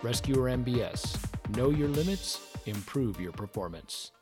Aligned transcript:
Rescuer 0.00 0.50
MBS. 0.50 1.18
Know 1.56 1.70
your 1.70 1.88
limits, 1.88 2.56
improve 2.66 3.20
your 3.20 3.32
performance. 3.32 4.12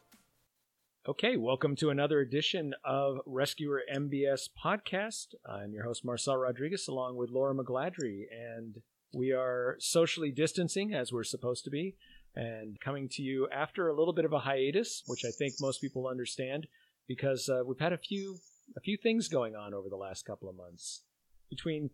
Okay, 1.06 1.36
welcome 1.36 1.76
to 1.76 1.90
another 1.90 2.20
edition 2.20 2.72
of 2.82 3.18
Rescuer 3.26 3.82
MBS 3.94 4.48
podcast. 4.64 5.34
I'm 5.44 5.74
your 5.74 5.84
host, 5.84 6.02
Marcel 6.02 6.38
Rodriguez, 6.38 6.88
along 6.88 7.16
with 7.16 7.28
Laura 7.28 7.54
McGladrey, 7.54 8.22
and 8.32 8.76
we 9.12 9.30
are 9.30 9.76
socially 9.80 10.30
distancing 10.30 10.94
as 10.94 11.12
we're 11.12 11.22
supposed 11.22 11.62
to 11.64 11.70
be, 11.70 11.94
and 12.34 12.80
coming 12.80 13.10
to 13.10 13.22
you 13.22 13.46
after 13.52 13.88
a 13.88 13.94
little 13.94 14.14
bit 14.14 14.24
of 14.24 14.32
a 14.32 14.38
hiatus, 14.38 15.02
which 15.06 15.26
I 15.26 15.30
think 15.30 15.52
most 15.60 15.82
people 15.82 16.08
understand 16.08 16.68
because 17.06 17.50
uh, 17.50 17.60
we've 17.66 17.78
had 17.78 17.92
a 17.92 17.98
few 17.98 18.38
a 18.74 18.80
few 18.80 18.96
things 18.96 19.28
going 19.28 19.54
on 19.54 19.74
over 19.74 19.90
the 19.90 19.96
last 19.96 20.24
couple 20.24 20.48
of 20.48 20.56
months 20.56 21.02
between 21.50 21.90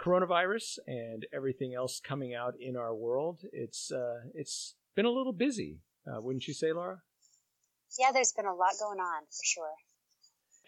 coronavirus 0.00 0.78
and 0.86 1.26
everything 1.34 1.74
else 1.74 1.98
coming 1.98 2.36
out 2.36 2.54
in 2.60 2.76
our 2.76 2.94
world. 2.94 3.40
It's 3.52 3.90
uh, 3.90 4.20
it's 4.32 4.76
been 4.94 5.06
a 5.06 5.10
little 5.10 5.32
busy, 5.32 5.80
uh, 6.06 6.20
wouldn't 6.20 6.46
you 6.46 6.54
say, 6.54 6.72
Laura? 6.72 7.02
Yeah, 7.98 8.12
there's 8.12 8.32
been 8.32 8.46
a 8.46 8.54
lot 8.54 8.72
going 8.80 9.00
on 9.00 9.22
for 9.24 9.44
sure. 9.44 9.74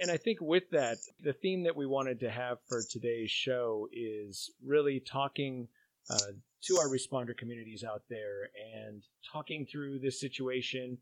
And 0.00 0.10
I 0.10 0.16
think 0.16 0.40
with 0.40 0.64
that, 0.70 0.96
the 1.22 1.34
theme 1.34 1.64
that 1.64 1.76
we 1.76 1.86
wanted 1.86 2.20
to 2.20 2.30
have 2.30 2.58
for 2.68 2.82
today's 2.82 3.30
show 3.30 3.86
is 3.92 4.50
really 4.64 5.00
talking 5.00 5.68
uh, 6.08 6.32
to 6.62 6.76
our 6.78 6.88
responder 6.88 7.36
communities 7.36 7.84
out 7.84 8.02
there 8.08 8.48
and 8.74 9.02
talking 9.30 9.66
through 9.66 9.98
this 9.98 10.18
situation. 10.18 10.96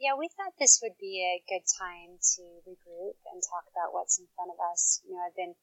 Yeah, 0.00 0.16
we 0.18 0.28
thought 0.28 0.56
this 0.58 0.80
would 0.82 0.96
be 0.98 1.20
a 1.20 1.44
good 1.48 1.64
time 1.68 2.16
to 2.36 2.42
regroup 2.64 3.20
and 3.32 3.42
talk 3.44 3.68
about 3.70 3.92
what's 3.92 4.18
in 4.18 4.26
front 4.34 4.50
of 4.50 4.58
us. 4.72 5.00
You 5.06 5.14
know, 5.14 5.22
I've 5.28 5.36
been 5.36 5.54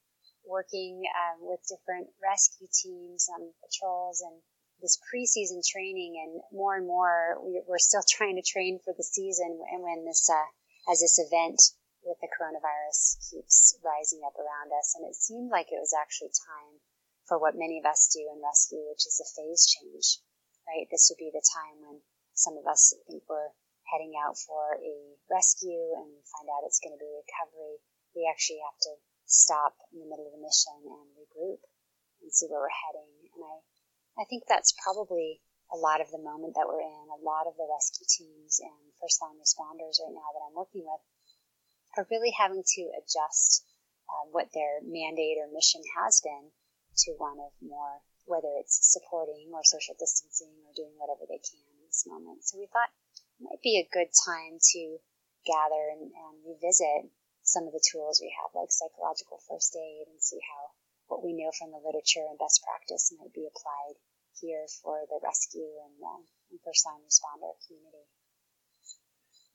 working 0.46 1.02
um, 1.06 1.42
with 1.42 1.60
different 1.68 2.08
rescue 2.22 2.66
teams 2.70 3.28
on 3.28 3.52
patrols 3.62 4.22
and 4.22 4.40
this 4.82 4.98
preseason 5.06 5.62
training 5.62 6.18
and 6.20 6.42
more 6.52 6.76
and 6.76 6.86
more 6.86 7.38
we, 7.40 7.62
are 7.62 7.78
still 7.78 8.02
trying 8.10 8.36
to 8.36 8.44
train 8.44 8.78
for 8.84 8.92
the 8.92 9.06
season 9.06 9.62
and 9.72 9.82
when 9.82 10.04
this 10.04 10.28
uh, 10.28 10.48
as 10.90 11.00
this 11.00 11.18
event 11.18 11.62
with 12.02 12.18
the 12.18 12.28
coronavirus 12.34 13.30
keeps 13.30 13.78
rising 13.86 14.26
up 14.26 14.34
around 14.34 14.74
us. 14.74 14.98
And 14.98 15.06
it 15.06 15.14
seemed 15.14 15.54
like 15.54 15.70
it 15.70 15.78
was 15.78 15.94
actually 15.94 16.34
time 16.34 16.82
for 17.30 17.38
what 17.38 17.54
many 17.54 17.78
of 17.78 17.86
us 17.86 18.10
do 18.10 18.26
in 18.26 18.42
rescue 18.42 18.82
which 18.90 19.06
is 19.06 19.22
a 19.22 19.28
phase 19.38 19.70
change 19.70 20.18
right? 20.66 20.86
This 20.90 21.10
would 21.10 21.20
be 21.20 21.32
the 21.32 21.42
time 21.42 21.82
when 21.82 21.98
some 22.34 22.56
of 22.56 22.66
us 22.66 22.94
think 23.06 23.22
we're 23.28 23.52
heading 23.90 24.14
out 24.16 24.38
for 24.38 24.78
a 24.78 24.94
rescue 25.28 25.92
and 25.98 26.10
find 26.24 26.48
out 26.48 26.64
it's 26.64 26.80
going 26.80 26.94
to 26.96 27.02
be 27.02 27.10
recovery. 27.10 27.82
We 28.16 28.28
actually 28.30 28.62
have 28.64 28.78
to 28.88 28.92
stop 29.26 29.74
in 29.92 30.00
the 30.00 30.08
middle 30.08 30.28
of 30.28 30.34
the 30.34 30.42
mission 30.44 30.76
and 30.86 31.08
regroup 31.16 31.60
and 32.22 32.32
see 32.32 32.48
where 32.48 32.62
we're 32.62 32.82
heading. 32.88 33.10
And 33.36 33.42
i 33.44 33.54
I 34.18 34.24
think 34.28 34.44
that's 34.44 34.76
probably 34.76 35.40
a 35.72 35.76
lot 35.76 36.04
of 36.04 36.12
the 36.12 36.20
moment 36.20 36.52
that 36.54 36.68
we're 36.68 36.84
in. 36.84 37.06
A 37.08 37.24
lot 37.24 37.48
of 37.48 37.56
the 37.56 37.64
rescue 37.64 38.04
teams 38.04 38.60
and 38.60 38.92
first 39.00 39.22
line 39.24 39.40
responders 39.40 39.96
right 40.04 40.12
now 40.12 40.30
that 40.36 40.44
I'm 40.44 40.56
working 40.56 40.84
with 40.84 41.00
are 41.96 42.08
really 42.12 42.32
having 42.36 42.62
to 42.62 42.82
adjust 43.00 43.64
uh, 44.08 44.28
what 44.28 44.52
their 44.52 44.84
mandate 44.84 45.40
or 45.40 45.48
mission 45.48 45.80
has 45.96 46.20
been 46.20 46.52
to 47.08 47.16
one 47.16 47.40
of 47.40 47.52
more, 47.64 48.04
whether 48.28 48.52
it's 48.60 48.92
supporting 48.92 49.48
or 49.52 49.64
social 49.64 49.96
distancing 49.96 50.52
or 50.68 50.76
doing 50.76 50.92
whatever 51.00 51.24
they 51.24 51.40
can 51.40 51.64
in 51.80 51.88
this 51.88 52.04
moment. 52.04 52.44
So 52.44 52.60
we 52.60 52.68
thought 52.68 52.92
it 53.40 53.48
might 53.48 53.64
be 53.64 53.80
a 53.80 53.88
good 53.88 54.12
time 54.12 54.60
to 54.60 55.00
gather 55.48 55.88
and, 55.96 56.12
and 56.12 56.34
revisit 56.44 57.08
some 57.42 57.64
of 57.64 57.72
the 57.72 57.82
tools 57.82 58.20
we 58.20 58.30
have, 58.44 58.52
like 58.52 58.70
psychological 58.70 59.40
first 59.48 59.72
aid, 59.74 60.06
and 60.12 60.20
see 60.20 60.38
how 60.44 60.76
what 61.12 61.20
we 61.20 61.36
know 61.36 61.52
from 61.52 61.68
the 61.68 61.84
literature 61.84 62.24
and 62.24 62.40
best 62.40 62.64
practice 62.64 63.12
might 63.20 63.36
be 63.36 63.44
applied 63.44 64.00
here 64.40 64.64
for 64.80 65.04
the 65.12 65.20
rescue 65.22 65.68
and, 65.84 65.92
uh, 66.00 66.24
first 66.64 66.86
line 66.86 67.04
responder 67.04 67.52
community. 67.68 68.08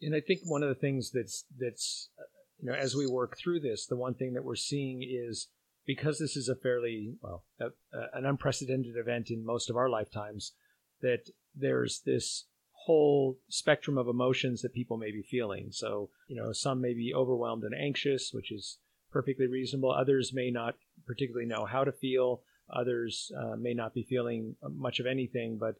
And 0.02 0.16
I 0.16 0.22
think 0.22 0.42
one 0.46 0.62
of 0.62 0.70
the 0.70 0.76
things 0.80 1.10
that's 1.12 1.46
that's 1.58 2.10
uh, 2.20 2.30
you 2.60 2.70
know 2.70 2.78
as 2.78 2.96
we 2.96 3.08
work 3.08 3.38
through 3.38 3.62
this, 3.62 3.88
the 3.88 3.96
one 3.96 4.14
thing 4.14 4.34
that 4.34 4.44
we're 4.44 4.56
seeing 4.56 5.02
is 5.02 5.48
because 5.86 6.20
this 6.20 6.36
is 6.36 6.50
a 6.50 6.56
fairly 6.56 7.16
well 7.22 7.46
a, 7.60 7.66
a, 7.66 8.02
an 8.14 8.26
unprecedented 8.26 8.96
event 8.96 9.32
in 9.32 9.44
most 9.44 9.70
of 9.70 9.78
our 9.78 9.90
lifetimes, 9.90 10.54
that 11.02 11.30
there's 11.56 12.02
this 12.06 12.46
whole 12.86 13.40
spectrum 13.50 13.98
of 13.98 14.08
emotions 14.08 14.62
that 14.62 14.74
people 14.74 14.98
may 14.98 15.12
be 15.12 15.24
feeling. 15.24 15.70
So 15.72 16.10
you 16.28 16.36
know 16.36 16.52
some 16.52 16.82
may 16.82 16.94
be 16.94 17.14
overwhelmed 17.16 17.64
and 17.64 17.74
anxious, 17.76 18.32
which 18.32 18.52
is 18.52 18.78
perfectly 19.12 19.48
reasonable. 19.48 19.92
Others 19.92 20.34
may 20.34 20.52
not 20.52 20.76
particularly 21.06 21.48
know 21.48 21.66
how 21.66 21.84
to 21.84 21.92
feel. 21.92 22.42
Others 22.74 23.32
uh, 23.38 23.56
may 23.56 23.74
not 23.74 23.94
be 23.94 24.04
feeling 24.04 24.56
much 24.76 25.00
of 25.00 25.06
anything, 25.06 25.58
but 25.58 25.76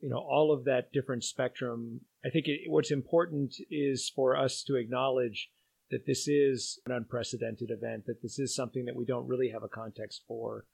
you 0.00 0.08
know 0.08 0.18
all 0.18 0.52
of 0.52 0.64
that 0.64 0.92
different 0.92 1.24
spectrum. 1.24 2.00
I 2.24 2.30
think 2.30 2.48
it, 2.48 2.62
what's 2.66 2.90
important 2.90 3.54
is 3.70 4.10
for 4.14 4.36
us 4.36 4.62
to 4.64 4.76
acknowledge 4.76 5.50
that 5.90 6.06
this 6.06 6.26
is 6.26 6.80
an 6.86 6.92
unprecedented 6.92 7.70
event. 7.70 8.06
That 8.06 8.22
this 8.22 8.38
is 8.38 8.54
something 8.54 8.84
that 8.86 8.96
we 8.96 9.04
don't 9.04 9.28
really 9.28 9.50
have 9.50 9.62
a 9.62 9.68
context 9.68 10.22
for. 10.26 10.64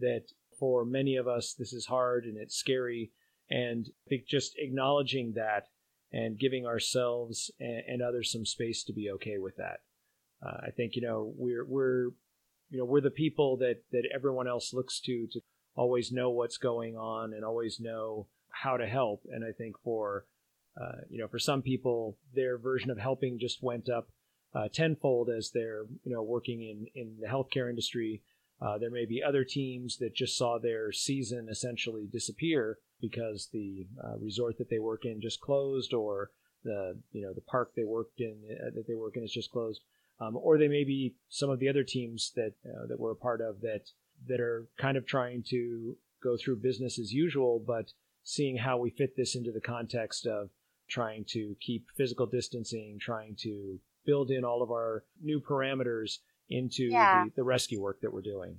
That 0.00 0.24
for 0.58 0.84
many 0.84 1.16
of 1.16 1.26
us 1.26 1.54
this 1.54 1.72
is 1.72 1.86
hard 1.86 2.24
and 2.24 2.36
it's 2.36 2.56
scary. 2.56 3.12
And 3.50 3.86
I 4.06 4.08
think 4.08 4.26
just 4.26 4.54
acknowledging 4.58 5.32
that 5.36 5.68
and 6.12 6.38
giving 6.38 6.66
ourselves 6.66 7.50
and, 7.58 7.82
and 7.88 8.02
others 8.02 8.30
some 8.30 8.46
space 8.46 8.84
to 8.84 8.92
be 8.92 9.10
okay 9.10 9.38
with 9.38 9.56
that. 9.56 9.80
Uh, 10.44 10.58
I 10.66 10.70
think 10.70 10.96
you 10.96 11.02
know 11.02 11.32
we're 11.36 11.64
we're 11.64 12.08
you 12.70 12.78
know 12.78 12.84
we're 12.84 13.00
the 13.00 13.10
people 13.10 13.56
that 13.58 13.82
that 13.92 14.08
everyone 14.14 14.48
else 14.48 14.72
looks 14.74 15.00
to 15.00 15.26
to 15.32 15.40
always 15.76 16.12
know 16.12 16.30
what's 16.30 16.58
going 16.58 16.96
on 16.96 17.32
and 17.32 17.44
always 17.44 17.80
know 17.80 18.28
how 18.50 18.76
to 18.76 18.86
help. 18.86 19.22
And 19.30 19.44
I 19.44 19.52
think 19.52 19.76
for 19.82 20.26
uh, 20.80 21.02
you 21.08 21.18
know 21.18 21.28
for 21.28 21.38
some 21.38 21.62
people 21.62 22.18
their 22.34 22.58
version 22.58 22.90
of 22.90 22.98
helping 22.98 23.38
just 23.38 23.62
went 23.62 23.88
up 23.88 24.08
uh, 24.54 24.68
tenfold 24.72 25.30
as 25.30 25.50
they're 25.52 25.84
you 26.04 26.12
know 26.12 26.22
working 26.22 26.60
in 26.62 26.86
in 26.94 27.16
the 27.20 27.28
healthcare 27.28 27.70
industry. 27.70 28.22
Uh, 28.62 28.78
there 28.78 28.90
may 28.90 29.04
be 29.04 29.22
other 29.22 29.44
teams 29.44 29.98
that 29.98 30.14
just 30.14 30.38
saw 30.38 30.58
their 30.58 30.92
season 30.92 31.48
essentially 31.50 32.06
disappear 32.10 32.78
because 33.00 33.48
the 33.52 33.86
uh, 34.02 34.16
resort 34.18 34.56
that 34.58 34.70
they 34.70 34.78
work 34.78 35.04
in 35.04 35.20
just 35.20 35.40
closed, 35.40 35.92
or 35.92 36.30
the 36.62 36.96
you 37.12 37.22
know 37.22 37.32
the 37.32 37.40
park 37.42 37.72
they 37.74 37.84
worked 37.84 38.20
in 38.20 38.36
uh, 38.50 38.70
that 38.74 38.86
they 38.86 38.94
work 38.94 39.16
in 39.16 39.24
is 39.24 39.32
just 39.32 39.50
closed 39.50 39.80
um, 40.20 40.36
or 40.36 40.58
they 40.58 40.68
may 40.68 40.84
be 40.84 41.14
some 41.28 41.50
of 41.50 41.58
the 41.58 41.68
other 41.68 41.84
teams 41.84 42.32
that 42.36 42.52
uh, 42.64 42.86
that 42.86 42.98
we're 42.98 43.12
a 43.12 43.16
part 43.16 43.40
of 43.40 43.60
that 43.60 43.90
that 44.28 44.40
are 44.40 44.68
kind 44.78 44.96
of 44.96 45.06
trying 45.06 45.42
to 45.50 45.96
go 46.22 46.36
through 46.36 46.56
business 46.56 46.98
as 46.98 47.12
usual, 47.12 47.62
but 47.64 47.92
seeing 48.22 48.56
how 48.56 48.78
we 48.78 48.90
fit 48.90 49.16
this 49.16 49.34
into 49.34 49.52
the 49.52 49.60
context 49.60 50.26
of 50.26 50.48
trying 50.88 51.24
to 51.28 51.54
keep 51.60 51.86
physical 51.96 52.26
distancing, 52.26 52.98
trying 53.00 53.36
to 53.40 53.78
build 54.06 54.30
in 54.30 54.44
all 54.44 54.62
of 54.62 54.70
our 54.70 55.04
new 55.22 55.40
parameters 55.40 56.18
into 56.48 56.84
yeah. 56.84 57.24
the, 57.24 57.32
the 57.36 57.44
rescue 57.44 57.80
work 57.80 58.00
that 58.00 58.12
we're 58.12 58.22
doing. 58.22 58.58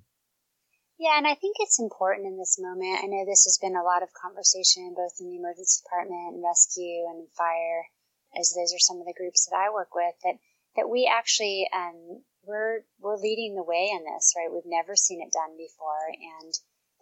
Yeah, 0.98 1.18
and 1.18 1.28
I 1.28 1.36
think 1.36 1.58
it's 1.60 1.80
important 1.80 2.26
in 2.26 2.38
this 2.38 2.58
moment. 2.60 3.04
I 3.04 3.08
know 3.08 3.26
this 3.26 3.44
has 3.44 3.60
been 3.62 3.76
a 3.76 3.84
lot 3.84 4.02
of 4.02 4.16
conversation 4.16 4.96
both 4.96 5.20
in 5.20 5.28
the 5.28 5.38
emergency 5.38 5.84
department 5.84 6.36
and 6.36 6.44
rescue 6.44 7.04
and 7.12 7.28
fire, 7.36 7.92
as 8.40 8.56
those 8.56 8.72
are 8.72 8.80
some 8.80 9.04
of 9.04 9.06
the 9.06 9.18
groups 9.18 9.46
that 9.46 9.58
I 9.58 9.74
work 9.74 9.94
with, 9.94 10.16
that 10.24 10.40
that 10.76 10.90
we 10.90 11.10
actually 11.12 11.68
um, 11.74 12.22
we're 12.46 12.86
we're 13.00 13.18
leading 13.18 13.56
the 13.56 13.64
way 13.64 13.90
in 13.92 14.04
this, 14.04 14.34
right? 14.38 14.52
We've 14.52 14.70
never 14.70 14.96
seen 14.96 15.22
it 15.22 15.34
done 15.34 15.58
before, 15.58 16.08
and 16.10 16.54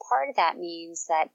part 0.10 0.30
of 0.30 0.36
that 0.36 0.58
means 0.58 1.06
that 1.08 1.30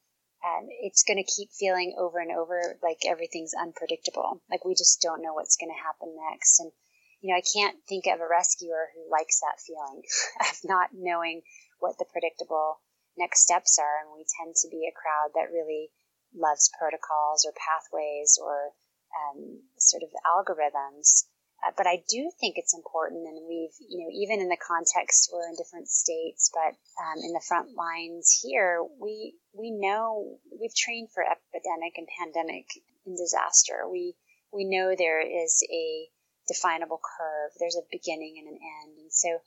um, 0.45 0.69
it's 0.83 1.03
going 1.03 1.19
to 1.19 1.33
keep 1.33 1.51
feeling 1.51 1.97
over 1.99 2.19
and 2.19 2.31
over 2.31 2.79
like 2.83 3.03
everything's 3.07 3.55
unpredictable. 3.55 4.43
Like 4.51 4.65
we 4.65 4.75
just 4.75 5.03
don't 5.03 5.23
know 5.23 5.35
what's 5.35 5.57
going 5.57 5.71
to 5.71 5.85
happen 5.85 6.17
next, 6.31 6.61
and 6.61 6.73
you 7.21 7.31
know 7.31 7.39
I 7.39 7.45
can't 7.45 7.79
think 7.89 8.07
of 8.07 8.21
a 8.21 8.31
rescuer 8.31 8.89
who 8.95 9.11
likes 9.11 9.41
that 9.41 9.61
feeling 9.61 10.03
of 10.41 10.57
not 10.65 10.91
knowing 10.95 11.43
what 11.79 11.99
the 11.99 12.09
predictable 12.11 12.81
next 13.17 13.43
steps 13.43 13.79
are, 13.79 14.03
and 14.03 14.15
we 14.15 14.25
tend 14.39 14.55
to 14.63 14.69
be 14.71 14.87
a 14.87 14.95
crowd 14.95 15.35
that 15.35 15.53
really 15.53 15.91
loves 16.35 16.71
protocols 16.79 17.45
or 17.45 17.53
pathways 17.57 18.39
or 18.41 18.73
um, 19.17 19.65
sort 19.79 20.03
of 20.03 20.11
algorithms 20.23 21.25
uh, 21.67 21.73
but 21.77 21.87
I 21.87 22.05
do 22.09 22.31
think 22.41 22.57
it's 22.57 22.75
important, 22.75 23.27
and 23.27 23.47
we've, 23.49 23.75
you 23.89 23.99
know, 23.99 24.11
even 24.15 24.41
in 24.41 24.49
the 24.49 24.57
context 24.57 25.31
we're 25.33 25.49
in 25.49 25.57
different 25.57 25.89
states, 25.89 26.51
but 26.55 26.79
um, 27.03 27.19
in 27.25 27.33
the 27.33 27.43
front 27.47 27.75
lines 27.75 28.39
here, 28.43 28.85
we 29.01 29.35
we 29.53 29.71
know 29.71 30.39
we've 30.61 30.75
trained 30.75 31.11
for 31.13 31.25
epidemic 31.25 31.99
and 31.99 32.07
pandemic 32.19 32.67
and 33.07 33.17
disaster. 33.17 33.89
We 33.91 34.15
we 34.53 34.65
know 34.65 34.95
there 34.95 35.21
is 35.21 35.63
a 35.71 36.07
definable 36.47 37.01
curve. 37.03 37.51
There's 37.59 37.77
a 37.77 37.91
beginning 37.91 38.37
and 38.39 38.49
an 38.49 38.59
end, 38.63 38.99
and 38.99 39.13
so 39.13 39.41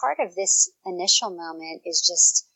part 0.00 0.20
of 0.20 0.36
this 0.36 0.70
initial 0.86 1.30
moment 1.30 1.82
is 1.84 2.00
just 2.00 2.46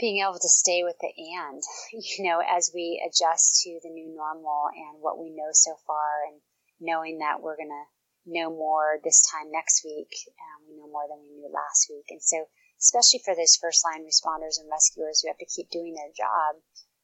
being 0.00 0.22
able 0.22 0.38
to 0.38 0.48
stay 0.48 0.82
with 0.82 0.96
the 1.00 1.12
and, 1.36 1.62
you 1.92 2.24
know, 2.24 2.40
as 2.40 2.70
we 2.74 3.02
adjust 3.06 3.62
to 3.62 3.80
the 3.82 3.90
new 3.90 4.14
normal 4.14 4.70
and 4.74 5.02
what 5.02 5.18
we 5.18 5.30
know 5.30 5.50
so 5.52 5.76
far 5.86 6.24
and 6.30 6.40
knowing 6.80 7.18
that 7.18 7.42
we're 7.42 7.56
going 7.56 7.68
to 7.68 7.97
know 8.28 8.50
more 8.50 9.00
this 9.02 9.24
time 9.24 9.50
next 9.50 9.84
week. 9.84 10.12
Um, 10.28 10.68
we 10.68 10.76
know 10.76 10.88
more 10.88 11.08
than 11.08 11.20
we 11.24 11.34
knew 11.34 11.50
last 11.52 11.88
week. 11.90 12.06
And 12.10 12.22
so, 12.22 12.46
especially 12.78 13.20
for 13.24 13.34
those 13.34 13.56
first 13.56 13.84
line 13.84 14.06
responders 14.06 14.60
and 14.60 14.70
rescuers 14.70 15.20
who 15.20 15.28
have 15.28 15.38
to 15.38 15.50
keep 15.50 15.70
doing 15.70 15.94
their 15.94 16.12
job, 16.14 16.60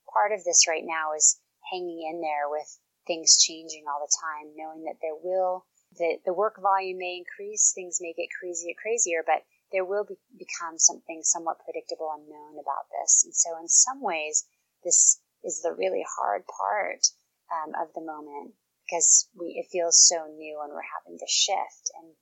part 0.06 0.32
of 0.32 0.44
this 0.44 0.68
right 0.68 0.84
now 0.84 1.12
is 1.16 1.40
hanging 1.72 2.06
in 2.06 2.20
there 2.20 2.48
with 2.48 2.68
things 3.06 3.42
changing 3.42 3.84
all 3.88 4.00
the 4.00 4.14
time, 4.14 4.54
knowing 4.54 4.84
that 4.84 5.00
there 5.02 5.16
will, 5.16 5.66
that 5.98 6.20
the 6.24 6.32
work 6.32 6.60
volume 6.60 6.98
may 6.98 7.18
increase, 7.18 7.72
things 7.74 7.98
may 8.00 8.12
get 8.12 8.28
crazier, 8.38 8.74
crazier, 8.80 9.24
but 9.26 9.42
there 9.72 9.84
will 9.84 10.04
be, 10.04 10.14
become 10.38 10.78
something 10.78 11.20
somewhat 11.22 11.58
predictable 11.64 12.12
and 12.14 12.28
known 12.28 12.54
about 12.60 12.86
this. 12.92 13.24
And 13.24 13.34
so, 13.34 13.58
in 13.58 13.68
some 13.68 14.00
ways, 14.00 14.46
this 14.84 15.20
is 15.42 15.60
the 15.62 15.72
really 15.72 16.04
hard 16.16 16.44
part 16.46 17.02
um, 17.52 17.74
of 17.74 17.92
the 17.94 18.00
moment 18.00 18.54
because 18.84 19.28
we 19.34 19.56
it 19.56 19.72
feels 19.72 20.00
so 20.00 20.28
new 20.28 20.60
and 20.62 20.72
we're 20.72 20.94
having 21.00 21.18
to 21.18 21.28
shift. 21.28 21.90
And 21.98 22.14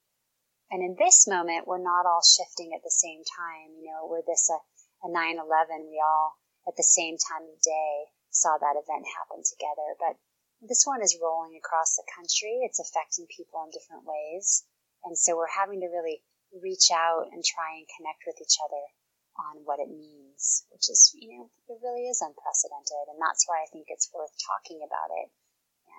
and 0.71 0.81
in 0.81 0.95
this 0.97 1.27
moment 1.27 1.67
we're 1.67 1.83
not 1.83 2.07
all 2.07 2.23
shifting 2.23 2.73
at 2.73 2.81
the 2.81 2.93
same 2.93 3.21
time 3.21 3.75
you 3.77 3.91
know 3.91 4.07
we're 4.07 4.25
this 4.25 4.49
uh, 4.49 4.57
a, 5.05 5.07
a 5.07 5.13
9-11 5.13 5.91
we 5.91 6.01
all 6.01 6.39
at 6.67 6.75
the 6.77 6.87
same 6.87 7.19
time 7.19 7.45
of 7.45 7.59
day 7.61 8.13
saw 8.33 8.57
that 8.57 8.79
event 8.79 9.05
happen 9.05 9.45
together. 9.45 9.93
But 10.01 10.17
this 10.63 10.83
one 10.87 11.03
is 11.03 11.19
rolling 11.21 11.55
across 11.55 11.95
the 11.95 12.07
country. 12.09 12.65
It's 12.65 12.81
affecting 12.81 13.29
people 13.29 13.61
in 13.63 13.69
different 13.69 14.07
ways. 14.07 14.65
And 15.03 15.17
so 15.17 15.37
we're 15.37 15.51
having 15.51 15.83
to 15.83 15.91
really 15.91 16.23
reach 16.49 16.89
out 16.93 17.29
and 17.29 17.43
try 17.43 17.77
and 17.77 17.89
connect 17.97 18.23
with 18.25 18.39
each 18.41 18.57
other 18.61 18.83
on 19.33 19.65
what 19.65 19.81
it 19.81 19.89
means 19.89 20.69
which 20.69 20.85
is 20.93 21.09
you 21.17 21.33
know 21.33 21.49
it 21.65 21.81
really 21.81 22.05
is 22.05 22.21
unprecedented. 22.21 23.09
And 23.09 23.17
that's 23.17 23.49
why 23.49 23.57
i 23.65 23.67
think 23.73 23.89
it's 23.89 24.13
worth 24.13 24.29
talking 24.45 24.85
about 24.85 25.09
it 25.09 25.33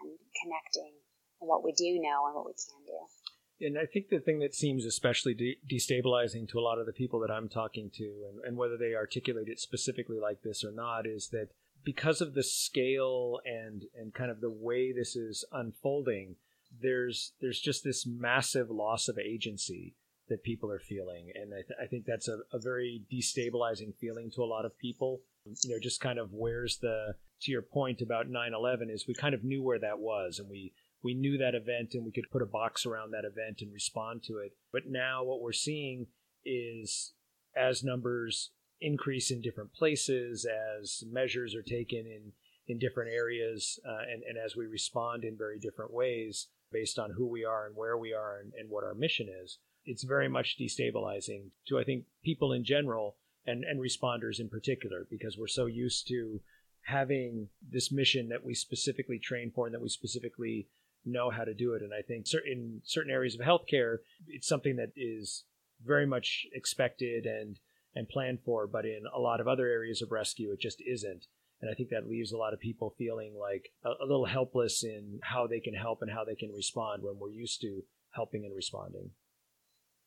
and 0.05 0.29
connecting 0.43 0.93
on 1.41 1.49
what 1.49 1.65
we 1.65 1.73
do 1.73 2.01
know 2.01 2.27
and 2.27 2.35
what 2.35 2.47
we 2.47 2.53
can 2.53 2.85
do. 2.87 3.67
And 3.67 3.79
I 3.79 3.87
think 3.87 4.09
the 4.09 4.19
thing 4.19 4.41
that 4.41 4.55
seems 4.55 4.85
especially 4.85 5.35
de- 5.35 5.59
destabilizing 5.71 6.49
to 6.49 6.59
a 6.59 6.61
lot 6.63 6.79
of 6.79 6.87
the 6.87 6.93
people 6.93 7.21
that 7.21 7.31
I'm 7.31 7.49
talking 7.49 7.91
to, 7.95 8.05
and, 8.29 8.45
and 8.45 8.57
whether 8.57 8.77
they 8.77 8.95
articulate 8.95 9.49
it 9.49 9.61
specifically 9.61 10.19
like 10.19 10.43
this 10.43 10.65
or 10.65 10.73
not, 10.73 11.07
is 11.07 11.29
that 11.29 11.49
because 11.85 12.21
of 12.21 12.35
the 12.35 12.43
scale 12.43 13.41
and 13.45 13.85
and 13.95 14.13
kind 14.13 14.31
of 14.31 14.41
the 14.41 14.51
way 14.51 14.93
this 14.93 15.15
is 15.15 15.45
unfolding, 15.53 16.37
there's 16.83 17.33
there's 17.41 17.61
just 17.61 17.85
this 17.85 18.07
massive 18.07 18.71
loss 18.71 19.09
of 19.09 19.19
agency 19.19 19.95
that 20.29 20.43
people 20.43 20.71
are 20.71 20.81
feeling, 20.81 21.31
and 21.35 21.53
I, 21.53 21.59
th- 21.59 21.79
I 21.83 21.87
think 21.87 22.07
that's 22.07 22.29
a, 22.29 22.39
a 22.53 22.59
very 22.59 23.03
destabilizing 23.13 23.95
feeling 24.01 24.31
to 24.33 24.43
a 24.43 24.47
lot 24.47 24.65
of 24.65 24.77
people. 24.79 25.21
You 25.63 25.75
know, 25.75 25.79
just 25.81 26.01
kind 26.01 26.19
of 26.19 26.33
where's 26.33 26.79
the 26.79 27.15
to 27.45 27.53
your 27.53 27.63
point 27.63 28.01
about 28.01 28.29
9/11 28.29 28.91
is 28.91 29.07
we 29.07 29.15
kind 29.15 29.35
of 29.35 29.45
knew 29.45 29.63
where 29.63 29.79
that 29.79 29.99
was 29.99 30.39
and 30.39 30.49
we 30.49 30.73
we 31.03 31.15
knew 31.15 31.37
that 31.37 31.55
event 31.55 31.93
and 31.93 32.05
we 32.05 32.11
could 32.11 32.31
put 32.33 32.43
a 32.43 32.47
box 32.47 32.87
around 32.87 33.11
that 33.11 33.27
event 33.27 33.61
and 33.61 33.73
respond 33.73 34.23
to 34.25 34.39
it. 34.39 34.57
But 34.73 34.87
now 34.87 35.23
what 35.23 35.43
we're 35.43 35.53
seeing 35.53 36.07
is 36.45 37.13
as 37.55 37.85
numbers 37.85 38.51
increase 38.81 39.31
in 39.31 39.43
different 39.43 39.73
places, 39.75 40.47
as 40.47 41.05
measures 41.11 41.55
are 41.55 41.63
taken 41.63 42.07
in 42.07 42.33
in 42.67 42.79
different 42.79 43.13
areas, 43.13 43.79
uh, 43.87 44.11
and, 44.11 44.23
and 44.23 44.39
as 44.39 44.57
we 44.57 44.65
respond 44.65 45.23
in 45.23 45.37
very 45.37 45.59
different 45.59 45.93
ways 45.93 46.49
based 46.73 46.99
on 46.99 47.11
who 47.11 47.27
we 47.27 47.45
are 47.45 47.67
and 47.67 47.77
where 47.77 47.99
we 47.99 48.15
are 48.15 48.39
and, 48.39 48.55
and 48.59 48.71
what 48.71 48.83
our 48.83 48.95
mission 48.95 49.29
is, 49.43 49.59
it's 49.85 50.03
very 50.03 50.29
much 50.29 50.57
destabilizing 50.59 51.51
to 51.69 51.79
I 51.79 51.85
think 51.85 52.05
people 52.25 52.53
in 52.53 52.65
general 52.65 53.17
and, 53.47 53.65
and 53.65 53.79
responders 53.79 54.41
in 54.41 54.49
particular 54.49 55.07
because 55.11 55.37
we're 55.37 55.47
so 55.47 55.67
used 55.67 56.09
to 56.09 56.41
having 56.85 57.49
this 57.71 57.91
mission 57.91 58.29
that 58.29 58.45
we 58.45 58.55
specifically 58.55 59.19
train 59.19 59.51
for 59.55 59.67
and 59.67 59.75
that 59.75 59.83
we 59.83 59.89
specifically 59.89 60.69
know 61.05 61.31
how 61.31 61.45
to 61.45 61.55
do 61.55 61.75
it. 61.75 61.83
And 61.83 61.93
I 61.93 62.03
think 62.03 62.27
in 62.47 62.81
certain 62.85 63.13
areas 63.13 63.35
of 63.35 63.41
healthcare, 63.41 63.99
it's 64.29 64.49
something 64.49 64.77
that 64.77 64.93
is 64.97 65.45
very 65.85 66.07
much 66.07 66.47
expected 66.53 67.27
and 67.27 67.59
and 67.97 68.09
planned 68.09 68.41
for, 68.45 68.67
but 68.67 68.85
in 68.85 69.03
a 69.15 69.21
lot 69.21 69.41
of 69.41 69.47
other 69.47 69.69
areas 69.69 70.03
of 70.03 70.11
rescue, 70.11 70.51
it 70.51 70.59
just 70.59 70.83
isn't. 70.85 71.27
And 71.61 71.71
I 71.71 71.75
think 71.75 71.91
that 71.91 72.09
leaves 72.09 72.33
a 72.33 72.37
lot 72.37 72.53
of 72.53 72.59
people 72.59 72.95
feeling 72.99 73.37
like 73.39 73.71
a, 73.85 74.03
a 74.03 74.07
little 74.07 74.27
helpless 74.27 74.83
in 74.83 75.21
how 75.23 75.47
they 75.47 75.61
can 75.61 75.75
help 75.75 76.03
and 76.03 76.11
how 76.11 76.25
they 76.25 76.35
can 76.35 76.51
respond 76.51 77.05
when 77.05 77.19
we're 77.21 77.31
used 77.31 77.61
to 77.61 77.83
helping 78.11 78.45
and 78.45 78.55
responding. 78.55 79.11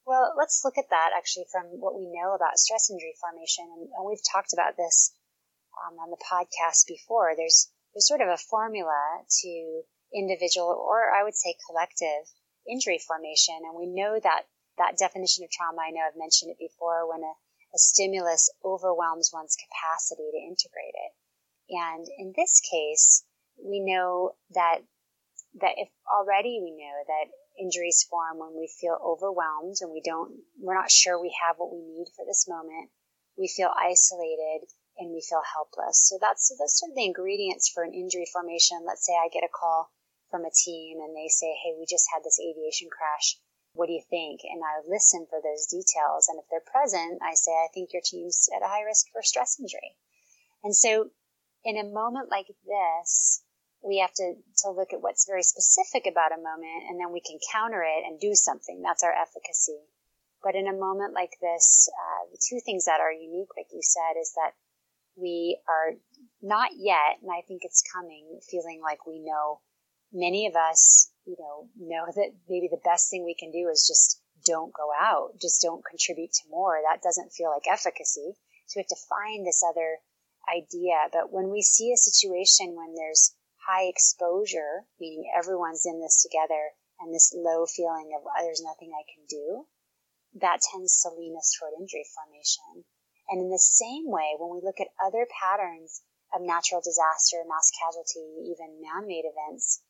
Well, 0.06 0.34
let's 0.38 0.64
look 0.64 0.78
at 0.78 0.90
that 0.90 1.12
actually 1.16 1.46
from 1.52 1.66
what 1.80 1.96
we 1.98 2.08
know 2.12 2.36
about 2.36 2.60
stress 2.60 2.90
injury 2.92 3.16
formation. 3.20 3.66
And, 3.76 3.90
and 3.98 4.08
we've 4.08 4.24
talked 4.32 4.54
about 4.54 4.76
this 4.78 5.16
um, 5.86 6.00
on 6.00 6.10
the 6.10 6.24
podcast 6.24 6.88
before, 6.88 7.34
there's 7.36 7.70
there's 7.94 8.08
sort 8.08 8.22
of 8.22 8.30
a 8.30 8.38
formula 8.38 9.24
to 9.42 9.82
individual 10.14 10.70
or 10.70 11.12
I 11.12 11.24
would 11.24 11.36
say 11.36 11.56
collective 11.68 12.30
injury 12.70 13.00
formation, 13.00 13.60
and 13.64 13.78
we 13.78 13.88
know 13.88 14.20
that 14.22 14.44
that 14.78 14.98
definition 14.98 15.44
of 15.44 15.52
trauma. 15.52 15.82
I 15.82 15.92
know 15.92 16.02
I've 16.08 16.20
mentioned 16.20 16.52
it 16.52 16.60
before 16.60 17.10
when 17.10 17.24
a, 17.24 17.34
a 17.74 17.80
stimulus 17.80 18.50
overwhelms 18.64 19.32
one's 19.34 19.58
capacity 19.58 20.30
to 20.32 20.38
integrate 20.38 20.96
it, 20.96 21.14
and 21.70 22.06
in 22.18 22.34
this 22.36 22.62
case, 22.62 23.24
we 23.58 23.80
know 23.80 24.36
that 24.52 24.80
that 25.60 25.74
if 25.78 25.90
already 26.06 26.60
we 26.62 26.72
know 26.72 26.98
that 27.08 27.32
injuries 27.60 28.06
form 28.10 28.38
when 28.38 28.56
we 28.56 28.70
feel 28.80 28.98
overwhelmed 29.04 29.76
and 29.82 29.92
we 29.92 30.02
don't 30.02 30.32
we're 30.60 30.78
not 30.78 30.92
sure 30.92 31.20
we 31.20 31.36
have 31.42 31.58
what 31.58 31.74
we 31.74 31.82
need 31.82 32.08
for 32.16 32.26
this 32.26 32.48
moment. 32.48 32.90
We 33.38 33.48
feel 33.48 33.72
isolated 33.76 34.70
and 34.98 35.12
we 35.12 35.22
feel 35.22 35.44
helpless. 35.54 36.08
So 36.10 36.18
that's 36.20 36.48
so 36.48 36.56
those 36.58 36.82
are 36.84 36.94
the 36.94 37.06
ingredients 37.06 37.70
for 37.70 37.84
an 37.84 37.94
injury 37.94 38.26
formation. 38.32 38.86
Let's 38.86 39.06
say 39.06 39.14
I 39.14 39.30
get 39.30 39.44
a 39.44 39.52
call 39.52 39.92
from 40.30 40.46
a 40.46 40.52
team 40.52 41.00
and 41.00 41.16
they 41.16 41.28
say, 41.28 41.54
"Hey, 41.64 41.74
we 41.78 41.86
just 41.86 42.10
had 42.14 42.24
this 42.24 42.40
aviation 42.40 42.90
crash. 42.90 43.40
What 43.74 43.88
do 43.88 43.94
you 43.94 44.04
think?" 44.10 44.42
And 44.44 44.64
I 44.64 44.82
listen 44.88 45.28
for 45.30 45.42
those 45.42 45.68
details. 45.68 46.28
And 46.28 46.40
if 46.40 46.46
they're 46.50 46.62
present, 46.62 47.22
I 47.22 47.36
say, 47.36 47.52
"I 47.52 47.70
think 47.74 47.94
your 47.94 48.02
team's 48.04 48.50
at 48.56 48.64
a 48.64 48.68
high 48.68 48.82
risk 48.82 49.12
for 49.12 49.22
stress 49.24 49.60
injury." 49.60 49.96
And 50.64 50.76
so, 50.76 51.12
in 51.64 51.78
a 51.78 51.84
moment 51.84 52.30
like 52.30 52.48
this, 52.66 53.44
we 53.84 54.00
have 54.00 54.14
to, 54.14 54.36
to 54.64 54.72
look 54.72 54.94
at 54.94 55.02
what's 55.02 55.26
very 55.26 55.44
specific 55.44 56.08
about 56.08 56.32
a 56.32 56.42
moment 56.42 56.90
and 56.90 57.00
then 57.00 57.12
we 57.12 57.22
can 57.22 57.40
counter 57.52 57.84
it 57.84 58.04
and 58.06 58.20
do 58.20 58.34
something. 58.34 58.82
That's 58.82 59.04
our 59.04 59.14
efficacy. 59.14 59.80
But 60.44 60.56
in 60.56 60.68
a 60.68 60.74
moment 60.74 61.14
like 61.14 61.38
this, 61.42 61.90
uh, 61.90 62.30
the 62.32 62.40
two 62.42 62.60
things 62.64 62.86
that 62.86 63.02
are 63.02 63.12
unique, 63.12 63.50
like 63.58 63.68
you 63.72 63.82
said, 63.82 64.20
is 64.20 64.34
that 64.34 64.54
we 65.18 65.60
are 65.68 65.94
not 66.42 66.72
yet, 66.78 67.20
and 67.22 67.32
I 67.32 67.42
think 67.48 67.62
it's 67.64 67.84
coming, 67.94 68.40
feeling 68.50 68.82
like 68.82 69.06
we 69.06 69.20
know 69.20 69.62
many 70.14 70.48
of 70.48 70.56
us, 70.56 71.12
you 71.26 71.36
know, 71.40 71.68
know 71.78 72.06
that 72.16 72.32
maybe 72.48 72.70
the 72.70 72.82
best 72.86 73.10
thing 73.10 73.26
we 73.26 73.36
can 73.36 73.52
do 73.52 73.70
is 73.70 73.88
just 73.88 74.22
don't 74.46 74.74
go 74.74 74.90
out, 74.98 75.40
just 75.42 75.62
don't 75.62 75.84
contribute 75.84 76.32
to 76.32 76.50
more. 76.50 76.80
That 76.84 77.02
doesn't 77.02 77.34
feel 77.34 77.50
like 77.50 77.68
efficacy. 77.68 78.38
So 78.68 78.78
we 78.78 78.82
have 78.82 78.94
to 78.94 79.10
find 79.10 79.46
this 79.46 79.64
other 79.68 80.00
idea. 80.48 81.10
But 81.12 81.32
when 81.32 81.50
we 81.50 81.62
see 81.62 81.92
a 81.92 81.98
situation 81.98 82.76
when 82.76 82.96
there's 82.96 83.36
high 83.68 83.86
exposure, 83.90 84.86
meaning 85.00 85.32
everyone's 85.36 85.86
in 85.86 86.00
this 86.00 86.22
together, 86.24 86.72
and 87.00 87.14
this 87.14 87.34
low 87.36 87.66
feeling 87.66 88.12
of 88.16 88.26
oh, 88.26 88.44
there's 88.44 88.64
nothing 88.64 88.92
I 88.94 89.06
can 89.06 89.26
do, 89.30 89.68
that 90.42 90.62
tends 90.72 91.02
to 91.02 91.10
lean 91.10 91.36
us 91.38 91.56
toward 91.58 91.74
injury 91.80 92.06
formation. 92.16 92.86
And 93.30 93.42
in 93.42 93.50
the 93.50 93.60
same 93.60 94.08
way, 94.08 94.36
when 94.38 94.54
we 94.56 94.64
look 94.64 94.80
at 94.80 94.96
other 95.04 95.28
patterns 95.28 96.02
of 96.34 96.42
natural 96.42 96.82
disaster, 96.82 97.44
mass 97.48 97.72
casualty, 97.76 98.52
even 98.52 98.82
man-made 98.82 99.26
events, 99.26 99.84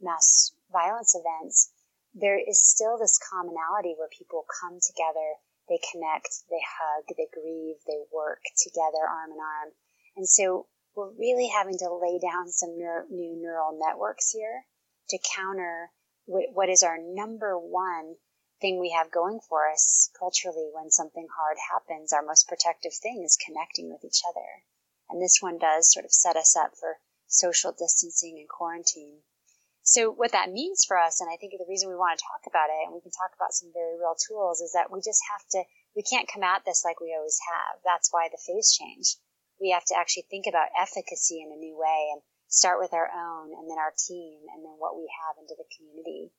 mass 0.00 0.52
violence 0.70 1.14
events, 1.14 1.72
there 2.14 2.38
is 2.38 2.62
still 2.62 2.98
this 2.98 3.18
commonality 3.18 3.94
where 3.98 4.08
people 4.08 4.44
come 4.60 4.78
together, 4.78 5.38
they 5.68 5.78
connect, 5.90 6.46
they 6.50 6.62
hug, 6.62 7.04
they 7.16 7.26
grieve, 7.32 7.76
they 7.86 8.02
work 8.12 8.42
together 8.62 9.02
arm 9.02 9.32
in 9.32 9.38
arm. 9.38 9.70
And 10.16 10.28
so 10.28 10.66
we're 10.94 11.10
really 11.10 11.48
having 11.48 11.78
to 11.78 11.90
lay 11.90 12.18
down 12.18 12.50
some 12.50 12.76
new 12.76 13.34
neural 13.36 13.78
networks 13.78 14.30
here 14.30 14.64
to 15.10 15.18
counter 15.34 15.90
what 16.26 16.68
is 16.68 16.82
our 16.82 16.98
number 16.98 17.58
one 17.58 18.14
thing 18.64 18.80
we 18.80 18.96
have 18.96 19.12
going 19.12 19.44
for 19.44 19.68
us 19.68 20.08
culturally 20.16 20.72
when 20.72 20.88
something 20.88 21.28
hard 21.36 21.60
happens, 21.68 22.16
our 22.16 22.24
most 22.24 22.48
protective 22.48 22.96
thing 22.96 23.20
is 23.20 23.36
connecting 23.36 23.92
with 23.92 24.00
each 24.00 24.24
other. 24.24 24.64
And 25.12 25.20
this 25.20 25.44
one 25.44 25.60
does 25.60 25.92
sort 25.92 26.08
of 26.08 26.16
set 26.16 26.32
us 26.32 26.56
up 26.56 26.72
for 26.72 26.96
social 27.28 27.76
distancing 27.76 28.40
and 28.40 28.48
quarantine. 28.48 29.20
So 29.84 30.08
what 30.08 30.32
that 30.32 30.48
means 30.48 30.80
for 30.88 30.96
us, 30.96 31.20
and 31.20 31.28
I 31.28 31.36
think 31.36 31.52
the 31.60 31.68
reason 31.68 31.92
we 31.92 32.00
want 32.00 32.16
to 32.16 32.24
talk 32.24 32.48
about 32.48 32.72
it, 32.72 32.88
and 32.88 32.96
we 32.96 33.04
can 33.04 33.12
talk 33.12 33.36
about 33.36 33.52
some 33.52 33.68
very 33.76 34.00
real 34.00 34.16
tools, 34.16 34.64
is 34.64 34.72
that 34.72 34.88
we 34.88 35.04
just 35.04 35.20
have 35.28 35.44
to, 35.52 35.60
we 35.92 36.00
can't 36.00 36.24
come 36.32 36.40
at 36.40 36.64
this 36.64 36.88
like 36.88 37.04
we 37.04 37.12
always 37.12 37.36
have. 37.44 37.84
That's 37.84 38.08
why 38.16 38.32
the 38.32 38.40
phase 38.40 38.72
change. 38.72 39.20
We 39.60 39.76
have 39.76 39.84
to 39.92 39.96
actually 40.00 40.24
think 40.32 40.48
about 40.48 40.72
efficacy 40.72 41.44
in 41.44 41.52
a 41.52 41.60
new 41.60 41.76
way 41.76 42.16
and 42.16 42.24
start 42.48 42.80
with 42.80 42.96
our 42.96 43.12
own 43.12 43.52
and 43.52 43.68
then 43.68 43.76
our 43.76 43.92
team 43.92 44.40
and 44.56 44.64
then 44.64 44.80
what 44.80 44.96
we 44.96 45.04
have 45.20 45.36
into 45.36 45.52
the 45.52 45.68
community. 45.76 46.32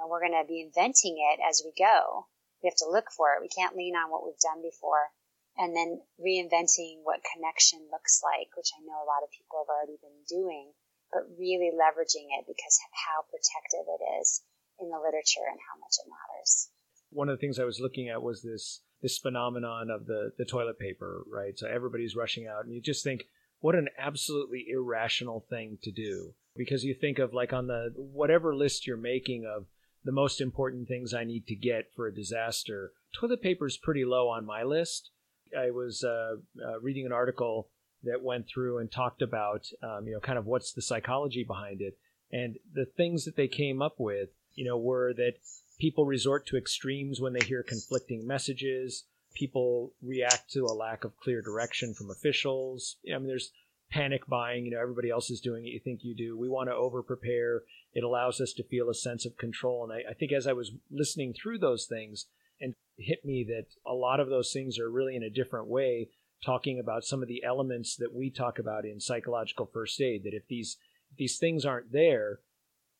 And 0.00 0.08
we're 0.08 0.24
going 0.24 0.36
to 0.40 0.48
be 0.48 0.64
inventing 0.64 1.20
it 1.20 1.44
as 1.44 1.60
we 1.60 1.76
go. 1.76 2.24
we 2.64 2.72
have 2.72 2.80
to 2.80 2.88
look 2.88 3.12
for 3.12 3.36
it. 3.36 3.44
We 3.44 3.52
can't 3.52 3.76
lean 3.76 3.94
on 3.94 4.08
what 4.08 4.24
we've 4.24 4.40
done 4.40 4.64
before. 4.64 5.12
And 5.60 5.76
then 5.76 6.00
reinventing 6.16 7.04
what 7.04 7.20
connection 7.20 7.84
looks 7.92 8.24
like, 8.24 8.48
which 8.56 8.72
I 8.72 8.80
know 8.80 8.96
a 8.96 9.10
lot 9.10 9.20
of 9.20 9.34
people 9.36 9.60
have 9.60 9.68
already 9.68 10.00
been 10.00 10.24
doing, 10.24 10.72
but 11.12 11.28
really 11.36 11.68
leveraging 11.68 12.32
it 12.32 12.48
because 12.48 12.80
how 12.96 13.28
protective 13.28 13.84
it 13.84 14.02
is 14.24 14.40
in 14.80 14.88
the 14.88 14.96
literature 14.96 15.44
and 15.44 15.60
how 15.60 15.76
much 15.76 16.00
it 16.00 16.08
matters. 16.08 16.70
One 17.10 17.28
of 17.28 17.36
the 17.36 17.40
things 17.40 17.58
I 17.58 17.68
was 17.68 17.80
looking 17.80 18.08
at 18.08 18.22
was 18.22 18.40
this 18.40 18.80
this 19.02 19.18
phenomenon 19.18 19.90
of 19.90 20.06
the 20.06 20.32
the 20.38 20.44
toilet 20.44 20.78
paper, 20.78 21.24
right? 21.28 21.58
So 21.58 21.66
everybody's 21.66 22.16
rushing 22.16 22.46
out, 22.46 22.64
and 22.64 22.72
you 22.72 22.80
just 22.80 23.04
think, 23.04 23.24
what 23.60 23.74
an 23.74 23.88
absolutely 23.98 24.66
irrational 24.70 25.44
thing 25.50 25.78
to 25.82 25.90
do 25.90 26.34
because 26.56 26.84
you 26.84 26.94
think 26.94 27.18
of 27.18 27.34
like 27.34 27.52
on 27.52 27.66
the 27.66 27.92
whatever 27.96 28.54
list 28.54 28.86
you're 28.86 28.96
making 28.96 29.44
of 29.44 29.66
the 30.04 30.12
most 30.12 30.40
important 30.40 30.88
things 30.88 31.12
I 31.12 31.24
need 31.24 31.46
to 31.46 31.54
get 31.54 31.90
for 31.94 32.06
a 32.06 32.14
disaster. 32.14 32.92
Toilet 33.18 33.42
paper 33.42 33.66
is 33.66 33.76
pretty 33.76 34.04
low 34.04 34.28
on 34.28 34.46
my 34.46 34.62
list. 34.62 35.10
I 35.56 35.70
was 35.70 36.04
uh, 36.04 36.36
uh, 36.64 36.80
reading 36.80 37.06
an 37.06 37.12
article 37.12 37.68
that 38.04 38.22
went 38.22 38.46
through 38.48 38.78
and 38.78 38.90
talked 38.90 39.20
about, 39.20 39.66
um, 39.82 40.06
you 40.06 40.14
know, 40.14 40.20
kind 40.20 40.38
of 40.38 40.46
what's 40.46 40.72
the 40.72 40.82
psychology 40.82 41.44
behind 41.44 41.80
it. 41.80 41.98
And 42.32 42.56
the 42.72 42.86
things 42.86 43.24
that 43.24 43.36
they 43.36 43.48
came 43.48 43.82
up 43.82 43.96
with, 43.98 44.30
you 44.54 44.64
know, 44.64 44.78
were 44.78 45.12
that 45.14 45.34
people 45.78 46.04
resort 46.04 46.46
to 46.46 46.56
extremes 46.56 47.20
when 47.20 47.32
they 47.32 47.44
hear 47.44 47.62
conflicting 47.62 48.26
messages. 48.26 49.04
People 49.34 49.92
react 50.02 50.50
to 50.52 50.64
a 50.64 50.74
lack 50.74 51.04
of 51.04 51.16
clear 51.16 51.42
direction 51.42 51.94
from 51.94 52.10
officials. 52.10 52.96
I 53.12 53.18
mean, 53.18 53.26
there's 53.26 53.52
panic 53.90 54.26
buying. 54.26 54.64
You 54.64 54.72
know, 54.72 54.80
everybody 54.80 55.10
else 55.10 55.30
is 55.30 55.40
doing 55.40 55.66
it. 55.66 55.70
You 55.70 55.80
think 55.80 56.00
you 56.02 56.14
do. 56.14 56.38
We 56.38 56.48
want 56.48 56.68
to 56.68 56.74
over 56.74 57.02
prepare. 57.02 57.62
It 57.92 58.04
allows 58.04 58.40
us 58.40 58.52
to 58.54 58.64
feel 58.64 58.88
a 58.88 58.94
sense 58.94 59.26
of 59.26 59.36
control. 59.36 59.84
And 59.84 59.92
I, 59.92 60.10
I 60.10 60.14
think 60.14 60.32
as 60.32 60.46
I 60.46 60.52
was 60.52 60.72
listening 60.90 61.34
through 61.34 61.58
those 61.58 61.86
things, 61.86 62.26
and 62.60 62.74
hit 62.98 63.24
me 63.24 63.44
that 63.48 63.66
a 63.90 63.94
lot 63.94 64.20
of 64.20 64.28
those 64.28 64.52
things 64.52 64.78
are 64.78 64.90
really 64.90 65.16
in 65.16 65.22
a 65.22 65.30
different 65.30 65.66
way 65.66 66.08
talking 66.44 66.78
about 66.78 67.04
some 67.04 67.22
of 67.22 67.28
the 67.28 67.42
elements 67.44 67.96
that 67.96 68.14
we 68.14 68.30
talk 68.30 68.58
about 68.58 68.84
in 68.84 69.00
psychological 69.00 69.68
first 69.72 70.00
aid 70.00 70.24
that 70.24 70.34
if 70.34 70.46
these 70.48 70.76
if 71.10 71.16
these 71.16 71.38
things 71.38 71.64
aren't 71.64 71.92
there 71.92 72.40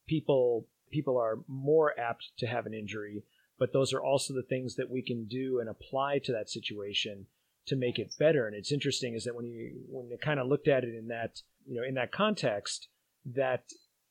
people 0.06 0.66
people 0.90 1.16
are 1.16 1.38
more 1.46 1.98
apt 1.98 2.32
to 2.38 2.46
have 2.46 2.66
an 2.66 2.74
injury 2.74 3.22
but 3.58 3.72
those 3.72 3.92
are 3.92 4.02
also 4.02 4.34
the 4.34 4.42
things 4.42 4.76
that 4.76 4.90
we 4.90 5.02
can 5.02 5.26
do 5.26 5.60
and 5.60 5.68
apply 5.68 6.18
to 6.18 6.32
that 6.32 6.48
situation 6.48 7.26
to 7.66 7.76
make 7.76 7.98
it 7.98 8.14
better 8.18 8.46
and 8.46 8.56
it's 8.56 8.72
interesting 8.72 9.14
is 9.14 9.24
that 9.24 9.34
when 9.34 9.46
you 9.46 9.72
when 9.88 10.08
you 10.08 10.18
kind 10.18 10.40
of 10.40 10.46
looked 10.46 10.68
at 10.68 10.84
it 10.84 10.94
in 10.94 11.08
that 11.08 11.40
you 11.66 11.80
know 11.80 11.86
in 11.86 11.94
that 11.94 12.12
context 12.12 12.88
that 13.24 13.64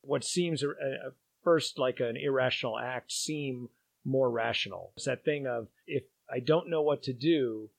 what 0.09 0.23
seems 0.23 0.63
a, 0.63 0.69
a 0.69 1.11
first 1.43 1.79
like 1.79 1.99
an 1.99 2.17
irrational 2.17 2.77
act 2.77 3.11
seem 3.11 3.69
more 4.05 4.29
rational 4.29 4.91
it's 4.95 5.05
that 5.05 5.23
thing 5.23 5.47
of 5.47 5.67
if 5.87 6.03
i 6.31 6.39
don't 6.39 6.69
know 6.69 6.81
what 6.81 7.03
to 7.03 7.13
do 7.13 7.69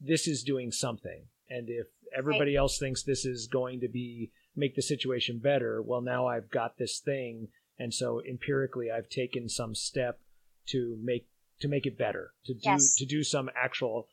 this 0.00 0.28
is 0.28 0.42
doing 0.42 0.70
something. 0.70 1.22
And 1.50 1.68
if 1.68 1.86
everybody 2.16 2.54
right. 2.54 2.60
else 2.60 2.78
thinks 2.78 3.02
this 3.02 3.24
is 3.24 3.46
going 3.46 3.80
to 3.80 3.88
be 3.88 4.30
make 4.56 4.74
the 4.74 4.82
situation 4.82 5.38
better, 5.38 5.82
well, 5.82 6.00
now 6.00 6.26
I've 6.26 6.50
got 6.50 6.78
this 6.78 6.98
thing, 6.98 7.48
and 7.78 7.92
so 7.92 8.20
empirically, 8.28 8.90
I've 8.90 9.08
taken 9.08 9.48
some 9.48 9.74
step 9.74 10.20
to 10.68 10.98
make 11.02 11.26
to 11.60 11.68
make 11.68 11.86
it 11.86 11.98
better, 11.98 12.32
to 12.44 12.54
do 12.54 12.60
yes. 12.62 12.94
to 12.96 13.06
do 13.06 13.22
some 13.22 13.50
actual 13.56 14.08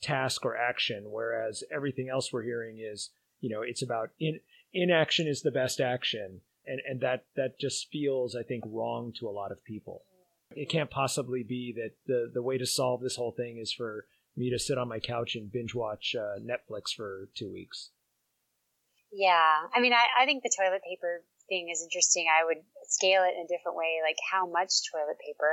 task 0.00 0.44
or 0.44 0.56
action. 0.56 1.04
Whereas 1.10 1.62
everything 1.74 2.08
else 2.08 2.32
we're 2.32 2.42
hearing 2.42 2.78
is, 2.80 3.10
you 3.40 3.50
know, 3.50 3.62
it's 3.62 3.82
about 3.82 4.10
in 4.18 4.40
inaction 4.72 5.26
is 5.26 5.42
the 5.42 5.50
best 5.50 5.80
action, 5.80 6.40
and 6.66 6.80
and 6.88 7.00
that 7.00 7.24
that 7.36 7.58
just 7.58 7.88
feels, 7.90 8.36
I 8.36 8.42
think, 8.42 8.64
wrong 8.66 9.12
to 9.18 9.28
a 9.28 9.30
lot 9.30 9.52
of 9.52 9.64
people. 9.64 10.02
It 10.54 10.68
can't 10.68 10.90
possibly 10.90 11.42
be 11.42 11.72
that 11.76 11.92
the 12.06 12.30
the 12.32 12.42
way 12.42 12.58
to 12.58 12.66
solve 12.66 13.00
this 13.00 13.16
whole 13.16 13.32
thing 13.32 13.58
is 13.58 13.72
for 13.72 14.06
me 14.36 14.50
to 14.50 14.58
sit 14.58 14.78
on 14.78 14.88
my 14.88 14.98
couch 14.98 15.34
and 15.34 15.52
binge 15.52 15.74
watch 15.74 16.14
uh, 16.18 16.38
Netflix 16.40 16.94
for 16.96 17.28
two 17.34 17.52
weeks. 17.52 17.90
Yeah, 19.12 19.68
I 19.74 19.80
mean, 19.80 19.92
I, 19.92 20.22
I 20.22 20.24
think 20.24 20.42
the 20.42 20.52
toilet 20.56 20.80
paper 20.88 21.22
thing 21.48 21.68
is 21.68 21.82
interesting. 21.84 22.26
I 22.32 22.44
would 22.44 22.64
scale 22.88 23.24
it 23.28 23.36
in 23.36 23.44
a 23.44 23.48
different 23.48 23.76
way, 23.76 24.00
like 24.00 24.16
how 24.24 24.48
much 24.48 24.72
toilet 24.88 25.20
paper 25.20 25.52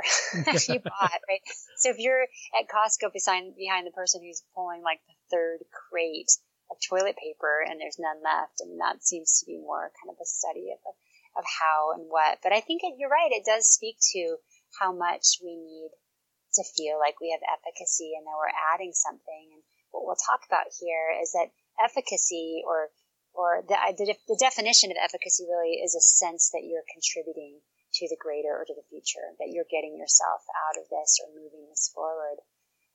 you 0.72 0.80
bought, 0.84 1.20
right? 1.28 1.44
So 1.76 1.90
if 1.90 1.98
you're 1.98 2.24
at 2.56 2.72
Costco 2.72 3.12
behind 3.12 3.56
behind 3.56 3.86
the 3.86 3.92
person 3.92 4.22
who's 4.24 4.42
pulling 4.54 4.82
like 4.82 5.00
the 5.04 5.14
third 5.30 5.60
crate 5.68 6.32
of 6.70 6.78
toilet 6.80 7.16
paper 7.16 7.60
and 7.66 7.80
there's 7.80 7.98
none 7.98 8.22
left, 8.22 8.62
mean 8.62 8.78
that 8.78 9.04
seems 9.04 9.40
to 9.40 9.46
be 9.46 9.58
more 9.58 9.90
kind 9.98 10.10
of 10.10 10.20
a 10.20 10.26
study 10.26 10.72
of 10.72 10.80
of 11.36 11.44
how 11.46 11.92
and 11.94 12.10
what. 12.10 12.38
But 12.42 12.52
I 12.52 12.60
think 12.60 12.82
you're 12.96 13.10
right; 13.10 13.32
it 13.32 13.44
does 13.44 13.68
speak 13.68 13.98
to 14.14 14.36
how 14.78 14.92
much 14.92 15.38
we 15.42 15.56
need 15.56 15.90
to 16.54 16.64
feel 16.74 16.98
like 16.98 17.20
we 17.20 17.30
have 17.30 17.42
efficacy 17.46 18.14
and 18.16 18.26
that 18.26 18.38
we're 18.38 18.54
adding 18.74 18.92
something. 18.92 19.46
And 19.54 19.62
what 19.90 20.06
we'll 20.06 20.18
talk 20.18 20.42
about 20.46 20.70
here 20.78 21.14
is 21.22 21.32
that 21.32 21.54
efficacy 21.78 22.62
or 22.66 22.90
or 23.32 23.62
the, 23.62 23.78
the, 23.96 24.14
the 24.26 24.42
definition 24.42 24.90
of 24.90 24.98
efficacy 24.98 25.46
really 25.46 25.78
is 25.78 25.94
a 25.94 26.02
sense 26.02 26.50
that 26.50 26.66
you're 26.66 26.86
contributing 26.90 27.62
to 27.94 28.08
the 28.10 28.18
greater 28.18 28.54
or 28.54 28.64
to 28.66 28.74
the 28.74 28.86
future, 28.90 29.34
that 29.38 29.50
you're 29.50 29.70
getting 29.70 29.98
yourself 29.98 30.42
out 30.66 30.78
of 30.78 30.90
this 30.90 31.18
or 31.22 31.30
moving 31.30 31.66
this 31.70 31.90
forward. 31.94 32.42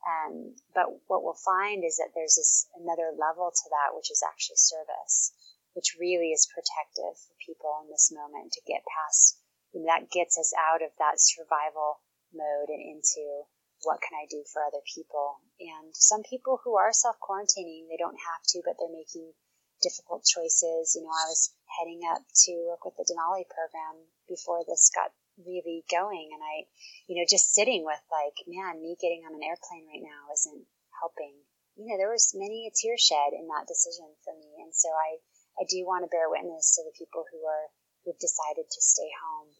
Um, 0.06 0.54
but 0.70 0.86
what 1.10 1.26
we'll 1.26 1.42
find 1.42 1.82
is 1.82 1.98
that 1.98 2.14
there's 2.14 2.38
this 2.38 2.70
another 2.78 3.10
level 3.10 3.50
to 3.50 3.66
that, 3.74 3.90
which 3.90 4.10
is 4.10 4.22
actually 4.22 4.62
service, 4.62 5.34
which 5.74 5.98
really 5.98 6.30
is 6.30 6.46
protective 6.46 7.18
for 7.18 7.34
people 7.42 7.82
in 7.82 7.90
this 7.90 8.14
moment 8.14 8.54
to 8.54 8.62
get 8.70 8.86
past. 8.86 9.42
And 9.74 9.82
that 9.90 10.08
gets 10.08 10.38
us 10.38 10.54
out 10.54 10.80
of 10.80 10.94
that 11.02 11.18
survival 11.18 12.06
mode 12.32 12.70
and 12.70 12.80
into 12.80 13.50
what 13.82 14.00
can 14.00 14.14
I 14.14 14.30
do 14.30 14.46
for 14.46 14.62
other 14.62 14.82
people. 14.86 15.42
And 15.58 15.90
some 15.94 16.22
people 16.22 16.62
who 16.62 16.78
are 16.78 16.94
self 16.94 17.18
quarantining, 17.18 17.90
they 17.90 17.98
don't 17.98 18.18
have 18.18 18.42
to, 18.54 18.62
but 18.64 18.78
they're 18.78 18.92
making 18.92 19.34
difficult 19.82 20.24
choices. 20.24 20.94
You 20.94 21.02
know, 21.02 21.12
I 21.12 21.28
was 21.28 21.52
heading 21.78 22.00
up 22.08 22.22
to 22.46 22.52
work 22.70 22.84
with 22.86 22.96
the 22.96 23.04
Denali 23.04 23.44
program 23.50 24.06
before 24.28 24.64
this 24.64 24.90
got 24.94 25.12
really 25.40 25.84
going. 25.90 26.32
And 26.32 26.42
I, 26.42 26.68
you 27.06 27.16
know, 27.16 27.26
just 27.28 27.52
sitting 27.52 27.84
with 27.84 28.00
like, 28.08 28.36
man, 28.48 28.80
me 28.80 28.96
getting 29.00 29.24
on 29.28 29.36
an 29.36 29.44
airplane 29.44 29.88
right 29.88 30.04
now 30.04 30.32
isn't 30.32 30.64
helping. 31.00 31.36
You 31.76 31.92
know, 31.92 31.98
there 32.00 32.12
was 32.12 32.32
many 32.32 32.64
a 32.64 32.72
tear 32.72 32.96
shed 32.96 33.36
in 33.36 33.48
that 33.52 33.68
decision 33.68 34.08
for 34.24 34.32
me. 34.32 34.48
And 34.64 34.72
so 34.72 34.88
I, 34.88 35.20
I 35.60 35.64
do 35.68 35.84
want 35.84 36.04
to 36.04 36.12
bear 36.12 36.32
witness 36.32 36.76
to 36.76 36.84
the 36.84 36.96
people 36.96 37.24
who 37.28 37.44
are, 37.44 37.68
who've 38.04 38.20
decided 38.20 38.64
to 38.64 38.80
stay 38.80 39.08
home 39.20 39.52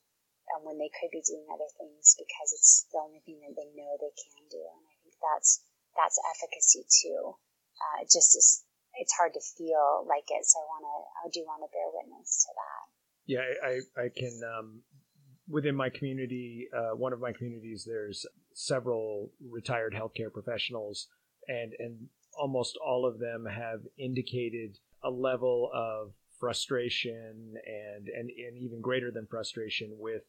um, 0.54 0.64
when 0.64 0.78
they 0.78 0.92
could 0.92 1.10
be 1.10 1.24
doing 1.26 1.46
other 1.50 1.68
things 1.76 2.14
because 2.16 2.48
it's 2.54 2.86
the 2.94 3.02
only 3.02 3.20
thing 3.26 3.42
that 3.42 3.56
they 3.58 3.68
know 3.74 3.90
they 3.98 4.14
can 4.14 4.46
do. 4.48 4.62
And 4.62 4.84
I 4.86 4.94
think 5.02 5.16
that's 5.18 5.66
that's 5.96 6.20
efficacy 6.36 6.84
too. 6.86 7.34
Uh, 7.80 8.04
it 8.04 8.08
just 8.12 8.36
is 8.36 8.62
it's 8.96 9.12
hard 9.16 9.34
to 9.34 9.42
feel 9.42 10.06
like 10.08 10.28
it. 10.30 10.44
So 10.46 10.60
I 10.60 10.66
want 10.70 10.84
to 10.86 10.96
I 11.20 11.26
do 11.32 11.42
want 11.44 11.64
to 11.66 11.70
bear 11.72 11.88
witness 11.90 12.46
to 12.46 12.50
that. 12.54 12.84
Yeah, 13.26 13.42
I 13.42 13.74
I 13.98 14.06
can. 14.14 14.38
Um, 14.46 14.86
within 15.48 15.76
my 15.76 15.88
community, 15.90 16.68
uh, 16.76 16.96
one 16.96 17.12
of 17.12 17.20
my 17.20 17.32
communities, 17.32 17.84
there's 17.86 18.26
several 18.54 19.30
retired 19.50 19.94
healthcare 19.94 20.32
professionals, 20.32 21.08
and 21.48 21.72
and 21.78 22.08
almost 22.38 22.76
all 22.84 23.06
of 23.06 23.18
them 23.18 23.46
have 23.46 23.80
indicated 23.98 24.78
a 25.02 25.10
level 25.10 25.70
of 25.74 26.12
frustration 26.38 27.54
and, 27.66 28.08
and, 28.08 28.30
and 28.30 28.58
even 28.58 28.80
greater 28.80 29.10
than 29.10 29.26
frustration 29.26 29.96
with 29.98 30.22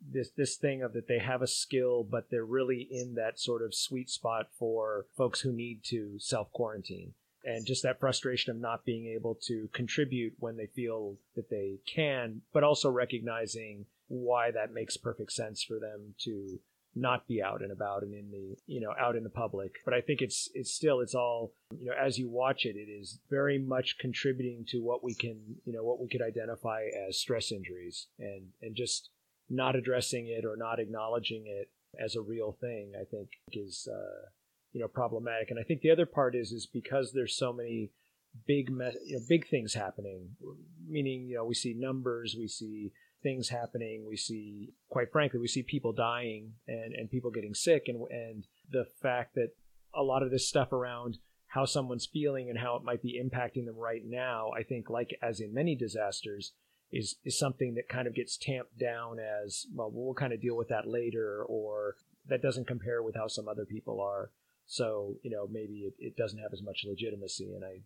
this 0.00 0.30
this 0.36 0.56
thing 0.56 0.82
of 0.82 0.92
that 0.92 1.08
they 1.08 1.18
have 1.18 1.42
a 1.42 1.46
skill, 1.46 2.04
but 2.08 2.30
they're 2.30 2.44
really 2.44 2.86
in 2.90 3.14
that 3.14 3.38
sort 3.40 3.62
of 3.62 3.74
sweet 3.74 4.08
spot 4.08 4.46
for 4.56 5.06
folks 5.16 5.40
who 5.40 5.52
need 5.52 5.82
to 5.84 6.14
self 6.18 6.52
quarantine, 6.52 7.14
and 7.48 7.66
just 7.66 7.82
that 7.82 7.98
frustration 7.98 8.50
of 8.50 8.60
not 8.60 8.84
being 8.84 9.06
able 9.06 9.34
to 9.46 9.68
contribute 9.72 10.34
when 10.38 10.56
they 10.56 10.66
feel 10.66 11.16
that 11.34 11.48
they 11.48 11.78
can, 11.86 12.42
but 12.52 12.62
also 12.62 12.90
recognizing 12.90 13.86
why 14.08 14.50
that 14.50 14.72
makes 14.72 14.96
perfect 14.96 15.32
sense 15.32 15.62
for 15.62 15.78
them 15.78 16.14
to 16.18 16.60
not 16.94 17.26
be 17.28 17.40
out 17.42 17.62
and 17.62 17.70
about 17.70 18.02
and 18.02 18.12
in 18.12 18.30
the 18.30 18.56
you 18.66 18.80
know 18.80 18.92
out 19.00 19.16
in 19.16 19.22
the 19.22 19.30
public. 19.30 19.76
But 19.84 19.94
i 19.94 20.00
think 20.00 20.20
it's 20.20 20.50
it's 20.54 20.72
still 20.72 21.00
it's 21.00 21.14
all 21.14 21.52
you 21.78 21.86
know 21.86 21.94
as 21.98 22.18
you 22.18 22.28
watch 22.28 22.64
it 22.64 22.76
it 22.76 22.90
is 22.90 23.20
very 23.30 23.58
much 23.58 23.98
contributing 23.98 24.64
to 24.68 24.78
what 24.78 25.04
we 25.04 25.14
can 25.14 25.38
you 25.64 25.72
know 25.72 25.84
what 25.84 26.00
we 26.00 26.08
could 26.08 26.22
identify 26.22 26.86
as 27.08 27.18
stress 27.18 27.52
injuries 27.52 28.08
and 28.18 28.48
and 28.62 28.74
just 28.74 29.10
not 29.48 29.76
addressing 29.76 30.26
it 30.26 30.44
or 30.44 30.56
not 30.56 30.80
acknowledging 30.80 31.44
it 31.46 31.70
as 31.98 32.16
a 32.16 32.20
real 32.20 32.56
thing, 32.60 32.92
I 33.00 33.04
think 33.04 33.28
is 33.52 33.88
uh, 33.90 34.28
you 34.72 34.80
know 34.80 34.88
problematic. 34.88 35.50
And 35.50 35.58
I 35.58 35.62
think 35.62 35.80
the 35.80 35.90
other 35.90 36.06
part 36.06 36.34
is 36.34 36.52
is 36.52 36.66
because 36.66 37.12
there's 37.12 37.36
so 37.36 37.52
many 37.52 37.90
big 38.46 38.70
me- 38.70 38.96
you 39.06 39.16
know, 39.16 39.24
big 39.28 39.48
things 39.48 39.74
happening, 39.74 40.30
meaning 40.86 41.26
you 41.28 41.36
know 41.36 41.44
we 41.44 41.54
see 41.54 41.74
numbers, 41.74 42.36
we 42.38 42.48
see 42.48 42.92
things 43.22 43.48
happening, 43.48 44.06
we 44.06 44.16
see 44.16 44.74
quite 44.88 45.10
frankly 45.10 45.40
we 45.40 45.48
see 45.48 45.62
people 45.62 45.92
dying 45.92 46.52
and 46.66 46.94
and 46.94 47.10
people 47.10 47.30
getting 47.30 47.54
sick, 47.54 47.84
and 47.86 48.00
and 48.10 48.46
the 48.70 48.86
fact 49.02 49.34
that 49.34 49.50
a 49.94 50.02
lot 50.02 50.22
of 50.22 50.30
this 50.30 50.48
stuff 50.48 50.72
around 50.72 51.18
how 51.48 51.64
someone's 51.64 52.06
feeling 52.06 52.50
and 52.50 52.58
how 52.58 52.76
it 52.76 52.84
might 52.84 53.02
be 53.02 53.18
impacting 53.18 53.64
them 53.64 53.76
right 53.76 54.02
now, 54.04 54.50
I 54.50 54.62
think 54.62 54.90
like 54.90 55.18
as 55.22 55.40
in 55.40 55.54
many 55.54 55.74
disasters 55.74 56.52
is 56.92 57.16
is 57.24 57.38
something 57.38 57.74
that 57.74 57.88
kind 57.88 58.06
of 58.06 58.14
gets 58.14 58.36
tamped 58.36 58.78
down 58.78 59.18
as 59.18 59.66
well 59.74 59.90
we'll 59.92 60.14
kind 60.14 60.32
of 60.32 60.40
deal 60.40 60.56
with 60.56 60.68
that 60.68 60.88
later 60.88 61.44
or 61.46 61.96
that 62.28 62.42
doesn't 62.42 62.66
compare 62.66 63.02
with 63.02 63.16
how 63.16 63.26
some 63.26 63.48
other 63.48 63.64
people 63.64 64.00
are. 64.00 64.30
So 64.68 65.16
you 65.22 65.30
know 65.30 65.48
maybe 65.50 65.88
it, 65.88 65.94
it 65.98 66.16
doesn't 66.16 66.38
have 66.38 66.52
as 66.52 66.62
much 66.62 66.84
legitimacy, 66.86 67.54
and 67.54 67.64
I 67.64 67.80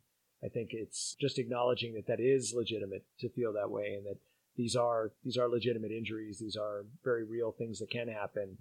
I 0.44 0.48
think 0.48 0.70
it's 0.72 1.16
just 1.20 1.38
acknowledging 1.38 1.94
that 1.94 2.08
that 2.08 2.20
is 2.20 2.52
legitimate 2.54 3.04
to 3.20 3.30
feel 3.30 3.52
that 3.52 3.70
way, 3.70 3.94
and 3.96 4.04
that 4.04 4.18
these 4.56 4.74
are 4.74 5.12
these 5.24 5.36
are 5.38 5.48
legitimate 5.48 5.92
injuries. 5.92 6.40
These 6.40 6.56
are 6.56 6.84
very 7.04 7.24
real 7.24 7.52
things 7.52 7.78
that 7.78 7.90
can 7.90 8.08
happen 8.08 8.58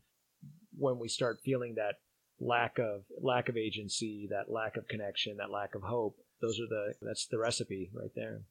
when 0.77 0.99
we 0.99 1.07
start 1.07 1.41
feeling 1.43 1.75
that 1.75 1.95
lack 2.39 2.77
of 2.77 3.01
lack 3.19 3.49
of 3.49 3.57
agency, 3.57 4.27
that 4.29 4.51
lack 4.51 4.77
of 4.77 4.87
connection, 4.87 5.37
that 5.37 5.49
lack 5.49 5.73
of 5.73 5.81
hope. 5.81 6.15
Those 6.41 6.59
are 6.59 6.67
the 6.67 6.93
that's 7.01 7.25
the 7.25 7.39
recipe 7.39 7.89
right 7.91 8.13
there. 8.15 8.41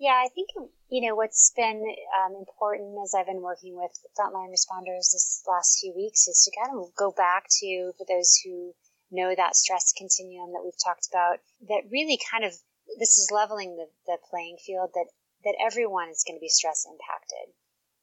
Yeah, 0.00 0.18
I 0.18 0.28
think 0.34 0.48
you 0.88 1.06
know 1.06 1.14
what's 1.14 1.52
been 1.56 1.80
um, 2.26 2.34
important 2.34 2.98
as 3.04 3.14
I've 3.14 3.26
been 3.26 3.40
working 3.40 3.76
with 3.76 3.92
frontline 4.18 4.50
responders 4.50 5.12
this 5.12 5.44
last 5.46 5.78
few 5.80 5.94
weeks 5.94 6.26
is 6.26 6.42
to 6.42 6.60
kind 6.60 6.76
of 6.76 6.92
go 6.96 7.12
back 7.16 7.44
to 7.60 7.92
for 7.96 8.04
those 8.08 8.36
who 8.44 8.74
know 9.12 9.34
that 9.34 9.56
stress 9.56 9.92
continuum 9.92 10.52
that 10.52 10.62
we've 10.64 10.82
talked 10.82 11.08
about. 11.10 11.38
That 11.68 11.90
really 11.90 12.18
kind 12.30 12.44
of 12.44 12.52
this 12.98 13.18
is 13.18 13.30
leveling 13.30 13.76
the, 13.76 13.86
the 14.06 14.18
playing 14.30 14.56
field. 14.64 14.90
That 14.94 15.06
that 15.44 15.56
everyone 15.60 16.08
is 16.08 16.24
going 16.26 16.36
to 16.36 16.40
be 16.40 16.48
stress 16.48 16.86
impacted. 16.86 17.54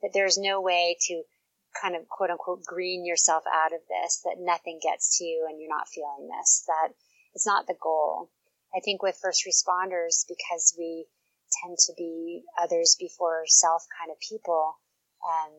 That 0.01 0.12
there's 0.13 0.38
no 0.38 0.62
way 0.62 0.98
to 1.08 1.24
kind 1.82 1.96
of 1.96 2.08
quote 2.08 2.30
unquote 2.30 2.63
green 2.63 3.06
yourself 3.06 3.44
out 3.51 3.74
of 3.74 3.82
this. 3.89 4.22
That 4.24 4.38
nothing 4.39 4.80
gets 4.82 5.18
to 5.18 5.25
you 5.25 5.48
and 5.50 5.60
you're 5.60 5.70
not 5.70 5.89
feeling 5.89 6.30
this. 6.30 6.63
That 6.68 6.94
it's 7.34 7.48
not 7.48 7.68
the 7.68 7.78
goal. 7.82 8.30
I 8.75 8.80
think 8.80 9.01
with 9.01 9.20
first 9.22 9.46
responders 9.48 10.25
because 10.28 10.75
we 10.78 11.08
tend 11.62 11.78
to 11.88 11.94
be 11.98 12.44
others 12.62 12.96
before 13.00 13.44
self 13.46 13.86
kind 14.00 14.12
of 14.12 14.20
people. 14.20 14.78
Um, 15.25 15.51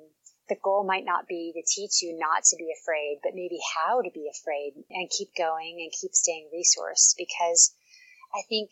the 0.50 0.59
goal 0.61 0.83
might 0.83 1.07
not 1.07 1.28
be 1.30 1.54
to 1.54 1.62
teach 1.62 2.02
you 2.02 2.19
not 2.19 2.42
to 2.50 2.57
be 2.59 2.75
afraid, 2.75 3.21
but 3.23 3.38
maybe 3.38 3.62
how 3.78 4.02
to 4.02 4.11
be 4.11 4.26
afraid 4.26 4.75
and 4.90 5.09
keep 5.09 5.30
going 5.38 5.78
and 5.78 5.95
keep 5.95 6.12
staying 6.12 6.50
resourced. 6.50 7.14
Because 7.16 7.73
I 8.35 8.42
think 8.50 8.71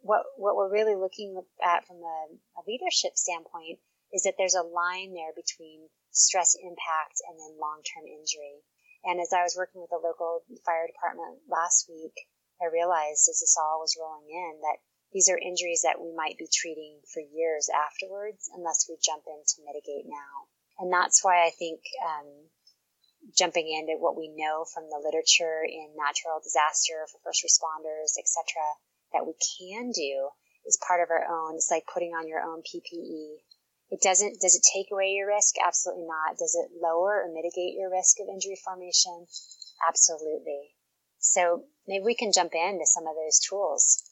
what 0.00 0.24
what 0.40 0.56
we're 0.56 0.72
really 0.72 0.96
looking 0.96 1.36
at 1.62 1.84
from 1.86 2.00
a, 2.00 2.18
a 2.56 2.62
leadership 2.66 3.12
standpoint 3.20 3.78
is 4.12 4.24
that 4.24 4.40
there's 4.40 4.56
a 4.56 4.64
line 4.64 5.12
there 5.12 5.36
between 5.36 5.92
stress 6.10 6.56
impact 6.56 7.20
and 7.28 7.36
then 7.36 7.60
long 7.60 7.84
term 7.84 8.08
injury. 8.08 8.64
And 9.04 9.20
as 9.20 9.36
I 9.36 9.44
was 9.44 9.56
working 9.56 9.84
with 9.84 9.90
the 9.92 10.00
local 10.00 10.48
fire 10.64 10.88
department 10.88 11.44
last 11.44 11.92
week, 11.92 12.16
I 12.56 12.72
realized 12.72 13.28
as 13.28 13.44
this 13.44 13.58
all 13.60 13.84
was 13.84 13.98
rolling 14.00 14.32
in 14.32 14.64
that 14.64 14.80
these 15.12 15.28
are 15.28 15.36
injuries 15.36 15.82
that 15.84 16.00
we 16.00 16.14
might 16.16 16.38
be 16.38 16.48
treating 16.48 17.04
for 17.12 17.20
years 17.20 17.68
afterwards 17.68 18.48
unless 18.54 18.88
we 18.88 18.96
jump 18.96 19.24
in 19.28 19.44
to 19.44 19.66
mitigate 19.66 20.08
now. 20.08 20.48
And 20.78 20.92
that's 20.92 21.22
why 21.22 21.46
I 21.46 21.50
think 21.50 21.80
um, 22.02 22.26
jumping 23.36 23.68
into 23.70 24.00
what 24.00 24.16
we 24.16 24.28
know 24.34 24.64
from 24.64 24.84
the 24.90 25.00
literature 25.02 25.62
in 25.64 25.94
natural 25.96 26.40
disaster 26.42 27.06
for 27.10 27.20
first 27.24 27.44
responders, 27.44 28.18
etc., 28.18 28.60
that 29.12 29.26
we 29.26 29.34
can 29.58 29.92
do 29.92 30.28
is 30.66 30.80
part 30.86 31.02
of 31.02 31.10
our 31.10 31.24
own. 31.24 31.54
It's 31.56 31.70
like 31.70 31.84
putting 31.92 32.12
on 32.12 32.28
your 32.28 32.40
own 32.40 32.62
PPE. 32.62 33.44
It 33.90 34.00
doesn't, 34.00 34.40
does 34.40 34.56
it 34.56 34.64
take 34.72 34.90
away 34.90 35.12
your 35.12 35.28
risk? 35.28 35.56
Absolutely 35.60 36.06
not. 36.06 36.38
Does 36.38 36.56
it 36.56 36.80
lower 36.80 37.22
or 37.22 37.28
mitigate 37.28 37.76
your 37.76 37.90
risk 37.90 38.16
of 38.20 38.28
injury 38.32 38.56
formation? 38.64 39.26
Absolutely. 39.86 40.72
So 41.18 41.64
maybe 41.86 42.04
we 42.04 42.14
can 42.14 42.32
jump 42.32 42.52
into 42.54 42.86
some 42.86 43.06
of 43.06 43.14
those 43.14 43.38
tools. 43.38 44.02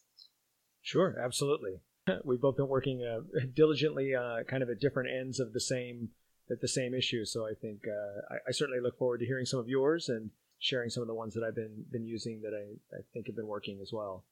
Sure, 0.83 1.17
absolutely. 1.19 1.81
We've 2.25 2.41
both 2.41 2.57
been 2.57 2.69
working 2.69 3.03
uh, 3.03 3.21
diligently, 3.55 4.15
uh, 4.15 4.45
kind 4.49 4.63
of 4.63 4.69
at 4.69 4.81
different 4.81 5.11
ends 5.11 5.41
of 5.41 5.53
the 5.53 5.61
same 5.61 6.11
at 6.51 6.61
the 6.61 6.69
same 6.69 6.95
issue. 6.95 7.25
So 7.25 7.47
I 7.47 7.55
think 7.55 7.83
uh, 7.87 8.35
I, 8.35 8.37
I, 8.49 8.53
certainly 8.53 8.81
look 8.81 8.99
forward 8.99 9.21
to 9.21 9.27
hearing 9.27 9.47
some 9.47 9.61
of 9.61 9.69
yours 9.69 10.09
and 10.09 10.31
sharing 10.59 10.91
some 10.91 11.03
of 11.03 11.07
the 11.07 11.15
ones 11.15 11.35
that 11.35 11.45
I've 11.45 11.55
been 11.55 11.85
been 11.91 12.05
using 12.05 12.43
that 12.43 12.53
I, 12.55 12.97
I 12.97 13.01
think 13.13 13.27
have 13.27 13.37
been 13.37 13.47
working 13.47 13.79
as 13.81 13.93
well. 13.93 14.25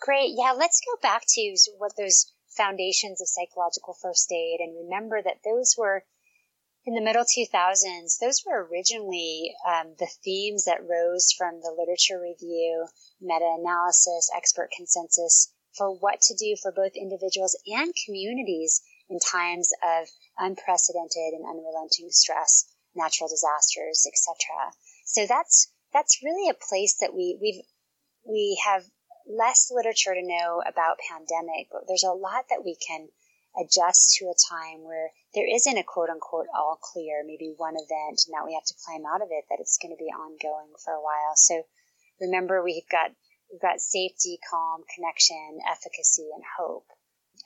Great. 0.00 0.32
Yeah, 0.36 0.52
let's 0.56 0.80
go 0.84 0.98
back 1.00 1.22
to 1.26 1.56
what 1.78 1.92
those 1.96 2.32
foundations 2.56 3.20
of 3.20 3.28
psychological 3.28 3.96
first 4.00 4.30
aid 4.32 4.60
and 4.60 4.76
remember 4.84 5.22
that 5.22 5.38
those 5.44 5.74
were 5.78 6.04
in 6.86 6.94
the 6.94 7.00
middle 7.00 7.24
2000s, 7.24 8.18
those 8.20 8.42
were 8.44 8.68
originally 8.70 9.54
um, 9.66 9.94
the 9.98 10.08
themes 10.22 10.66
that 10.66 10.86
rose 10.86 11.32
from 11.32 11.60
the 11.62 11.74
literature 11.76 12.20
review, 12.20 12.86
meta 13.22 13.56
analysis, 13.58 14.30
expert 14.36 14.68
consensus 14.76 15.54
for 15.72 15.90
what 15.90 16.20
to 16.20 16.34
do 16.34 16.54
for 16.60 16.70
both 16.70 16.92
individuals 16.94 17.56
and 17.66 17.94
communities 18.04 18.82
in 19.08 19.18
times 19.18 19.72
of 19.82 20.08
unprecedented 20.38 21.34
and 21.34 21.46
unrelenting 21.46 22.10
stress, 22.10 22.66
natural 22.94 23.28
disasters, 23.28 24.06
etc. 24.06 24.72
So 25.04 25.26
that's 25.26 25.70
that's 25.92 26.22
really 26.22 26.48
a 26.50 26.54
place 26.54 26.96
that 27.00 27.14
we 27.14 27.38
we've 27.40 27.62
we 28.26 28.60
have 28.64 28.84
less 29.26 29.70
literature 29.70 30.14
to 30.14 30.22
know 30.22 30.62
about 30.66 30.98
pandemic, 31.08 31.68
but 31.72 31.86
there's 31.88 32.04
a 32.04 32.12
lot 32.12 32.48
that 32.50 32.64
we 32.64 32.76
can 32.76 33.08
adjust 33.56 34.16
to 34.16 34.26
a 34.26 34.34
time 34.50 34.82
where 34.82 35.10
there 35.34 35.46
isn't 35.46 35.78
a 35.78 35.84
quote 35.84 36.10
unquote 36.10 36.46
all 36.54 36.78
clear, 36.80 37.22
maybe 37.24 37.54
one 37.56 37.74
event, 37.76 38.26
and 38.26 38.32
now 38.34 38.44
we 38.44 38.54
have 38.54 38.64
to 38.64 38.74
climb 38.84 39.06
out 39.06 39.22
of 39.22 39.28
it, 39.30 39.44
that 39.48 39.60
it's 39.60 39.78
going 39.78 39.94
to 39.94 40.02
be 40.02 40.10
ongoing 40.10 40.72
for 40.84 40.92
a 40.92 41.02
while. 41.02 41.36
So 41.36 41.62
remember, 42.20 42.62
we've 42.62 42.88
got 42.90 43.12
we've 43.50 43.62
got 43.62 43.80
safety, 43.80 44.38
calm, 44.50 44.82
connection, 44.94 45.60
efficacy, 45.70 46.28
and 46.34 46.42
hope. 46.58 46.86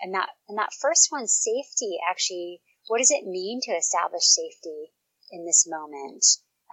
And 0.01 0.15
that 0.15 0.31
and 0.49 0.59
that 0.59 0.73
first 0.73 1.09
one, 1.11 1.27
safety, 1.27 1.99
actually, 2.09 2.61
what 2.89 2.99
does 2.99 3.11
it 3.11 3.27
mean 3.27 3.61
to 3.63 3.73
establish 3.73 4.25
safety 4.25 4.93
in 5.31 5.47
this 5.47 5.67
moment? 5.69 6.25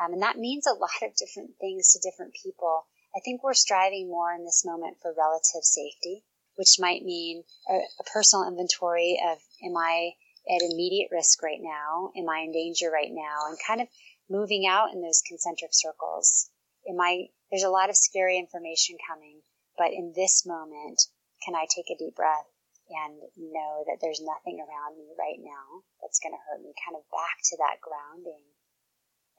Um, 0.01 0.13
and 0.13 0.21
that 0.21 0.38
means 0.38 0.67
a 0.67 0.73
lot 0.73 1.04
of 1.04 1.15
different 1.15 1.51
things 1.60 1.93
to 1.93 1.99
different 1.99 2.34
people. 2.34 2.88
I 3.15 3.19
think 3.23 3.43
we're 3.43 3.54
striving 3.54 4.08
more 4.08 4.34
in 4.34 4.43
this 4.43 4.63
moment 4.65 4.97
for 5.01 5.13
relative 5.15 5.63
safety 5.63 6.23
which 6.56 6.80
might 6.80 7.04
mean 7.04 7.43
a, 7.69 7.73
a 7.73 8.04
personal 8.12 8.47
inventory 8.47 9.19
of 9.23 9.38
am 9.63 9.78
I 9.78 10.12
at 10.49 10.62
immediate 10.62 11.10
risk 11.12 11.43
right 11.43 11.60
now? 11.62 12.12
Am 12.15 12.30
I 12.30 12.39
in 12.39 12.51
danger 12.51 12.89
right 12.91 13.12
now? 13.12 13.47
And 13.47 13.58
kind 13.65 13.82
of 13.82 13.88
moving 14.30 14.65
out 14.67 14.93
in 14.93 15.01
those 15.01 15.21
concentric 15.28 15.71
circles. 15.73 16.49
Am 16.89 16.99
I, 16.99 17.28
there's 17.51 17.63
a 17.63 17.69
lot 17.69 17.89
of 17.89 17.97
scary 17.97 18.38
information 18.38 18.97
coming, 19.08 19.41
but 19.78 19.91
in 19.91 20.13
this 20.15 20.45
moment, 20.45 21.01
can 21.43 21.56
I 21.56 21.65
take 21.73 21.89
a 21.89 21.97
deep 21.97 22.15
breath 22.15 22.47
and 22.89 23.17
know 23.38 23.84
that 23.88 23.98
there's 24.02 24.21
nothing 24.21 24.62
around 24.62 24.98
me 24.98 25.10
right 25.17 25.41
now 25.41 25.84
that's 26.02 26.19
going 26.19 26.34
to 26.34 26.45
hurt 26.45 26.62
me? 26.62 26.74
Kind 26.86 26.98
of 26.98 27.06
back 27.10 27.41
to 27.50 27.58
that 27.58 27.82
grounding 27.82 28.45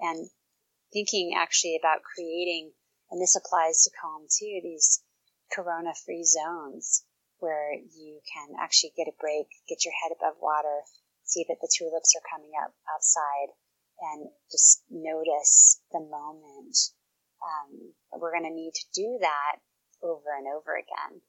and 0.00 0.28
thinking 0.92 1.34
actually 1.36 1.78
about 1.78 2.02
creating, 2.02 2.72
and 3.10 3.20
this 3.20 3.36
applies 3.36 3.84
to 3.84 3.96
calm 4.00 4.26
too, 4.26 4.60
these 4.62 5.02
corona 5.52 5.94
free 5.94 6.24
zones 6.24 7.04
where 7.38 7.74
you 7.74 8.20
can 8.32 8.56
actually 8.58 8.92
get 8.96 9.08
a 9.08 9.20
break, 9.20 9.46
get 9.68 9.84
your 9.84 9.94
head 10.02 10.12
above 10.16 10.36
water, 10.40 10.82
see 11.24 11.44
that 11.48 11.58
the 11.60 11.70
tulips 11.70 12.14
are 12.16 12.30
coming 12.32 12.52
up 12.62 12.72
outside, 12.88 13.52
and 14.00 14.28
just 14.50 14.82
notice 14.90 15.80
the 15.92 16.00
moment. 16.00 16.76
Um, 17.44 17.92
we're 18.18 18.32
going 18.32 18.48
to 18.48 18.54
need 18.54 18.72
to 18.72 18.86
do 18.94 19.18
that 19.20 19.60
over 20.02 20.32
and 20.36 20.46
over 20.48 20.76
again. 20.76 21.20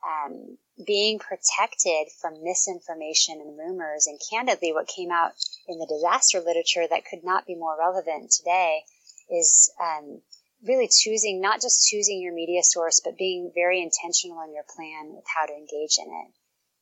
Um, 0.00 0.56
being 0.86 1.18
protected 1.18 2.08
from 2.20 2.42
misinformation 2.42 3.40
and 3.40 3.58
rumors, 3.58 4.06
and 4.06 4.18
candidly, 4.30 4.72
what 4.72 4.88
came 4.88 5.10
out 5.10 5.32
in 5.68 5.78
the 5.78 5.86
disaster 5.86 6.40
literature 6.40 6.86
that 6.88 7.04
could 7.04 7.22
not 7.22 7.46
be 7.46 7.54
more 7.54 7.76
relevant 7.78 8.30
today 8.30 8.80
is 9.28 9.70
um, 9.80 10.22
really 10.66 10.88
choosing, 10.88 11.40
not 11.40 11.60
just 11.60 11.86
choosing 11.88 12.20
your 12.20 12.34
media 12.34 12.62
source, 12.62 13.00
but 13.04 13.18
being 13.18 13.52
very 13.54 13.82
intentional 13.82 14.42
in 14.42 14.54
your 14.54 14.64
plan 14.74 15.12
with 15.14 15.24
how 15.36 15.46
to 15.46 15.52
engage 15.52 15.98
in 15.98 16.08
it. 16.08 16.32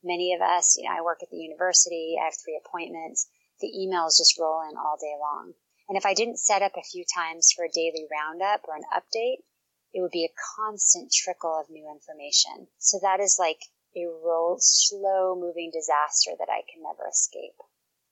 Many 0.03 0.33
of 0.35 0.41
us, 0.41 0.77
you 0.79 0.85
know, 0.89 0.95
I 0.97 1.03
work 1.03 1.19
at 1.23 1.31
the 1.31 1.37
university, 1.37 2.17
I 2.21 2.27
have 2.27 2.39
three 2.39 2.61
appointments, 2.65 3.29
the 3.61 3.73
emails 3.75 4.19
just 4.19 4.39
roll 4.39 4.63
in 4.63 4.77
all 4.77 4.97
day 5.01 5.15
long. 5.19 5.55
And 5.89 5.97
if 5.97 6.07
I 6.07 6.15
didn't 6.15 6.39
set 6.39 6.63
up 6.63 6.73
a 6.77 6.83
few 6.83 7.05
times 7.15 7.53
for 7.55 7.65
a 7.65 7.73
daily 7.73 8.07
roundup 8.11 8.63
or 8.69 8.77
an 8.77 8.85
update, 8.95 9.43
it 9.99 10.01
would 10.01 10.15
be 10.15 10.31
a 10.31 10.39
constant 10.55 11.11
trickle 11.11 11.59
of 11.59 11.67
new 11.69 11.91
information. 11.91 12.71
So 12.79 13.03
that 13.03 13.19
is 13.19 13.35
like 13.35 13.59
a 13.99 14.07
roll, 14.07 14.55
slow 14.61 15.35
moving 15.35 15.75
disaster 15.75 16.39
that 16.39 16.47
I 16.47 16.63
can 16.71 16.87
never 16.87 17.03
escape. 17.11 17.59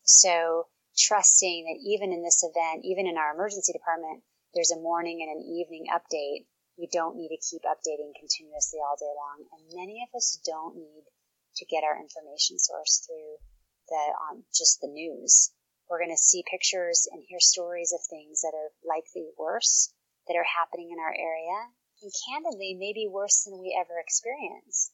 So 0.02 0.66
trusting 0.98 1.62
that 1.62 1.78
even 1.78 2.10
in 2.10 2.26
this 2.26 2.42
event, 2.42 2.82
even 2.82 3.06
in 3.06 3.14
our 3.16 3.30
emergency 3.38 3.70
department, 3.70 4.26
there's 4.52 4.74
a 4.74 4.82
morning 4.82 5.22
and 5.22 5.30
an 5.30 5.46
evening 5.46 5.86
update. 5.94 6.50
We 6.74 6.90
don't 6.90 7.14
need 7.14 7.30
to 7.30 7.38
keep 7.38 7.62
updating 7.62 8.18
continuously 8.18 8.82
all 8.82 8.98
day 8.98 9.14
long. 9.14 9.46
And 9.54 9.78
many 9.78 10.02
of 10.02 10.10
us 10.10 10.42
don't 10.42 10.74
need 10.74 11.06
to 11.06 11.70
get 11.70 11.86
our 11.86 11.94
information 12.02 12.58
source 12.58 13.06
through 13.06 13.38
the 13.86 14.04
um, 14.26 14.42
just 14.50 14.80
the 14.80 14.90
news. 14.90 15.54
We're 15.88 16.02
going 16.02 16.10
to 16.10 16.18
see 16.18 16.42
pictures 16.50 17.06
and 17.12 17.22
hear 17.22 17.38
stories 17.38 17.94
of 17.94 18.02
things 18.10 18.42
that 18.42 18.58
are 18.58 18.74
likely 18.82 19.30
worse 19.38 19.94
that 20.28 20.36
are 20.36 20.56
happening 20.58 20.90
in 20.90 20.98
our 20.98 21.14
area, 21.14 21.72
and 22.02 22.12
candidly, 22.28 22.76
maybe 22.78 23.08
worse 23.08 23.44
than 23.44 23.58
we 23.58 23.72
ever 23.72 23.98
experienced. 23.98 24.92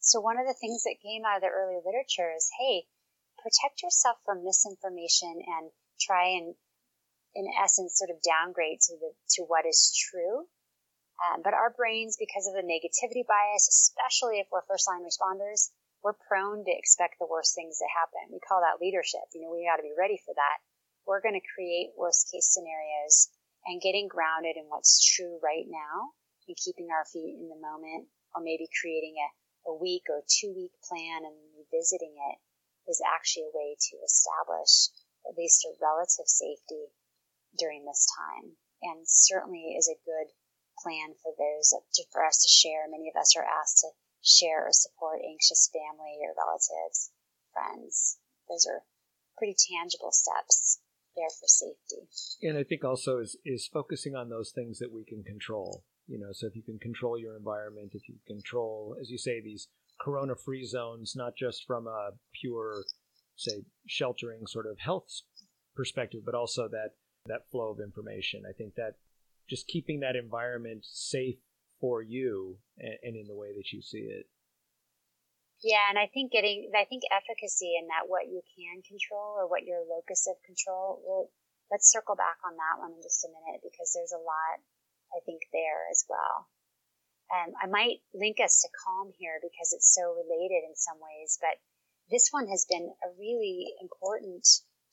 So 0.00 0.20
one 0.20 0.38
of 0.38 0.46
the 0.46 0.54
things 0.54 0.84
that 0.84 1.02
came 1.02 1.24
out 1.26 1.36
of 1.36 1.42
the 1.42 1.50
early 1.50 1.80
literature 1.82 2.30
is, 2.30 2.50
hey, 2.60 2.86
protect 3.42 3.82
yourself 3.82 4.18
from 4.24 4.44
misinformation 4.44 5.42
and 5.42 5.70
try 5.98 6.36
and 6.38 6.54
in 7.36 7.44
essence, 7.52 8.00
sort 8.00 8.08
of 8.08 8.24
downgrade 8.24 8.80
to 8.88 8.96
the 8.96 9.12
to 9.36 9.44
what 9.44 9.68
is 9.68 9.92
true. 9.92 10.48
Um, 11.20 11.44
but 11.44 11.52
our 11.52 11.68
brains, 11.68 12.16
because 12.16 12.48
of 12.48 12.56
the 12.56 12.64
negativity 12.64 13.24
bias, 13.24 13.68
especially 13.68 14.40
if 14.40 14.48
we're 14.48 14.64
first 14.64 14.88
line 14.88 15.04
responders, 15.04 15.68
we're 16.00 16.16
prone 16.28 16.64
to 16.64 16.72
expect 16.72 17.20
the 17.20 17.28
worst 17.28 17.54
things 17.54 17.76
to 17.78 17.88
happen. 17.92 18.32
We 18.32 18.40
call 18.40 18.64
that 18.64 18.80
leadership. 18.80 19.24
You 19.32 19.44
know, 19.44 19.52
we 19.52 19.68
got 19.68 19.76
to 19.76 19.86
be 19.86 19.96
ready 19.96 20.20
for 20.24 20.32
that. 20.32 20.58
We're 21.04 21.24
going 21.24 21.36
to 21.36 21.52
create 21.54 21.96
worst 21.96 22.28
case 22.32 22.52
scenarios 22.52 23.28
and 23.66 23.82
getting 23.82 24.08
grounded 24.08 24.56
in 24.56 24.70
what's 24.70 25.02
true 25.02 25.38
right 25.42 25.66
now 25.66 26.14
and 26.46 26.56
keeping 26.56 26.88
our 26.94 27.04
feet 27.10 27.34
in 27.34 27.50
the 27.50 27.58
moment 27.58 28.06
or 28.34 28.42
maybe 28.42 28.70
creating 28.80 29.18
a, 29.18 29.28
a 29.70 29.74
week 29.74 30.06
or 30.08 30.22
two 30.26 30.54
week 30.54 30.72
plan 30.86 31.26
and 31.26 31.34
revisiting 31.58 32.14
it 32.14 32.38
is 32.90 33.02
actually 33.02 33.42
a 33.42 33.56
way 33.56 33.74
to 33.74 33.98
establish 34.06 34.94
at 35.26 35.34
least 35.34 35.66
a 35.66 35.74
relative 35.82 36.30
safety 36.30 36.86
during 37.58 37.84
this 37.84 38.06
time 38.14 38.54
and 38.82 39.02
certainly 39.08 39.74
is 39.74 39.90
a 39.90 40.04
good 40.06 40.30
plan 40.82 41.14
for 41.22 41.32
those 41.34 41.74
for 42.12 42.24
us 42.24 42.38
to 42.42 42.48
share. 42.48 42.86
Many 42.88 43.08
of 43.08 43.18
us 43.18 43.34
are 43.34 43.44
asked 43.44 43.80
to 43.80 43.90
share 44.22 44.68
or 44.68 44.72
support 44.72 45.24
anxious 45.24 45.70
family 45.72 46.20
or 46.22 46.36
relatives, 46.36 47.10
friends. 47.52 48.18
Those 48.48 48.66
are 48.66 48.84
pretty 49.38 49.56
tangible 49.56 50.12
steps 50.12 50.78
there 51.16 51.28
for 51.40 51.48
safety. 51.48 52.46
And 52.46 52.58
I 52.58 52.62
think 52.62 52.84
also 52.84 53.18
is 53.18 53.36
is 53.44 53.68
focusing 53.72 54.14
on 54.14 54.28
those 54.28 54.52
things 54.54 54.78
that 54.78 54.92
we 54.92 55.04
can 55.04 55.22
control. 55.22 55.84
You 56.06 56.18
know, 56.18 56.32
so 56.32 56.46
if 56.46 56.54
you 56.54 56.62
can 56.62 56.78
control 56.78 57.18
your 57.18 57.36
environment, 57.36 57.92
if 57.94 58.08
you 58.08 58.14
control, 58.26 58.96
as 59.00 59.10
you 59.10 59.18
say, 59.18 59.40
these 59.40 59.68
corona 60.00 60.34
free 60.36 60.64
zones, 60.64 61.14
not 61.16 61.34
just 61.36 61.64
from 61.66 61.86
a 61.88 62.10
pure, 62.40 62.84
say, 63.34 63.64
sheltering 63.88 64.46
sort 64.46 64.66
of 64.66 64.78
health 64.78 65.08
perspective, 65.74 66.20
but 66.24 66.34
also 66.34 66.68
that 66.68 66.90
that 67.26 67.50
flow 67.50 67.70
of 67.70 67.80
information. 67.80 68.42
I 68.48 68.52
think 68.52 68.74
that 68.76 68.94
just 69.48 69.66
keeping 69.66 70.00
that 70.00 70.16
environment 70.16 70.84
safe 70.84 71.38
for 71.80 72.02
you 72.02 72.58
and, 72.78 72.96
and 73.02 73.16
in 73.16 73.26
the 73.26 73.34
way 73.34 73.48
that 73.56 73.72
you 73.72 73.82
see 73.82 73.98
it. 73.98 74.26
Yeah, 75.64 75.88
and 75.88 75.98
I 75.98 76.06
think 76.12 76.32
getting, 76.32 76.70
I 76.76 76.84
think 76.84 77.02
efficacy 77.08 77.76
in 77.80 77.88
that 77.88 78.08
what 78.08 78.28
you 78.28 78.44
can 78.54 78.82
control 78.84 79.40
or 79.40 79.48
what 79.48 79.64
your 79.64 79.80
locus 79.88 80.28
of 80.28 80.36
control. 80.44 81.00
Well, 81.00 81.32
let's 81.70 81.90
circle 81.90 82.14
back 82.14 82.38
on 82.44 82.54
that 82.56 82.78
one 82.78 82.92
in 82.92 83.02
just 83.02 83.24
a 83.24 83.32
minute 83.32 83.64
because 83.64 83.92
there's 83.96 84.12
a 84.12 84.20
lot 84.20 84.60
I 85.14 85.20
think, 85.24 85.42
there 85.52 85.88
as 85.90 86.04
well. 86.08 86.48
Um, 87.30 87.54
I 87.62 87.66
might 87.66 88.02
link 88.12 88.38
us 88.40 88.62
to 88.62 88.68
Calm 88.84 89.12
here 89.18 89.38
because 89.40 89.72
it's 89.72 89.94
so 89.94 90.14
related 90.14 90.64
in 90.66 90.76
some 90.76 90.98
ways, 91.00 91.38
but 91.40 91.58
this 92.10 92.30
one 92.30 92.48
has 92.48 92.66
been 92.66 92.94
a 93.02 93.10
really 93.18 93.74
important 93.80 94.46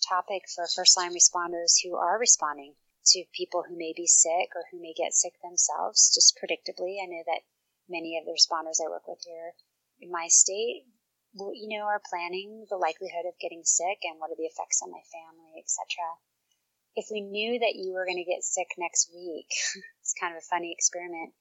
topic 0.07 0.43
for 0.49 0.67
first 0.67 0.97
line 0.97 1.13
responders 1.13 1.81
who 1.83 1.95
are 1.95 2.17
responding 2.17 2.75
to 3.05 3.25
people 3.33 3.63
who 3.63 3.77
may 3.77 3.93
be 3.95 4.07
sick 4.07 4.55
or 4.55 4.65
who 4.71 4.79
may 4.79 4.93
get 4.93 5.13
sick 5.13 5.33
themselves, 5.41 6.13
just 6.13 6.37
predictably. 6.37 7.01
I 7.01 7.05
know 7.05 7.23
that 7.25 7.45
many 7.89 8.17
of 8.17 8.25
the 8.25 8.31
responders 8.31 8.81
I 8.81 8.89
work 8.89 9.07
with 9.07 9.21
here 9.25 9.53
in 10.03 10.11
my 10.11 10.27
state, 10.27 10.83
you 11.33 11.71
know, 11.71 11.87
are 11.87 12.03
planning 12.03 12.67
the 12.69 12.77
likelihood 12.77 13.25
of 13.25 13.39
getting 13.39 13.63
sick 13.63 14.03
and 14.03 14.19
what 14.19 14.29
are 14.29 14.37
the 14.37 14.51
effects 14.51 14.83
on 14.83 14.91
my 14.91 15.01
family, 15.09 15.63
etc 15.63 15.87
if 16.95 17.07
we 17.11 17.21
knew 17.21 17.59
that 17.59 17.75
you 17.75 17.93
were 17.93 18.05
going 18.05 18.21
to 18.21 18.29
get 18.29 18.43
sick 18.43 18.67
next 18.77 19.09
week, 19.13 19.49
it's 20.01 20.13
kind 20.19 20.35
of 20.35 20.41
a 20.41 20.49
funny 20.49 20.71
experiment. 20.71 21.33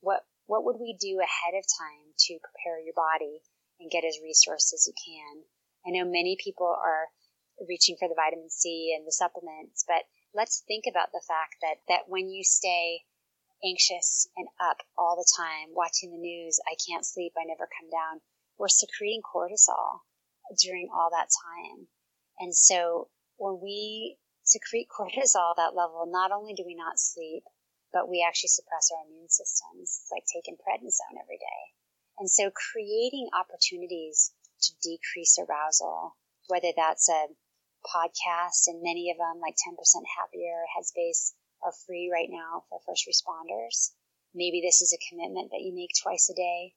What 0.00 0.24
what 0.46 0.64
would 0.64 0.80
we 0.80 0.96
do 0.98 1.20
ahead 1.20 1.54
of 1.54 1.64
time 1.78 2.10
to 2.26 2.42
prepare 2.42 2.82
your 2.82 2.96
body 2.96 3.38
and 3.78 3.90
get 3.90 4.04
as 4.04 4.18
resourced 4.18 4.74
as 4.74 4.88
you 4.88 4.94
can? 4.98 5.46
I 5.86 5.90
know 5.94 6.04
many 6.04 6.36
people 6.42 6.66
are 6.66 7.06
reaching 7.68 7.96
for 7.98 8.08
the 8.08 8.18
vitamin 8.18 8.50
C 8.50 8.92
and 8.96 9.06
the 9.06 9.12
supplements, 9.12 9.84
but 9.86 10.04
let's 10.34 10.64
think 10.66 10.84
about 10.90 11.12
the 11.12 11.22
fact 11.26 11.56
that 11.62 11.80
that 11.88 12.08
when 12.08 12.28
you 12.28 12.42
stay 12.44 13.04
anxious 13.64 14.28
and 14.36 14.48
up 14.60 14.78
all 14.96 15.16
the 15.16 15.28
time, 15.36 15.74
watching 15.74 16.10
the 16.12 16.18
news, 16.18 16.60
I 16.66 16.76
can't 16.80 17.06
sleep, 17.06 17.32
I 17.36 17.44
never 17.44 17.68
come 17.68 17.90
down, 17.90 18.20
we're 18.58 18.68
secreting 18.68 19.22
cortisol 19.22 20.04
during 20.60 20.88
all 20.92 21.10
that 21.12 21.28
time. 21.32 21.88
And 22.38 22.54
so 22.54 23.08
when 23.36 23.60
we 23.62 24.16
secrete 24.44 24.88
cortisol 24.96 25.52
at 25.52 25.56
that 25.56 25.76
level, 25.76 26.04
not 26.08 26.32
only 26.32 26.54
do 26.54 26.64
we 26.66 26.74
not 26.74 26.98
sleep, 26.98 27.44
but 27.92 28.08
we 28.08 28.24
actually 28.26 28.54
suppress 28.54 28.90
our 28.92 29.02
immune 29.06 29.28
systems. 29.28 30.04
It's 30.04 30.12
like 30.12 30.24
taking 30.30 30.54
prednisone 30.54 31.18
every 31.18 31.38
day. 31.38 31.62
And 32.18 32.30
so 32.30 32.52
creating 32.52 33.28
opportunities 33.32 34.32
to 34.62 34.72
decrease 34.82 35.38
arousal, 35.40 36.16
whether 36.48 36.70
that's 36.76 37.08
a 37.08 37.32
podcast 37.80 38.68
and 38.68 38.84
many 38.84 39.10
of 39.10 39.16
them 39.16 39.40
like 39.40 39.56
10% 39.56 39.72
happier 40.04 40.68
headspace 40.76 41.32
are 41.62 41.72
free 41.86 42.10
right 42.12 42.28
now 42.30 42.64
for 42.68 42.80
first 42.86 43.06
responders. 43.08 43.92
Maybe 44.34 44.60
this 44.60 44.80
is 44.80 44.92
a 44.92 45.04
commitment 45.08 45.50
that 45.50 45.62
you 45.62 45.74
make 45.74 45.90
twice 46.00 46.30
a 46.30 46.34
day. 46.34 46.74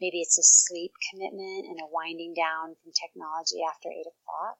Maybe 0.00 0.20
it's 0.20 0.38
a 0.38 0.42
sleep 0.42 0.92
commitment 1.10 1.66
and 1.66 1.78
a 1.80 1.90
winding 1.90 2.34
down 2.34 2.74
from 2.82 2.92
technology 2.92 3.62
after 3.62 3.90
eight 3.90 4.06
o'clock. 4.06 4.58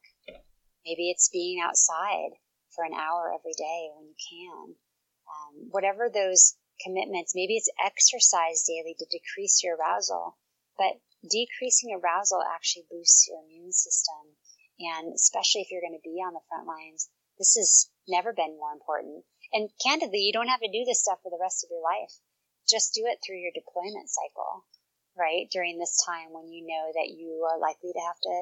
Maybe 0.84 1.10
it's 1.10 1.28
being 1.28 1.60
outside 1.62 2.34
for 2.74 2.84
an 2.84 2.94
hour 2.94 3.32
every 3.34 3.54
day 3.56 3.90
when 3.94 4.06
you 4.06 4.18
can. 4.18 4.74
Um, 5.28 5.68
whatever 5.70 6.10
those 6.10 6.56
commitments, 6.82 7.34
maybe 7.34 7.56
it's 7.56 7.70
exercise 7.78 8.64
daily 8.66 8.94
to 8.98 9.06
decrease 9.06 9.62
your 9.62 9.76
arousal, 9.76 10.38
but 10.76 10.98
decreasing 11.28 11.94
arousal 11.94 12.42
actually 12.42 12.86
boosts 12.90 13.28
your 13.28 13.38
immune 13.44 13.72
system. 13.72 14.36
And 14.80 15.14
especially 15.14 15.62
if 15.62 15.70
you're 15.70 15.84
going 15.84 15.98
to 15.98 16.02
be 16.02 16.18
on 16.18 16.34
the 16.34 16.46
front 16.48 16.66
lines, 16.66 17.08
this 17.38 17.54
has 17.54 17.90
never 18.08 18.32
been 18.32 18.58
more 18.58 18.72
important. 18.72 19.24
And 19.52 19.70
candidly, 19.82 20.20
you 20.20 20.32
don't 20.32 20.48
have 20.48 20.60
to 20.60 20.72
do 20.72 20.84
this 20.84 21.00
stuff 21.00 21.20
for 21.22 21.30
the 21.30 21.40
rest 21.40 21.64
of 21.64 21.70
your 21.70 21.82
life. 21.82 22.12
Just 22.68 22.94
do 22.94 23.04
it 23.06 23.18
through 23.20 23.38
your 23.38 23.52
deployment 23.52 24.08
cycle, 24.08 24.64
right? 25.16 25.50
During 25.50 25.78
this 25.78 26.00
time 26.04 26.32
when 26.32 26.48
you 26.48 26.64
know 26.66 26.92
that 26.94 27.12
you 27.12 27.46
are 27.50 27.58
likely 27.58 27.92
to 27.92 28.00
have 28.00 28.20
to, 28.22 28.34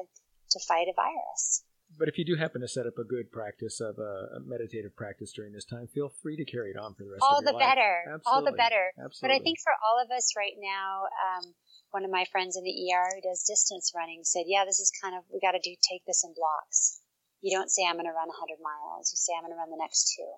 to 0.51 0.59
fight 0.67 0.87
a 0.87 0.95
virus 0.95 1.63
but 1.97 2.07
if 2.07 2.17
you 2.17 2.25
do 2.25 2.35
happen 2.35 2.61
to 2.61 2.67
set 2.67 2.87
up 2.87 2.97
a 2.97 3.03
good 3.03 3.31
practice 3.31 3.81
of 3.81 3.97
a, 3.99 4.37
a, 4.37 4.39
meditative 4.39 4.95
practice 4.95 5.31
during 5.31 5.51
this 5.51 5.65
time, 5.65 5.87
feel 5.87 6.09
free 6.21 6.37
to 6.37 6.45
carry 6.45 6.71
it 6.71 6.77
on 6.77 6.93
for 6.95 7.03
the 7.03 7.11
rest 7.11 7.23
all 7.23 7.39
of 7.39 7.43
your 7.43 7.53
life. 7.53 7.61
All 7.61 7.67
the 7.67 7.75
better. 7.75 7.93
All 8.25 8.43
the 8.43 8.55
better. 8.55 8.85
Absolutely. 8.95 9.21
But 9.21 9.31
I 9.35 9.39
think 9.43 9.59
for 9.59 9.73
all 9.83 9.99
of 9.99 10.11
us 10.11 10.33
right 10.37 10.55
now, 10.59 11.07
um, 11.11 11.53
one 11.91 12.05
of 12.05 12.11
my 12.11 12.25
friends 12.31 12.55
in 12.55 12.63
the 12.63 12.75
ER 12.91 13.07
who 13.15 13.21
does 13.21 13.43
distance 13.43 13.91
running 13.95 14.23
said, 14.23 14.47
"Yeah, 14.47 14.63
this 14.63 14.79
is 14.79 14.91
kind 15.01 15.15
of 15.15 15.23
we 15.31 15.39
got 15.39 15.51
to 15.51 15.63
do 15.63 15.75
take 15.83 16.05
this 16.05 16.23
in 16.23 16.33
blocks. 16.33 17.01
You 17.41 17.51
don't 17.51 17.69
say 17.69 17.83
I'm 17.83 17.95
going 17.95 18.07
to 18.07 18.15
run 18.15 18.29
100 18.29 18.61
miles. 18.61 19.11
You 19.11 19.17
say 19.17 19.33
I'm 19.35 19.43
going 19.43 19.53
to 19.53 19.59
run 19.59 19.71
the 19.71 19.81
next 19.81 20.13
two, 20.15 20.29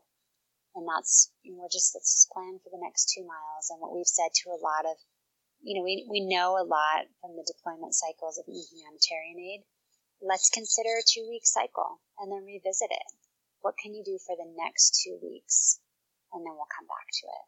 and 0.75 0.88
that's 0.89 1.31
know, 1.45 1.62
we're 1.62 1.71
just 1.71 1.93
let's 1.93 2.27
plan 2.33 2.59
for 2.63 2.69
the 2.73 2.81
next 2.81 3.13
two 3.13 3.25
miles. 3.25 3.69
And 3.69 3.79
what 3.79 3.93
we've 3.93 4.09
said 4.09 4.33
to 4.43 4.49
a 4.49 4.59
lot 4.59 4.86
of, 4.89 4.97
you 5.62 5.77
know, 5.77 5.83
we 5.83 6.05
we 6.09 6.25
know 6.25 6.57
a 6.57 6.65
lot 6.65 7.07
from 7.21 7.38
the 7.38 7.45
deployment 7.45 7.93
cycles 7.93 8.38
of 8.41 8.45
humanitarian 8.49 9.39
aid 9.39 9.62
let's 10.23 10.49
consider 10.49 10.89
a 10.99 11.03
two 11.05 11.27
week 11.29 11.45
cycle 11.45 11.99
and 12.17 12.31
then 12.31 12.45
revisit 12.45 12.89
it. 12.89 13.07
What 13.62 13.75
can 13.81 13.93
you 13.93 14.03
do 14.03 14.17
for 14.25 14.36
the 14.36 14.49
next 14.57 15.01
two 15.03 15.19
weeks? 15.21 15.79
And 16.31 16.45
then 16.45 16.53
we'll 16.53 16.71
come 16.75 16.88
back 16.88 17.07
to 17.21 17.27
it. 17.27 17.45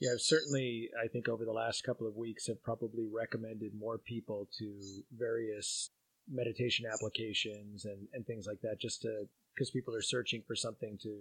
Yeah, 0.00 0.14
certainly, 0.16 0.90
I 0.98 1.06
think 1.06 1.28
over 1.28 1.44
the 1.44 1.52
last 1.52 1.84
couple 1.84 2.08
of 2.08 2.16
weeks 2.16 2.46
have 2.48 2.62
probably 2.62 3.06
recommended 3.12 3.72
more 3.74 3.98
people 3.98 4.48
to 4.58 4.80
various 5.16 5.90
meditation 6.28 6.86
applications 6.92 7.84
and, 7.84 8.08
and 8.12 8.26
things 8.26 8.46
like 8.46 8.60
that, 8.62 8.80
just 8.80 9.02
to 9.02 9.28
because 9.54 9.70
people 9.70 9.94
are 9.94 10.02
searching 10.02 10.42
for 10.46 10.56
something 10.56 10.98
to 11.02 11.18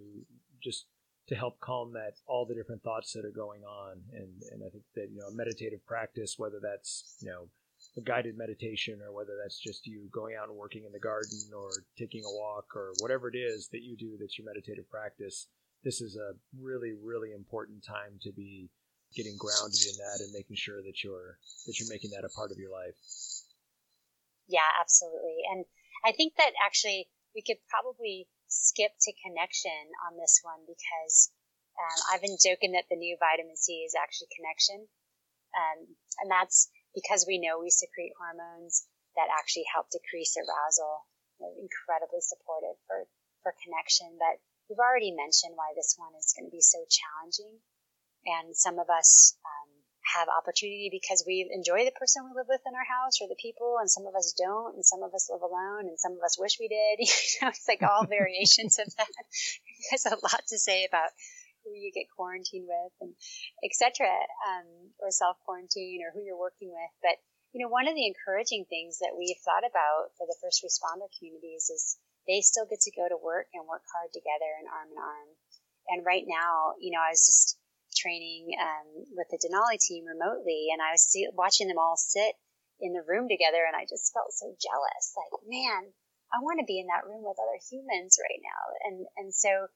just 0.64 0.86
to 1.28 1.36
help 1.36 1.60
calm 1.60 1.94
that 1.94 2.14
all 2.28 2.46
the 2.46 2.56
different 2.56 2.84
thoughts 2.84 3.14
that 3.14 3.26
are 3.26 3.32
going 3.32 3.64
on. 3.64 4.02
And 4.14 4.42
and 4.52 4.64
I 4.66 4.70
think 4.70 4.84
that 4.96 5.10
you 5.12 5.20
know 5.20 5.28
a 5.28 5.36
meditative 5.36 5.86
practice, 5.86 6.36
whether 6.38 6.60
that's 6.62 7.18
you 7.22 7.30
know 7.30 7.50
a 7.98 8.02
guided 8.02 8.38
meditation 8.38 9.00
or 9.02 9.12
whether 9.12 9.34
that's 9.42 9.60
just 9.60 9.88
you 9.88 10.08
going 10.12 10.36
out 10.36 10.50
and 10.50 10.58
working 10.58 10.84
in 10.86 10.92
the 10.92 11.00
garden 11.00 11.40
or 11.56 11.70
taking 11.98 12.24
a 12.24 12.32
walk 12.32 12.76
or 12.76 12.94
whatever 13.00 13.28
it 13.28 13.36
is 13.36 13.70
that 13.72 13.82
you 13.82 13.98
do 13.98 14.18
that's 14.20 14.38
your 14.38 14.46
meditative 14.46 14.90
practice 14.90 15.48
this 15.84 16.00
is 16.00 16.16
a 16.16 16.34
really 16.60 16.94
really 17.04 17.32
important 17.32 17.84
time 17.84 18.20
to 18.22 18.32
be 18.32 18.70
getting 19.16 19.36
grounded 19.38 19.82
in 19.82 19.98
that 19.98 20.24
and 20.24 20.32
making 20.32 20.56
sure 20.56 20.82
that 20.82 21.04
you're 21.04 21.38
that 21.66 21.80
you're 21.80 21.90
making 21.90 22.12
that 22.12 22.24
a 22.24 22.30
part 22.30 22.52
of 22.52 22.58
your 22.58 22.72
life 22.72 22.96
yeah 24.48 24.70
absolutely 24.80 25.42
and 25.52 25.66
i 26.06 26.12
think 26.12 26.34
that 26.38 26.52
actually 26.66 27.10
we 27.36 27.42
could 27.42 27.58
probably 27.68 28.28
skip 28.52 28.92
to 29.00 29.16
connection 29.24 29.96
on 30.06 30.20
this 30.20 30.44
one 30.44 30.62
because 30.68 31.32
um, 31.80 32.00
i've 32.12 32.22
been 32.22 32.38
joking 32.38 32.76
that 32.76 32.86
the 32.92 33.00
new 33.00 33.16
vitamin 33.18 33.56
c 33.56 33.88
is 33.88 33.96
actually 33.96 34.28
connection 34.36 34.86
um, 35.56 35.96
and 36.20 36.32
that's 36.32 36.70
because 36.96 37.26
we 37.28 37.40
know 37.40 37.60
we 37.60 37.72
secrete 37.72 38.16
hormones 38.16 38.88
that 39.16 39.32
actually 39.32 39.68
help 39.68 39.92
decrease 39.92 40.36
arousal. 40.40 41.08
They're 41.40 41.56
incredibly 41.60 42.24
supportive 42.24 42.80
for, 42.88 43.08
for 43.44 43.56
connection. 43.64 44.16
But 44.20 44.40
we've 44.68 44.80
already 44.80 45.12
mentioned 45.12 45.56
why 45.56 45.76
this 45.76 45.96
one 46.00 46.16
is 46.16 46.32
going 46.36 46.48
to 46.48 46.56
be 46.56 46.64
so 46.64 46.84
challenging. 46.88 47.60
And 48.24 48.56
some 48.56 48.78
of 48.80 48.88
us 48.88 49.36
um, 49.44 49.72
have 50.02 50.28
opportunity 50.28 50.90
because 50.92 51.24
we 51.26 51.46
enjoy 51.54 51.86
the 51.86 51.94
person 51.94 52.26
we 52.26 52.34
live 52.34 52.50
with 52.50 52.62
in 52.66 52.74
our 52.74 52.88
house 52.88 53.22
or 53.22 53.30
the 53.30 53.40
people, 53.40 53.78
and 53.80 53.90
some 53.90 54.10
of 54.10 54.16
us 54.18 54.34
don't, 54.34 54.76
and 54.76 54.86
some 54.86 55.04
of 55.04 55.14
us 55.14 55.30
live 55.30 55.46
alone, 55.46 55.86
and 55.86 56.00
some 56.00 56.14
of 56.14 56.24
us 56.26 56.40
wish 56.40 56.58
we 56.60 56.68
did. 56.68 56.98
you 57.06 57.38
know, 57.42 57.54
it's 57.54 57.68
like 57.70 57.86
all 57.86 58.06
variations 58.10 58.80
of 58.80 58.90
that. 58.98 59.08
there's 59.90 60.10
a 60.10 60.18
lot 60.18 60.42
to 60.50 60.58
say 60.58 60.86
about 60.86 61.14
who 61.64 61.78
you 61.78 61.94
get 61.94 62.10
quarantined 62.10 62.66
with 62.66 62.94
and 63.02 63.14
etc. 63.62 64.10
Um, 64.50 64.94
or 64.98 65.14
self 65.14 65.38
quarantine 65.46 66.02
or 66.02 66.10
who 66.10 66.26
you're 66.26 66.40
working 66.40 66.74
with. 66.74 66.94
But 67.06 67.22
you 67.54 67.62
know, 67.62 67.70
one 67.70 67.88
of 67.88 67.96
the 67.96 68.08
encouraging 68.08 68.66
things 68.66 69.00
that 69.00 69.14
we've 69.14 69.40
thought 69.44 69.68
about 69.68 70.16
for 70.18 70.26
the 70.26 70.40
first 70.40 70.64
responder 70.64 71.12
communities 71.20 71.70
is 71.70 72.00
they 72.26 72.42
still 72.42 72.66
get 72.66 72.82
to 72.88 72.96
go 72.96 73.06
to 73.10 73.20
work 73.20 73.52
and 73.54 73.68
work 73.68 73.84
hard 73.92 74.10
together 74.14 74.50
and 74.58 74.72
arm 74.72 74.90
in 74.90 74.98
arm. 74.98 75.30
And 75.92 76.00
right 76.06 76.24
now, 76.26 76.80
you 76.80 76.96
know, 76.96 77.04
I 77.04 77.12
was 77.12 77.26
just 77.26 77.61
training 78.02 78.58
um, 78.58 79.06
with 79.14 79.30
the 79.30 79.38
Denali 79.38 79.78
team 79.78 80.10
remotely, 80.10 80.74
and 80.74 80.82
I 80.82 80.98
was 80.98 81.06
see- 81.06 81.30
watching 81.38 81.70
them 81.70 81.78
all 81.78 81.96
sit 81.96 82.34
in 82.82 82.98
the 82.98 83.06
room 83.06 83.30
together, 83.30 83.62
and 83.62 83.78
I 83.78 83.86
just 83.86 84.10
felt 84.10 84.34
so 84.34 84.50
jealous. 84.58 85.14
Like, 85.14 85.46
man, 85.46 85.94
I 86.34 86.42
want 86.42 86.58
to 86.58 86.66
be 86.66 86.82
in 86.82 86.90
that 86.90 87.06
room 87.06 87.22
with 87.22 87.38
other 87.38 87.62
humans 87.62 88.18
right 88.18 88.42
now. 88.42 88.64
And 88.90 88.98
and 89.22 89.30
so 89.30 89.70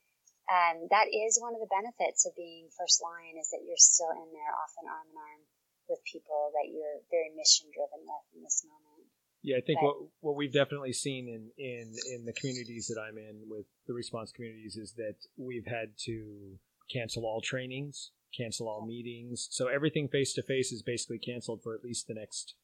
um, 0.50 0.90
that 0.90 1.12
is 1.12 1.38
one 1.38 1.54
of 1.54 1.62
the 1.62 1.70
benefits 1.70 2.26
of 2.26 2.34
being 2.34 2.74
first 2.74 3.06
line 3.06 3.38
is 3.38 3.54
that 3.54 3.62
you're 3.62 3.80
still 3.80 4.10
in 4.14 4.30
there, 4.34 4.54
often 4.58 4.90
arm 4.90 5.10
in 5.12 5.18
arm 5.18 5.42
with 5.86 6.02
people 6.10 6.50
that 6.58 6.70
you're 6.74 7.06
very 7.14 7.30
mission 7.38 7.70
driven 7.70 8.02
with 8.02 8.26
in 8.34 8.42
this 8.42 8.66
moment. 8.66 9.06
Yeah, 9.46 9.58
I 9.58 9.62
think 9.62 9.78
but, 9.78 9.94
what 9.94 9.98
what 10.22 10.36
we've 10.36 10.54
definitely 10.54 10.94
seen 10.94 11.30
in, 11.30 11.52
in 11.62 11.94
in 12.14 12.26
the 12.26 12.34
communities 12.34 12.90
that 12.90 12.98
I'm 12.98 13.18
in 13.18 13.46
with 13.46 13.70
the 13.86 13.94
response 13.94 14.32
communities 14.32 14.76
is 14.78 14.94
that 14.98 15.22
we've 15.38 15.68
had 15.68 15.94
to 16.10 16.58
cancel 16.92 17.26
all 17.26 17.42
trainings, 17.42 18.12
cancel 18.36 18.68
all 18.68 18.86
meetings. 18.86 19.48
So 19.52 19.68
everything 19.68 20.08
face 20.08 20.34
to 20.34 20.44
face 20.44 20.72
is 20.72 20.82
basically 20.82 21.20
canceled 21.20 21.62
for 21.64 21.74
at 21.74 21.84
least 21.84 22.08
the 22.08 22.14
next 22.14 22.56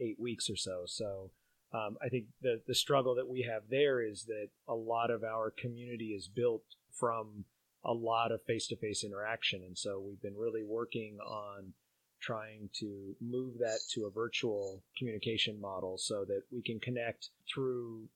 eight 0.00 0.18
weeks 0.18 0.48
or 0.48 0.56
so. 0.56 0.82
So 0.86 1.30
um, 1.72 1.96
I 2.02 2.08
think 2.08 2.26
the 2.42 2.60
the 2.66 2.74
struggle 2.74 3.14
that 3.14 3.28
we 3.28 3.42
have 3.42 3.62
there 3.70 4.00
is 4.00 4.24
that 4.24 4.48
a 4.68 4.74
lot 4.74 5.10
of 5.10 5.22
our 5.22 5.50
community 5.50 6.08
is 6.08 6.28
built 6.28 6.64
from 6.92 7.44
a 7.84 7.92
lot 7.92 8.32
of 8.32 8.42
face 8.42 8.66
to 8.68 8.76
face 8.76 9.04
interaction, 9.04 9.62
and 9.62 9.78
so 9.78 10.02
we've 10.04 10.20
been 10.20 10.36
really 10.36 10.64
working 10.64 11.18
on 11.24 11.72
trying 12.20 12.68
to 12.74 13.14
move 13.20 13.58
that 13.58 13.78
to 13.90 14.04
a 14.04 14.10
virtual 14.10 14.82
communication 14.98 15.58
model 15.58 15.96
so 15.96 16.24
that 16.26 16.42
we 16.52 16.60
can 16.60 16.78
connect 16.78 17.30
through 17.52 18.08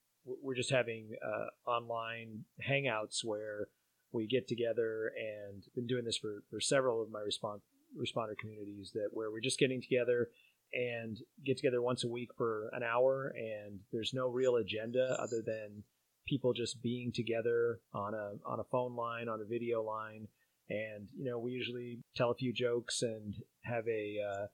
we're 0.43 0.55
just 0.55 0.71
having 0.71 1.15
uh, 1.25 1.71
online 1.71 2.45
hangouts 2.67 3.23
where 3.25 3.69
we 4.15 4.27
get 4.27 4.49
together 4.49 5.13
and 5.19 5.65
been 5.75 5.87
doing 5.87 6.05
this 6.05 6.17
for, 6.17 6.43
for 6.51 6.61
several 6.61 7.03
of 7.03 7.11
my 7.11 7.21
response 7.21 7.63
responder 8.01 8.37
communities 8.39 8.91
that 8.95 9.09
where 9.13 9.31
we're 9.31 9.41
just 9.41 9.59
getting 9.59 9.81
together 9.81 10.29
and 10.73 11.19
get 11.45 11.57
together 11.57 11.81
once 11.81 12.03
a 12.03 12.09
week 12.09 12.31
for 12.37 12.69
an 12.73 12.83
hour 12.83 13.33
and 13.37 13.79
there's 13.93 14.13
no 14.13 14.29
real 14.29 14.57
agenda 14.57 15.17
other 15.21 15.43
than 15.45 15.85
people 16.27 16.53
just 16.53 16.83
being 16.83 17.13
together 17.13 17.79
on 17.93 18.15
a 18.15 18.33
on 18.45 18.59
a 18.59 18.65
phone 18.65 18.97
line 18.97 19.29
on 19.29 19.41
a 19.41 19.45
video 19.45 19.83
line 19.83 20.27
and 20.71 21.09
you 21.17 21.31
know 21.31 21.39
we 21.39 21.53
usually 21.53 21.99
tell 22.17 22.31
a 22.31 22.35
few 22.35 22.53
jokes 22.53 23.03
and 23.03 23.35
have 23.63 23.87
a 23.87 24.17
uh, 24.21 24.47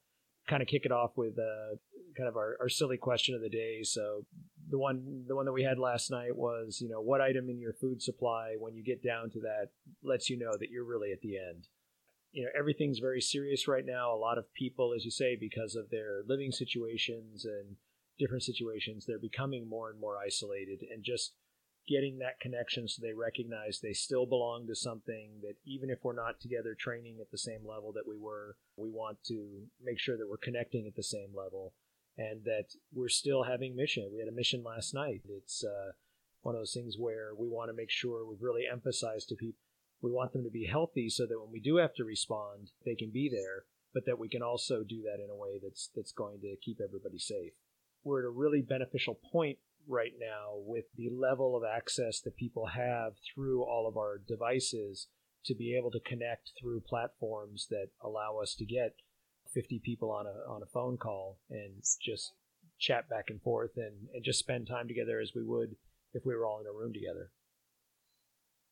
kind 0.51 0.62
of 0.62 0.68
kick 0.68 0.85
it 0.85 0.92
off 0.92 1.12
with 1.16 1.38
uh, 1.38 1.77
kind 2.16 2.29
of 2.29 2.37
our, 2.37 2.57
our 2.61 2.68
silly 2.68 2.96
question 2.96 3.35
of 3.35 3.40
the 3.40 3.49
day. 3.49 3.83
So 3.83 4.27
the 4.71 4.79
one 4.79 5.25
the 5.27 5.35
one 5.35 5.47
that 5.47 5.53
we 5.53 5.65
had 5.65 5.79
last 5.79 6.11
night 6.11 6.37
was 6.37 6.79
you 6.81 6.89
know 6.89 7.01
what 7.01 7.21
item 7.21 7.51
in 7.51 7.61
your 7.61 7.73
food 7.73 8.01
supply 8.01 8.55
when 8.59 8.75
you 8.75 8.83
get 8.83 9.03
down 9.03 9.31
to 9.31 9.41
that 9.41 9.69
lets 10.03 10.31
you 10.31 10.39
know 10.39 10.53
that 10.59 10.71
you're 10.71 10.85
really 10.85 11.13
at 11.13 11.21
the 11.21 11.37
end. 11.37 11.69
You 12.33 12.45
know 12.45 12.51
everything's 12.57 13.01
very 13.01 13.21
serious 13.21 13.67
right 13.67 13.85
now. 13.85 14.15
A 14.15 14.17
lot 14.17 14.39
of 14.39 14.53
people, 14.55 14.93
as 14.95 15.05
you 15.05 15.11
say, 15.11 15.37
because 15.37 15.75
of 15.75 15.91
their 15.91 16.23
living 16.27 16.53
situations 16.53 17.45
and 17.45 17.77
different 18.19 18.45
situations, 18.45 19.05
they're 19.07 19.19
becoming 19.19 19.69
more 19.69 19.91
and 19.91 20.01
more 20.01 20.17
isolated 20.19 20.85
and 20.91 21.03
just 21.03 21.33
getting 21.89 22.19
that 22.19 22.39
connection 22.39 22.87
so 22.87 23.03
they 23.03 23.13
recognize 23.13 23.81
they 23.81 23.93
still 23.93 24.27
belong 24.27 24.67
to 24.67 24.75
something 24.77 25.31
that 25.43 25.55
even 25.65 25.91
if 25.91 25.99
we're 26.05 26.13
not 26.13 26.39
together 26.39 26.77
training 26.79 27.17
at 27.21 27.31
the 27.33 27.39
same 27.39 27.67
level 27.67 27.93
that 27.93 28.07
we 28.07 28.17
were, 28.17 28.55
we 28.77 28.91
want 28.91 29.17
to 29.25 29.63
make 29.83 29.99
sure 29.99 30.17
that 30.17 30.29
we're 30.29 30.37
connecting 30.37 30.87
at 30.87 30.95
the 30.95 31.03
same 31.03 31.31
level 31.35 31.73
and 32.21 32.45
that 32.45 32.75
we're 32.93 33.09
still 33.09 33.45
having 33.45 33.75
mission. 33.75 34.11
We 34.13 34.21
had 34.21 34.29
a 34.29 34.37
mission 34.37 34.63
last 34.63 34.93
night. 34.93 35.23
It's 35.29 35.65
uh, 35.65 35.93
one 36.43 36.55
of 36.55 36.61
those 36.61 36.75
things 36.75 36.97
where 36.99 37.31
we 37.37 37.49
want 37.49 37.71
to 37.71 37.77
make 37.77 37.91
sure 37.91 38.27
we've 38.27 38.43
really 38.43 38.65
emphasized 38.71 39.31
to 39.31 39.35
people 39.35 39.59
we 40.03 40.11
want 40.11 40.33
them 40.33 40.45
to 40.45 40.51
be 40.51 40.65
healthy 40.65 41.11
so 41.11 41.27
that 41.27 41.39
when 41.39 41.53
we 41.53 41.61
do 41.61 41.77
have 41.77 41.95
to 41.95 42.05
respond, 42.05 42.71
they 42.85 42.95
can 42.95 43.11
be 43.11 43.29
there, 43.29 43.65
but 43.93 44.07
that 44.07 44.19
we 44.19 44.29
can 44.29 44.43
also 44.43 44.83
do 44.83 45.03
that 45.03 45.23
in 45.23 45.31
a 45.31 45.37
way 45.37 45.61
that's 45.63 45.91
that's 45.95 46.13
going 46.13 46.41
to 46.41 46.57
keep 46.65 46.81
everybody 46.81 47.19
safe. 47.19 47.53
We're 48.03 48.21
at 48.21 48.27
a 48.27 48.31
really 48.31 48.63
beneficial 48.63 49.19
point 49.31 49.59
right 49.87 50.15
now 50.19 50.55
with 50.57 50.85
the 50.97 51.11
level 51.11 51.57
of 51.57 51.65
access 51.65 52.21
that 52.21 52.37
people 52.37 52.67
have 52.67 53.15
through 53.35 53.63
all 53.63 53.87
of 53.87 53.97
our 53.97 54.19
devices 54.19 55.09
to 55.45 55.55
be 55.55 55.77
able 55.77 55.91
to 55.91 56.01
connect 56.01 56.53
through 56.61 56.81
platforms 56.81 57.67
that 57.71 57.89
allow 58.03 58.39
us 58.43 58.55
to 58.55 58.65
get 58.65 58.95
50 59.55 59.81
people 59.85 60.11
on 60.11 60.27
a 60.27 60.51
on 60.51 60.63
a 60.63 60.67
phone 60.73 60.97
call 60.97 61.39
and 61.51 61.83
just 62.01 62.33
chat 62.79 63.09
back 63.09 63.27
and 63.29 63.41
forth 63.43 63.73
and, 63.77 64.09
and 64.15 64.25
just 64.25 64.39
spend 64.39 64.67
time 64.67 64.89
together 64.89 65.21
as 65.21 65.33
we 65.35 65.45
would 65.45 65.77
if 66.15 66.25
we 66.25 66.35
were 66.35 66.47
all 66.47 66.61
in 66.61 66.67
a 66.67 66.73
room 66.73 66.93
together. 66.93 67.31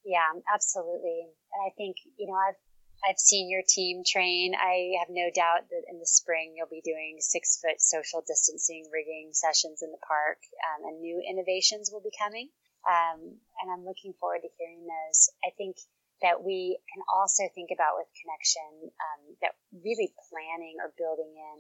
Yeah, 0.05 0.33
absolutely. 0.53 1.29
And 1.53 1.61
I 1.67 1.71
think, 1.77 1.97
you 2.17 2.27
know, 2.27 2.39
I've 2.39 2.59
I've 3.07 3.19
seen 3.19 3.47
your 3.47 3.63
team 3.63 4.03
train. 4.03 4.55
I 4.59 4.99
have 4.99 5.07
no 5.11 5.31
doubt 5.31 5.71
that 5.71 5.87
in 5.87 6.01
the 6.01 6.07
spring 6.07 6.55
you'll 6.57 6.73
be 6.73 6.83
doing 6.83 7.19
six 7.21 7.61
foot 7.63 7.79
social 7.79 8.25
distancing 8.27 8.91
rigging 8.91 9.31
sessions 9.33 9.83
in 9.83 9.93
the 9.93 10.03
park, 10.03 10.43
um, 10.67 10.89
and 10.91 11.01
new 11.01 11.23
innovations 11.23 11.91
will 11.93 12.03
be 12.03 12.11
coming. 12.19 12.51
Um, 12.83 13.39
and 13.63 13.71
I'm 13.71 13.85
looking 13.85 14.15
forward 14.19 14.43
to 14.43 14.51
hearing 14.59 14.83
those. 14.83 15.31
I 15.47 15.55
think 15.55 15.77
that 16.23 16.43
we 16.43 16.79
can 16.91 17.03
also 17.07 17.47
think 17.55 17.71
about 17.71 17.95
with 17.99 18.11
connection 18.19 18.91
um, 18.91 19.23
that 19.43 19.55
really 19.71 20.11
planning 20.31 20.77
or 20.83 20.91
building 20.99 21.31
in 21.31 21.57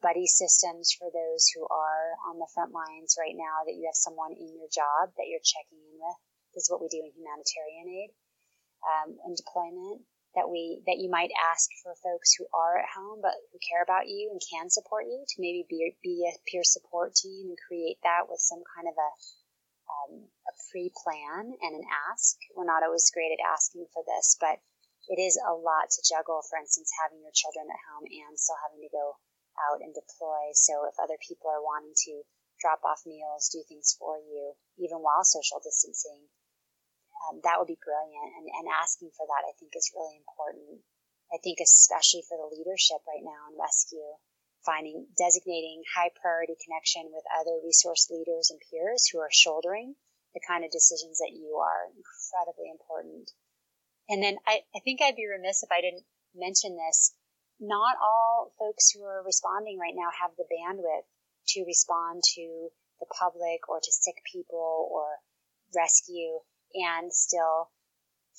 buddy 0.00 0.26
systems 0.26 0.92
for 0.96 1.12
those 1.12 1.48
who 1.52 1.64
are 1.68 2.16
on 2.28 2.40
the 2.40 2.48
front 2.56 2.72
lines 2.72 3.20
right 3.20 3.36
now 3.36 3.64
that 3.68 3.76
you 3.76 3.84
have 3.84 3.96
someone 3.96 4.32
in 4.32 4.48
your 4.56 4.68
job 4.72 5.12
that 5.16 5.28
you're 5.28 5.44
checking 5.44 5.80
in 5.80 5.96
with 6.00 6.18
this 6.56 6.64
is 6.64 6.72
what 6.72 6.80
we 6.80 6.88
do 6.88 7.04
in 7.04 7.12
humanitarian 7.12 7.88
aid 7.88 8.10
um, 8.84 9.16
and 9.28 9.36
deployment 9.36 10.00
that 10.34 10.48
we 10.48 10.80
that 10.86 10.96
you 11.02 11.10
might 11.10 11.30
ask 11.52 11.68
for 11.82 11.92
folks 12.00 12.32
who 12.38 12.46
are 12.54 12.78
at 12.78 12.88
home 12.96 13.20
but 13.20 13.34
who 13.50 13.58
care 13.60 13.82
about 13.82 14.08
you 14.08 14.30
and 14.30 14.40
can 14.40 14.70
support 14.70 15.04
you 15.04 15.20
to 15.26 15.42
maybe 15.42 15.66
be, 15.68 15.92
be 16.02 16.24
a 16.24 16.38
peer 16.48 16.64
support 16.64 17.14
team 17.14 17.50
and 17.50 17.58
create 17.66 17.98
that 18.02 18.24
with 18.30 18.40
some 18.40 18.62
kind 18.76 18.88
of 18.88 18.96
a 18.96 19.10
um, 19.90 20.12
a 20.60 20.66
pre-plan 20.68 21.56
and 21.56 21.72
an 21.72 21.86
ask. 22.12 22.36
We're 22.52 22.68
not 22.68 22.84
always 22.84 23.08
great 23.08 23.32
at 23.32 23.40
asking 23.40 23.88
for 23.96 24.04
this, 24.04 24.36
but 24.36 24.60
it 25.08 25.16
is 25.16 25.40
a 25.40 25.56
lot 25.56 25.88
to 25.88 26.04
juggle. 26.04 26.44
For 26.44 26.60
instance, 26.60 26.92
having 27.00 27.24
your 27.24 27.32
children 27.32 27.64
at 27.72 27.84
home 27.88 28.04
and 28.04 28.36
still 28.36 28.60
having 28.60 28.84
to 28.84 28.92
go 28.92 29.16
out 29.72 29.80
and 29.80 29.96
deploy. 29.96 30.52
So 30.52 30.84
if 30.84 31.00
other 31.00 31.16
people 31.24 31.48
are 31.48 31.64
wanting 31.64 31.96
to 31.96 32.22
drop 32.60 32.84
off 32.84 33.08
meals, 33.08 33.48
do 33.48 33.64
things 33.64 33.96
for 33.96 34.20
you, 34.20 34.52
even 34.76 35.00
while 35.00 35.24
social 35.24 35.64
distancing, 35.64 36.28
um, 37.24 37.40
that 37.42 37.56
would 37.56 37.72
be 37.72 37.80
brilliant. 37.80 38.30
And, 38.36 38.46
and 38.52 38.66
asking 38.68 39.16
for 39.16 39.24
that, 39.24 39.48
I 39.48 39.56
think, 39.56 39.72
is 39.72 39.92
really 39.96 40.20
important. 40.20 40.84
I 41.32 41.38
think, 41.40 41.62
especially 41.62 42.26
for 42.28 42.36
the 42.36 42.52
leadership 42.52 43.00
right 43.06 43.24
now 43.24 43.48
in 43.48 43.56
rescue, 43.56 44.18
finding, 44.66 45.08
designating 45.16 45.80
high 45.94 46.10
priority 46.20 46.58
connection 46.60 47.08
with 47.08 47.24
other 47.32 47.62
resource 47.64 48.10
leaders 48.10 48.50
and 48.50 48.60
peers 48.68 49.08
who 49.08 49.22
are 49.22 49.32
shouldering 49.32 49.96
the 50.34 50.40
kind 50.46 50.64
of 50.64 50.70
decisions 50.70 51.18
that 51.18 51.34
you 51.34 51.58
are 51.58 51.90
incredibly 51.90 52.70
important. 52.70 53.30
And 54.08 54.22
then 54.22 54.38
I, 54.46 54.62
I 54.74 54.80
think 54.82 55.00
I'd 55.02 55.16
be 55.16 55.26
remiss 55.26 55.62
if 55.62 55.70
I 55.70 55.80
didn't 55.80 56.04
mention 56.34 56.76
this. 56.76 57.14
Not 57.60 57.96
all 58.00 58.52
folks 58.58 58.90
who 58.90 59.04
are 59.04 59.22
responding 59.22 59.78
right 59.78 59.94
now 59.94 60.08
have 60.10 60.32
the 60.36 60.48
bandwidth 60.48 61.06
to 61.54 61.64
respond 61.66 62.22
to 62.34 62.70
the 62.98 63.06
public 63.10 63.68
or 63.68 63.80
to 63.80 63.92
sick 63.92 64.16
people 64.24 64.88
or 64.90 65.20
rescue 65.74 66.40
and 66.74 67.12
still 67.12 67.70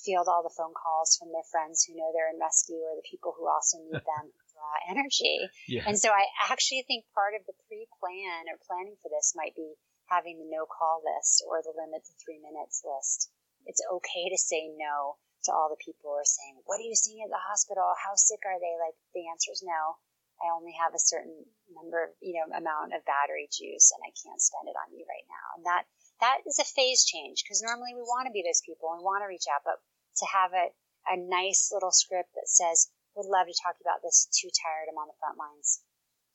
field 0.00 0.26
all 0.26 0.42
the 0.42 0.54
phone 0.56 0.74
calls 0.74 1.14
from 1.16 1.30
their 1.30 1.46
friends 1.52 1.84
who 1.84 1.94
know 1.94 2.10
they're 2.10 2.32
in 2.32 2.40
rescue 2.40 2.82
or 2.82 2.98
the 2.98 3.06
people 3.06 3.34
who 3.36 3.46
also 3.46 3.78
need 3.78 4.02
them 4.10 4.26
draw 4.50 4.74
energy. 4.90 5.46
Yeah. 5.68 5.86
And 5.86 5.98
so 5.98 6.10
I 6.10 6.26
actually 6.50 6.84
think 6.86 7.06
part 7.14 7.34
of 7.38 7.46
the 7.46 7.56
pre-plan 7.68 8.50
or 8.50 8.58
planning 8.66 8.98
for 9.02 9.10
this 9.10 9.34
might 9.36 9.54
be 9.54 9.74
having 10.10 10.38
the 10.38 10.48
no 10.48 10.66
call 10.66 11.02
list 11.02 11.44
or 11.46 11.62
the 11.62 11.74
limit 11.74 12.04
to 12.06 12.14
three 12.18 12.38
minutes 12.38 12.82
list. 12.82 13.30
It's 13.66 13.82
okay 14.00 14.26
to 14.30 14.38
say 14.38 14.70
no 14.74 15.20
to 15.46 15.50
all 15.50 15.70
the 15.70 15.80
people 15.82 16.10
who 16.10 16.18
are 16.18 16.26
saying, 16.26 16.62
what 16.66 16.78
are 16.78 16.86
you 16.86 16.94
seeing 16.94 17.22
at 17.22 17.30
the 17.30 17.46
hospital? 17.50 17.86
How 17.98 18.14
sick 18.14 18.42
are 18.46 18.58
they? 18.58 18.74
Like 18.78 18.94
the 19.14 19.26
answer 19.30 19.50
is 19.50 19.62
no. 19.62 19.98
I 20.42 20.50
only 20.50 20.74
have 20.74 20.94
a 20.94 21.02
certain 21.02 21.46
number, 21.70 22.14
you 22.18 22.34
know, 22.34 22.50
amount 22.50 22.94
of 22.98 23.06
battery 23.06 23.46
juice 23.46 23.94
and 23.94 24.02
I 24.02 24.10
can't 24.10 24.42
spend 24.42 24.66
it 24.66 24.74
on 24.74 24.90
you 24.90 25.06
right 25.06 25.26
now. 25.30 25.46
And 25.58 25.64
that 25.66 25.86
that 26.22 26.42
is 26.46 26.58
a 26.58 26.66
phase 26.66 27.02
change 27.02 27.42
because 27.42 27.62
normally 27.62 27.94
we 27.94 28.06
want 28.06 28.26
to 28.26 28.34
be 28.34 28.46
those 28.46 28.62
people 28.62 28.94
and 28.94 29.02
want 29.02 29.22
to 29.22 29.30
reach 29.30 29.50
out, 29.50 29.66
but 29.66 29.82
to 30.22 30.26
have 30.30 30.54
a, 30.54 30.70
a 31.10 31.18
nice 31.18 31.70
little 31.74 31.90
script 31.90 32.30
that 32.38 32.46
says, 32.46 32.90
would 33.18 33.26
love 33.26 33.50
to 33.50 33.56
talk 33.58 33.76
about 33.82 34.00
this, 34.00 34.30
too 34.30 34.48
tired, 34.54 34.86
I'm 34.88 35.02
on 35.02 35.10
the 35.10 35.18
front 35.18 35.36
lines, 35.36 35.82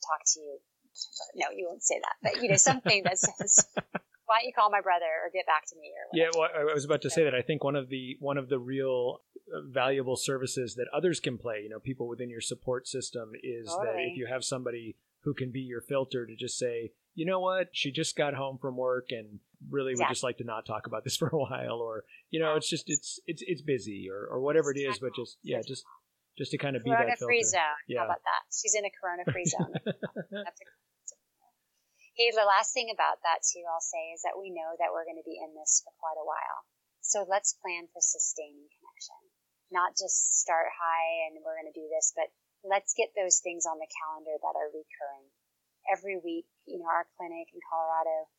talk 0.03 0.21
to 0.35 0.39
you. 0.39 0.59
No, 1.35 1.47
you 1.55 1.67
won't 1.67 1.83
say 1.83 1.99
that, 1.99 2.15
but 2.21 2.41
you 2.41 2.49
know, 2.49 2.55
something 2.55 3.03
that 3.03 3.19
says, 3.19 3.67
why 4.27 4.39
don't 4.39 4.47
you 4.47 4.53
call 4.53 4.69
my 4.69 4.81
brother 4.81 5.07
or 5.23 5.31
get 5.33 5.45
back 5.47 5.65
to 5.67 5.75
me 5.79 5.91
or 5.95 6.03
whatever. 6.11 6.31
yeah 6.35 6.39
well 6.39 6.69
i 6.69 6.73
was 6.73 6.85
about 6.85 7.01
to 7.01 7.09
say 7.09 7.23
that 7.23 7.33
i 7.33 7.41
think 7.41 7.63
one 7.63 7.75
of 7.75 7.89
the 7.89 8.17
one 8.19 8.37
of 8.37 8.49
the 8.49 8.59
real 8.59 9.21
uh, 9.55 9.61
valuable 9.71 10.15
services 10.15 10.75
that 10.75 10.85
others 10.93 11.19
can 11.19 11.37
play 11.37 11.61
you 11.63 11.69
know 11.69 11.79
people 11.79 12.07
within 12.07 12.29
your 12.29 12.41
support 12.41 12.87
system 12.87 13.31
is 13.41 13.67
totally. 13.67 13.87
that 13.87 14.11
if 14.11 14.17
you 14.17 14.27
have 14.29 14.43
somebody 14.43 14.95
who 15.23 15.33
can 15.33 15.51
be 15.51 15.61
your 15.61 15.81
filter 15.81 16.25
to 16.25 16.35
just 16.35 16.57
say 16.57 16.91
you 17.15 17.25
know 17.25 17.39
what 17.39 17.67
she 17.71 17.91
just 17.91 18.15
got 18.15 18.33
home 18.35 18.57
from 18.61 18.77
work 18.77 19.07
and 19.09 19.39
really 19.69 19.93
would 19.93 20.01
yeah. 20.01 20.09
just 20.09 20.23
like 20.23 20.37
to 20.37 20.43
not 20.43 20.65
talk 20.65 20.85
about 20.85 21.03
this 21.03 21.17
for 21.21 21.29
a 21.29 21.37
while 21.37 21.79
or 21.81 22.03
you 22.29 22.39
know 22.39 22.55
it's 22.55 22.69
just 22.69 22.83
it's 22.87 23.19
it's 23.25 23.41
it's 23.47 23.61
busy 23.61 24.07
or 24.11 24.27
or 24.29 24.41
whatever 24.41 24.71
it 24.71 24.77
is 24.77 24.99
but 24.99 25.11
just 25.15 25.37
yeah 25.41 25.61
just 25.65 25.83
just 26.37 26.51
to 26.51 26.57
kind 26.57 26.75
of 26.75 26.83
corona 26.83 27.05
be 27.05 27.09
that 27.09 27.17
filter. 27.17 27.29
free 27.29 27.43
zone 27.43 27.61
yeah. 27.87 27.99
how 27.99 28.05
about 28.05 28.21
that 28.23 28.43
she's 28.53 28.75
in 28.75 28.85
a 28.85 28.91
corona 29.01 29.23
free 29.31 29.45
zone 29.45 29.73
Hey, 32.17 32.33
the 32.33 32.49
last 32.49 32.73
thing 32.73 32.89
about 32.89 33.21
that 33.21 33.45
too, 33.45 33.61
I'll 33.69 33.77
say, 33.77 34.09
is 34.09 34.25
that 34.25 34.41
we 34.41 34.49
know 34.49 34.73
that 34.81 34.89
we're 34.89 35.05
going 35.05 35.21
to 35.21 35.29
be 35.29 35.37
in 35.37 35.53
this 35.53 35.85
for 35.85 35.93
quite 36.01 36.17
a 36.17 36.25
while. 36.25 36.65
So 37.05 37.21
let's 37.21 37.53
plan 37.61 37.85
for 37.93 38.01
sustaining 38.01 38.65
connection. 38.73 39.21
Not 39.69 39.93
just 39.93 40.41
start 40.41 40.73
high 40.73 41.29
and 41.29 41.37
we're 41.45 41.53
going 41.53 41.69
to 41.69 41.77
do 41.77 41.85
this, 41.93 42.17
but 42.17 42.33
let's 42.65 42.97
get 42.97 43.13
those 43.13 43.37
things 43.45 43.69
on 43.69 43.77
the 43.77 43.85
calendar 44.01 44.33
that 44.33 44.57
are 44.57 44.73
recurring. 44.73 45.29
Every 45.93 46.17
week, 46.17 46.49
you 46.65 46.81
know, 46.81 46.89
our 46.89 47.05
clinic 47.21 47.53
in 47.53 47.61
Colorado, 47.69 48.33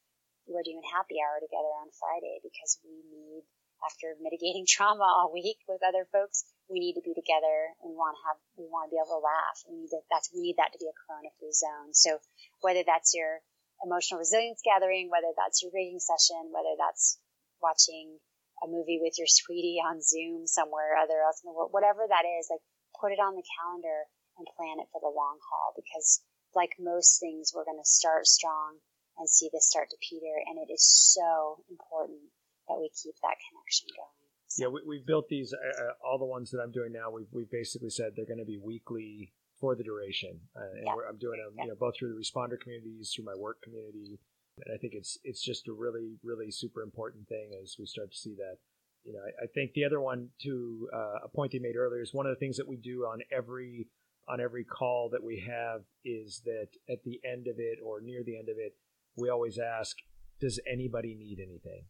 we're 0.51 0.67
doing 0.67 0.83
happy 0.83 1.23
hour 1.23 1.39
together 1.39 1.71
on 1.79 1.95
Friday 1.95 2.43
because 2.43 2.83
we 2.83 2.99
need, 3.07 3.47
after 3.87 4.19
mitigating 4.19 4.67
trauma 4.75 5.07
all 5.07 5.31
week 5.31 5.63
with 5.71 5.87
other 5.87 6.03
folks, 6.11 6.51
we 6.67 6.83
need 6.83 6.99
to 6.99 7.07
be 7.07 7.15
together 7.15 7.79
and 7.87 7.95
want 7.95 8.19
to 8.19 8.23
have, 8.27 8.43
we 8.59 8.67
want 8.67 8.91
to 8.91 8.99
be 8.99 8.99
able 8.99 9.23
to 9.23 9.23
laugh. 9.23 9.63
We 9.71 9.87
need 9.87 9.95
to, 9.95 10.03
that's, 10.11 10.35
we 10.35 10.43
need 10.43 10.59
that 10.59 10.75
to 10.75 10.83
be 10.83 10.91
a 10.91 10.99
corona 11.07 11.31
free 11.39 11.55
zone. 11.55 11.95
So 11.95 12.19
whether 12.59 12.83
that's 12.83 13.15
your 13.15 13.47
emotional 13.85 14.19
resilience 14.19 14.61
gathering, 14.65 15.11
whether 15.11 15.31
that's 15.37 15.63
your 15.63 15.71
reading 15.75 16.01
session, 16.03 16.51
whether 16.51 16.75
that's 16.79 17.19
watching 17.63 18.19
a 18.63 18.67
movie 18.67 18.99
with 18.99 19.15
your 19.19 19.31
sweetie 19.31 19.79
on 19.79 20.03
Zoom 20.03 20.47
somewhere 20.47 20.99
other 20.99 21.23
else 21.23 21.43
in 21.43 21.51
the 21.51 21.55
world, 21.55 21.71
whatever 21.71 22.07
that 22.07 22.27
is, 22.27 22.51
like 22.51 22.63
put 22.99 23.15
it 23.15 23.23
on 23.23 23.39
the 23.39 23.47
calendar 23.47 24.11
and 24.39 24.47
plan 24.59 24.83
it 24.83 24.91
for 24.91 24.99
the 24.99 25.11
long 25.11 25.39
haul 25.47 25.75
because 25.79 26.23
like 26.55 26.75
most 26.79 27.21
things, 27.21 27.53
we're 27.55 27.67
going 27.67 27.79
to 27.79 27.87
start 27.87 28.27
strong 28.27 28.79
and 29.19 29.29
see 29.29 29.51
this 29.53 29.69
start 29.69 29.91
to 29.91 29.99
peter. 30.03 30.35
And 30.47 30.59
it 30.59 30.73
is 30.73 30.83
so 30.83 31.63
important 31.71 32.35
that 32.67 32.79
we 32.79 32.91
keep 32.91 33.15
that 33.23 33.39
connection 33.39 33.89
going. 33.95 34.19
Yeah, 34.57 34.69
we, 34.73 34.99
have 34.99 35.07
built 35.07 35.29
these, 35.29 35.53
uh, 35.53 35.61
uh, 35.61 35.93
all 36.03 36.19
the 36.19 36.27
ones 36.27 36.51
that 36.51 36.59
I'm 36.59 36.73
doing 36.73 36.93
now, 36.93 37.11
we've, 37.11 37.29
we've 37.31 37.51
basically 37.51 37.91
said 37.91 38.17
they're 38.17 38.27
going 38.27 38.43
to 38.43 38.49
be 38.49 38.59
weekly 38.59 39.35
for 39.61 39.75
the 39.75 39.85
duration. 39.85 40.39
Uh, 40.57 40.71
and 40.77 40.85
yeah. 40.87 41.09
I'm 41.09 41.19
doing 41.19 41.39
them, 41.39 41.55
you 41.59 41.69
know, 41.69 41.75
both 41.79 41.95
through 41.99 42.15
the 42.15 42.21
responder 42.21 42.61
communities, 42.61 43.13
through 43.15 43.25
my 43.25 43.35
work 43.37 43.63
community. 43.63 44.19
And 44.65 44.75
I 44.75 44.79
think 44.79 44.95
it's 44.95 45.19
it's 45.25 45.43
just 45.43 45.69
a 45.69 45.73
really 45.73 46.17
really 46.23 46.51
super 46.51 46.83
important 46.83 47.29
thing 47.29 47.51
as 47.63 47.77
we 47.79 47.87
start 47.87 48.11
to 48.11 48.17
see 48.17 48.35
that. 48.37 48.59
You 49.05 49.13
know, 49.15 49.21
I, 49.21 49.45
I 49.45 49.47
think 49.55 49.73
the 49.73 49.85
other 49.85 50.01
one 50.01 50.29
to 50.43 50.89
uh, 50.93 51.25
a 51.25 51.29
point 51.29 51.53
they 51.53 51.59
made 51.59 51.77
earlier 51.77 52.03
is 52.03 52.13
one 52.13 52.27
of 52.27 52.35
the 52.35 52.39
things 52.39 52.57
that 52.57 52.69
we 52.69 52.77
do 52.77 53.05
on 53.05 53.21
every 53.31 53.89
on 54.29 54.41
every 54.41 54.65
call 54.65 55.09
that 55.13 55.23
we 55.23 55.41
have 55.49 55.83
is 56.05 56.43
that 56.45 56.69
at 56.91 57.03
the 57.05 57.21
end 57.25 57.47
of 57.47 57.57
it 57.59 57.79
or 57.83 58.01
near 58.01 58.23
the 58.23 58.37
end 58.37 58.49
of 58.49 58.57
it, 58.59 58.77
we 59.17 59.31
always 59.31 59.59
ask, 59.59 59.97
does 60.41 60.61
anybody 60.71 61.15
need 61.15 61.39
anything? 61.41 61.85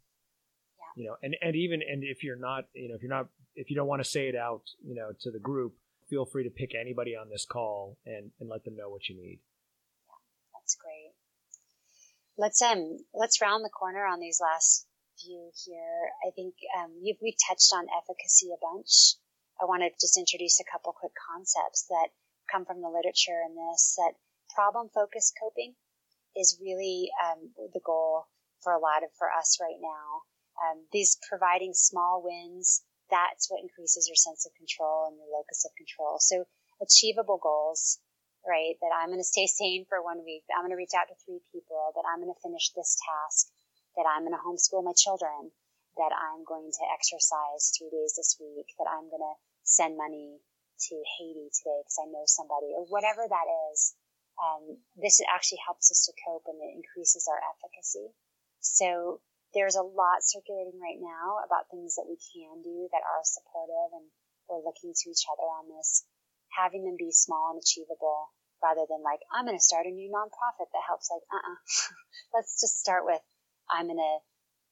Yeah. 0.78 1.02
You 1.02 1.08
know, 1.08 1.16
and, 1.22 1.36
and 1.42 1.56
even 1.56 1.80
and 1.82 2.04
if 2.04 2.22
you're 2.22 2.36
not, 2.36 2.64
you 2.74 2.88
know, 2.88 2.94
if 2.94 3.02
you're 3.02 3.10
not 3.10 3.28
if 3.56 3.70
you 3.70 3.76
don't 3.76 3.88
want 3.88 4.02
to 4.02 4.08
say 4.08 4.28
it 4.28 4.36
out, 4.36 4.62
you 4.84 4.94
know, 4.94 5.10
to 5.20 5.30
the 5.30 5.40
group, 5.40 5.74
feel 6.08 6.24
free 6.24 6.44
to 6.44 6.50
pick 6.50 6.74
anybody 6.74 7.16
on 7.16 7.28
this 7.28 7.44
call 7.44 7.98
and, 8.06 8.30
and 8.40 8.48
let 8.48 8.64
them 8.64 8.76
know 8.76 8.88
what 8.88 9.08
you 9.08 9.16
need. 9.16 9.40
Yeah, 10.08 10.20
that's 10.54 10.76
great. 10.76 11.12
Let's 12.36 12.62
um 12.62 12.98
let's 13.14 13.40
round 13.40 13.64
the 13.64 13.70
corner 13.70 14.06
on 14.06 14.20
these 14.20 14.40
last 14.40 14.86
few 15.18 15.50
here. 15.66 16.10
I 16.26 16.30
think 16.30 16.54
um, 16.78 16.94
we 17.02 17.36
touched 17.48 17.72
on 17.74 17.86
efficacy 17.90 18.48
a 18.54 18.62
bunch. 18.62 19.18
I 19.60 19.66
want 19.66 19.82
to 19.82 19.90
just 20.00 20.16
introduce 20.16 20.60
a 20.60 20.70
couple 20.70 20.94
quick 20.94 21.12
concepts 21.18 21.86
that 21.90 22.14
come 22.50 22.64
from 22.64 22.80
the 22.80 22.88
literature 22.88 23.42
in 23.42 23.58
this. 23.58 23.98
That 23.98 24.14
problem 24.54 24.88
focused 24.94 25.34
coping 25.42 25.74
is 26.36 26.58
really 26.62 27.10
um, 27.18 27.50
the 27.74 27.82
goal 27.84 28.26
for 28.62 28.72
a 28.72 28.78
lot 28.78 29.02
of 29.02 29.10
for 29.18 29.28
us 29.30 29.58
right 29.60 29.78
now. 29.82 30.22
Um, 30.58 30.86
these 30.92 31.18
providing 31.28 31.74
small 31.74 32.22
wins 32.22 32.82
that's 33.10 33.48
what 33.50 33.64
increases 33.64 34.08
your 34.08 34.16
sense 34.16 34.44
of 34.44 34.56
control 34.56 35.08
and 35.08 35.16
your 35.16 35.28
locus 35.32 35.64
of 35.64 35.72
control. 35.76 36.20
So 36.20 36.44
achievable 36.80 37.40
goals, 37.40 37.98
right? 38.46 38.76
That 38.80 38.94
I'm 38.94 39.10
going 39.10 39.22
to 39.22 39.26
stay 39.26 39.48
sane 39.48 39.84
for 39.88 40.00
one 40.04 40.22
week, 40.24 40.44
that 40.48 40.56
I'm 40.56 40.64
going 40.64 40.76
to 40.76 40.80
reach 40.80 40.96
out 40.96 41.08
to 41.10 41.16
three 41.24 41.42
people, 41.50 41.92
that 41.96 42.06
I'm 42.06 42.20
going 42.22 42.32
to 42.32 42.44
finish 42.44 42.70
this 42.72 42.96
task, 43.00 43.50
that 43.96 44.06
I'm 44.06 44.22
going 44.22 44.36
to 44.36 44.44
homeschool 44.44 44.84
my 44.84 44.94
children, 44.94 45.50
that 45.98 46.14
I'm 46.14 46.46
going 46.46 46.70
to 46.70 46.84
exercise 46.94 47.74
three 47.74 47.90
days 47.90 48.14
this 48.14 48.38
week, 48.38 48.70
that 48.78 48.86
I'm 48.86 49.10
going 49.10 49.24
to 49.24 49.36
send 49.66 49.98
money 49.98 50.38
to 50.88 50.94
Haiti 51.18 51.50
today 51.50 51.82
because 51.82 51.98
I 51.98 52.06
know 52.06 52.22
somebody 52.30 52.70
or 52.72 52.86
whatever 52.86 53.26
that 53.26 53.48
is. 53.72 53.98
Um, 54.38 54.78
this 54.94 55.18
actually 55.34 55.58
helps 55.66 55.90
us 55.90 56.06
to 56.06 56.14
cope 56.22 56.46
and 56.46 56.62
it 56.62 56.78
increases 56.78 57.26
our 57.26 57.42
efficacy. 57.42 58.14
So 58.62 59.18
there's 59.56 59.76
a 59.76 59.84
lot 59.84 60.20
circulating 60.20 60.76
right 60.76 61.00
now 61.00 61.40
about 61.40 61.72
things 61.72 61.96
that 61.96 62.08
we 62.08 62.20
can 62.20 62.60
do 62.60 62.88
that 62.92 63.04
are 63.04 63.24
supportive 63.24 63.90
and 63.96 64.06
we're 64.48 64.64
looking 64.64 64.92
to 64.92 65.06
each 65.08 65.24
other 65.28 65.44
on 65.44 65.68
this, 65.72 66.04
having 66.52 66.84
them 66.84 66.96
be 66.96 67.12
small 67.12 67.52
and 67.52 67.60
achievable 67.60 68.32
rather 68.60 68.84
than 68.88 69.00
like, 69.00 69.22
I'm 69.32 69.46
going 69.46 69.56
to 69.56 69.62
start 69.62 69.86
a 69.86 69.92
new 69.94 70.10
nonprofit 70.10 70.68
that 70.72 70.84
helps 70.84 71.08
like, 71.08 71.24
uh-uh, 71.32 71.58
let's 72.36 72.60
just 72.60 72.80
start 72.80 73.08
with, 73.08 73.22
I'm 73.70 73.88
going 73.88 74.00
to, 74.00 74.14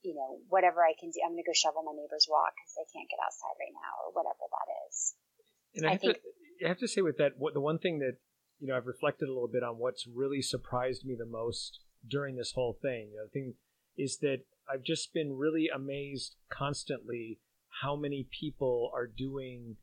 you 0.04 0.14
know, 0.16 0.40
whatever 0.48 0.84
I 0.84 0.92
can 0.98 1.08
do, 1.12 1.24
I'm 1.24 1.32
going 1.32 1.44
to 1.44 1.48
go 1.48 1.56
shovel 1.56 1.84
my 1.84 1.96
neighbor's 1.96 2.28
walk 2.28 2.52
because 2.56 2.74
they 2.76 2.88
can't 2.92 3.08
get 3.08 3.22
outside 3.22 3.56
right 3.56 3.76
now 3.76 3.92
or 4.04 4.08
whatever 4.12 4.44
that 4.44 4.68
is. 4.88 4.96
And 5.76 5.82
I, 5.84 5.88
I 5.88 5.92
have 5.96 6.02
think, 6.04 6.18
to, 6.20 6.64
I 6.64 6.68
have 6.68 6.82
to 6.84 6.90
say 6.90 7.00
with 7.00 7.16
that, 7.16 7.40
what 7.40 7.54
the 7.54 7.64
one 7.64 7.78
thing 7.78 8.00
that, 8.00 8.20
you 8.60 8.68
know, 8.68 8.76
I've 8.76 8.88
reflected 8.88 9.28
a 9.28 9.34
little 9.34 9.50
bit 9.50 9.62
on 9.62 9.76
what's 9.76 10.08
really 10.08 10.40
surprised 10.40 11.04
me 11.04 11.16
the 11.16 11.28
most 11.28 11.80
during 12.06 12.36
this 12.36 12.52
whole 12.52 12.76
thing. 12.80 13.12
You 13.12 13.20
know, 13.20 13.28
the 13.28 13.34
thing 13.34 13.54
is 13.96 14.18
that 14.20 14.44
I've 14.72 14.82
just 14.82 15.12
been 15.12 15.36
really 15.36 15.68
amazed 15.74 16.36
constantly 16.50 17.38
how 17.82 17.96
many 17.96 18.26
people 18.40 18.90
are 18.94 19.06
doing 19.06 19.76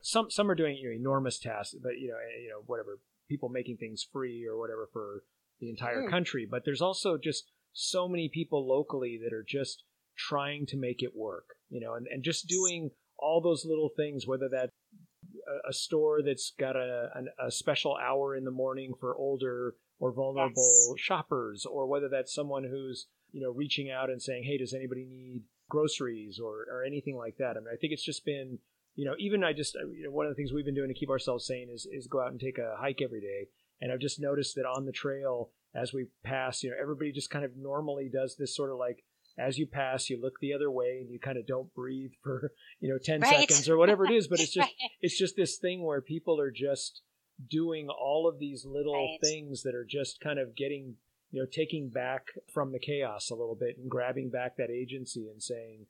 some 0.00 0.30
some 0.30 0.50
are 0.50 0.54
doing 0.54 0.76
you 0.76 0.90
know, 0.90 0.96
enormous 0.96 1.38
tasks, 1.38 1.74
but 1.82 1.98
you 1.98 2.08
know 2.08 2.16
eh, 2.16 2.42
you 2.42 2.48
know 2.50 2.62
whatever 2.66 3.00
people 3.28 3.48
making 3.48 3.78
things 3.78 4.06
free 4.12 4.46
or 4.46 4.58
whatever 4.58 4.88
for 4.92 5.24
the 5.60 5.70
entire 5.70 6.02
mm. 6.02 6.10
country. 6.10 6.46
But 6.48 6.64
there's 6.64 6.82
also 6.82 7.16
just 7.16 7.50
so 7.72 8.08
many 8.08 8.28
people 8.28 8.68
locally 8.68 9.18
that 9.22 9.34
are 9.34 9.44
just 9.46 9.84
trying 10.16 10.66
to 10.66 10.76
make 10.76 11.02
it 11.02 11.16
work, 11.16 11.56
you 11.70 11.80
know, 11.80 11.94
and, 11.94 12.06
and 12.06 12.22
just 12.22 12.46
doing 12.46 12.90
all 13.18 13.40
those 13.40 13.64
little 13.64 13.90
things, 13.96 14.26
whether 14.26 14.48
that 14.50 14.70
a, 15.48 15.70
a 15.70 15.72
store 15.72 16.20
that's 16.22 16.52
got 16.58 16.76
a, 16.76 17.08
a, 17.40 17.46
a 17.46 17.50
special 17.50 17.96
hour 17.96 18.36
in 18.36 18.44
the 18.44 18.50
morning 18.50 18.92
for 18.98 19.16
older 19.16 19.74
or 19.98 20.12
vulnerable 20.12 20.94
yes. 20.96 21.00
shoppers, 21.00 21.64
or 21.64 21.86
whether 21.86 22.08
that's 22.08 22.34
someone 22.34 22.64
who's 22.64 23.06
you 23.34 23.40
know, 23.40 23.50
reaching 23.50 23.90
out 23.90 24.10
and 24.10 24.22
saying, 24.22 24.44
"Hey, 24.44 24.56
does 24.56 24.72
anybody 24.72 25.04
need 25.04 25.42
groceries 25.68 26.38
or 26.38 26.66
or 26.70 26.84
anything 26.84 27.16
like 27.16 27.36
that?" 27.38 27.56
I 27.56 27.60
mean, 27.60 27.68
I 27.72 27.76
think 27.76 27.92
it's 27.92 28.04
just 28.04 28.24
been, 28.24 28.60
you 28.94 29.04
know, 29.04 29.16
even 29.18 29.42
I 29.42 29.52
just 29.52 29.74
you 29.74 30.04
know, 30.04 30.10
one 30.12 30.26
of 30.26 30.30
the 30.30 30.36
things 30.36 30.52
we've 30.52 30.64
been 30.64 30.74
doing 30.74 30.88
to 30.88 30.94
keep 30.94 31.10
ourselves 31.10 31.44
sane 31.44 31.68
is 31.68 31.84
is 31.90 32.06
go 32.06 32.20
out 32.22 32.30
and 32.30 32.40
take 32.40 32.58
a 32.58 32.76
hike 32.78 33.02
every 33.02 33.20
day, 33.20 33.48
and 33.80 33.90
I've 33.90 33.98
just 33.98 34.20
noticed 34.20 34.54
that 34.54 34.66
on 34.66 34.86
the 34.86 34.92
trail 34.92 35.50
as 35.74 35.92
we 35.92 36.06
pass, 36.22 36.62
you 36.62 36.70
know, 36.70 36.76
everybody 36.80 37.10
just 37.10 37.30
kind 37.30 37.44
of 37.44 37.56
normally 37.56 38.08
does 38.08 38.36
this 38.36 38.54
sort 38.54 38.70
of 38.70 38.78
like 38.78 39.04
as 39.36 39.58
you 39.58 39.66
pass, 39.66 40.08
you 40.08 40.20
look 40.22 40.38
the 40.40 40.52
other 40.52 40.70
way 40.70 40.98
and 41.00 41.10
you 41.10 41.18
kind 41.18 41.36
of 41.36 41.44
don't 41.44 41.74
breathe 41.74 42.12
for 42.22 42.52
you 42.80 42.88
know 42.88 42.98
ten 43.02 43.20
right. 43.20 43.40
seconds 43.40 43.68
or 43.68 43.76
whatever 43.76 44.04
it 44.04 44.12
is. 44.12 44.28
But 44.28 44.38
it's 44.42 44.54
just 44.54 44.68
right. 44.68 44.90
it's 45.00 45.18
just 45.18 45.34
this 45.34 45.58
thing 45.58 45.84
where 45.84 46.00
people 46.00 46.40
are 46.40 46.52
just 46.52 47.02
doing 47.50 47.88
all 47.88 48.28
of 48.28 48.38
these 48.38 48.64
little 48.64 48.94
right. 48.94 49.18
things 49.20 49.64
that 49.64 49.74
are 49.74 49.84
just 49.84 50.20
kind 50.20 50.38
of 50.38 50.54
getting 50.54 50.94
you 51.34 51.40
know, 51.40 51.48
taking 51.50 51.88
back 51.88 52.30
from 52.46 52.70
the 52.70 52.78
chaos 52.78 53.28
a 53.28 53.34
little 53.34 53.56
bit 53.58 53.76
and 53.76 53.90
grabbing 53.90 54.30
back 54.30 54.54
that 54.56 54.70
agency 54.70 55.26
and 55.26 55.42
saying, 55.42 55.84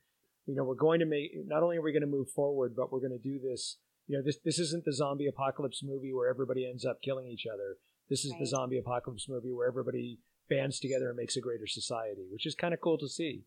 you 0.47 0.57
know, 0.57 0.65
we're 0.65 0.75
going 0.75 1.01
to 1.01 1.07
make, 1.07 1.37
not 1.45 1.63
only 1.63 1.77
are 1.77 1.85
we 1.85 1.93
going 1.93 2.01
to 2.01 2.09
move 2.09 2.31
forward, 2.31 2.73
but 2.75 2.91
we're 2.91 3.05
going 3.05 3.13
to 3.13 3.21
do 3.21 3.37
this. 3.39 3.77
You 4.09 4.17
know, 4.17 4.25
this, 4.25 4.39
this 4.43 4.59
isn't 4.59 4.87
the 4.87 4.97
zombie 4.97 5.29
apocalypse 5.29 5.85
movie 5.85 6.15
where 6.15 6.33
everybody 6.33 6.65
ends 6.65 6.87
up 6.87 7.05
killing 7.05 7.29
each 7.29 7.45
other. 7.45 7.77
This 8.09 8.25
is 8.25 8.33
right. 8.33 8.41
the 8.41 8.47
zombie 8.47 8.79
apocalypse 8.79 9.29
movie 9.29 9.53
where 9.53 9.69
everybody 9.69 10.17
bands 10.49 10.81
together 10.81 11.13
and 11.13 11.17
makes 11.21 11.37
a 11.37 11.45
greater 11.45 11.67
society, 11.67 12.25
which 12.33 12.47
is 12.47 12.55
kind 12.55 12.73
of 12.73 12.81
cool 12.81 12.97
to 12.97 13.09
see. 13.09 13.45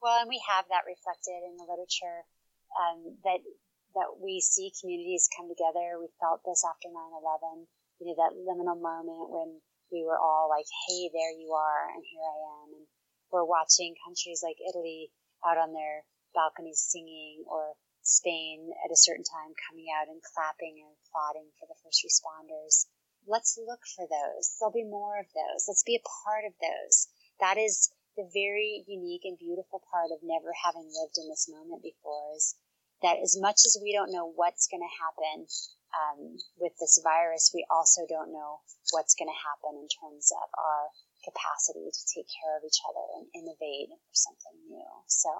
Well, 0.00 0.16
and 0.24 0.32
we 0.32 0.40
have 0.48 0.64
that 0.72 0.88
reflected 0.88 1.44
in 1.44 1.60
the 1.60 1.68
literature 1.68 2.24
um, 2.72 3.20
that 3.28 3.44
that 3.92 4.16
we 4.16 4.40
see 4.40 4.72
communities 4.80 5.28
come 5.36 5.48
together. 5.48 6.00
We 6.00 6.08
felt 6.20 6.40
this 6.48 6.64
after 6.64 6.88
9/11. 6.88 7.68
You 8.00 8.06
know, 8.08 8.16
that 8.16 8.32
liminal 8.32 8.80
moment 8.80 9.28
when 9.28 9.60
we 9.90 10.04
were 10.04 10.18
all 10.18 10.48
like, 10.48 10.66
hey, 10.86 11.10
there 11.12 11.32
you 11.32 11.52
are, 11.52 11.88
and 11.92 12.04
here 12.04 12.24
I 12.24 12.38
am. 12.62 12.68
And 12.76 12.86
we're 13.32 13.48
watching 13.48 13.94
countries 14.04 14.40
like 14.42 14.56
Italy 14.60 15.10
out 15.44 15.58
on 15.58 15.72
their 15.72 16.04
balconies 16.34 16.80
singing, 16.80 17.44
or 17.48 17.74
Spain 18.08 18.72
at 18.84 18.90
a 18.90 18.96
certain 18.96 19.24
time 19.24 19.52
coming 19.68 19.92
out 19.92 20.08
and 20.08 20.22
clapping 20.32 20.80
and 20.80 20.96
applauding 20.96 21.52
for 21.60 21.68
the 21.68 21.76
first 21.84 22.00
responders. 22.00 22.88
Let's 23.26 23.60
look 23.60 23.84
for 23.84 24.08
those. 24.08 24.56
There'll 24.56 24.72
be 24.72 24.88
more 24.88 25.20
of 25.20 25.28
those. 25.36 25.68
Let's 25.68 25.84
be 25.84 26.00
a 26.00 26.08
part 26.24 26.44
of 26.48 26.56
those. 26.56 27.08
That 27.40 27.58
is 27.58 27.92
the 28.16 28.28
very 28.32 28.82
unique 28.88 29.24
and 29.24 29.38
beautiful 29.38 29.84
part 29.92 30.10
of 30.10 30.24
never 30.24 30.52
having 30.64 30.88
lived 30.88 31.18
in 31.18 31.28
this 31.28 31.48
moment 31.48 31.82
before 31.82 32.32
is 32.34 32.56
that 33.02 33.20
as 33.22 33.38
much 33.38 33.62
as 33.66 33.78
we 33.80 33.92
don't 33.92 34.10
know 34.10 34.26
what's 34.26 34.66
going 34.66 34.82
to 34.82 34.98
happen 34.98 35.46
um, 35.94 36.36
with 36.58 36.72
this 36.80 37.00
virus, 37.02 37.52
we 37.54 37.64
also 37.70 38.04
don't 38.08 38.32
know 38.32 38.60
what's 38.92 39.14
going 39.14 39.30
to 39.30 39.44
happen 39.44 39.78
in 39.80 39.88
terms 39.88 40.32
of 40.32 40.48
our 40.56 40.92
capacity 41.24 41.88
to 41.90 42.02
take 42.14 42.28
care 42.28 42.56
of 42.56 42.64
each 42.64 42.80
other 42.86 43.04
and 43.18 43.26
innovate 43.34 43.90
for 43.90 44.14
something 44.14 44.56
new. 44.68 44.92
So, 45.06 45.30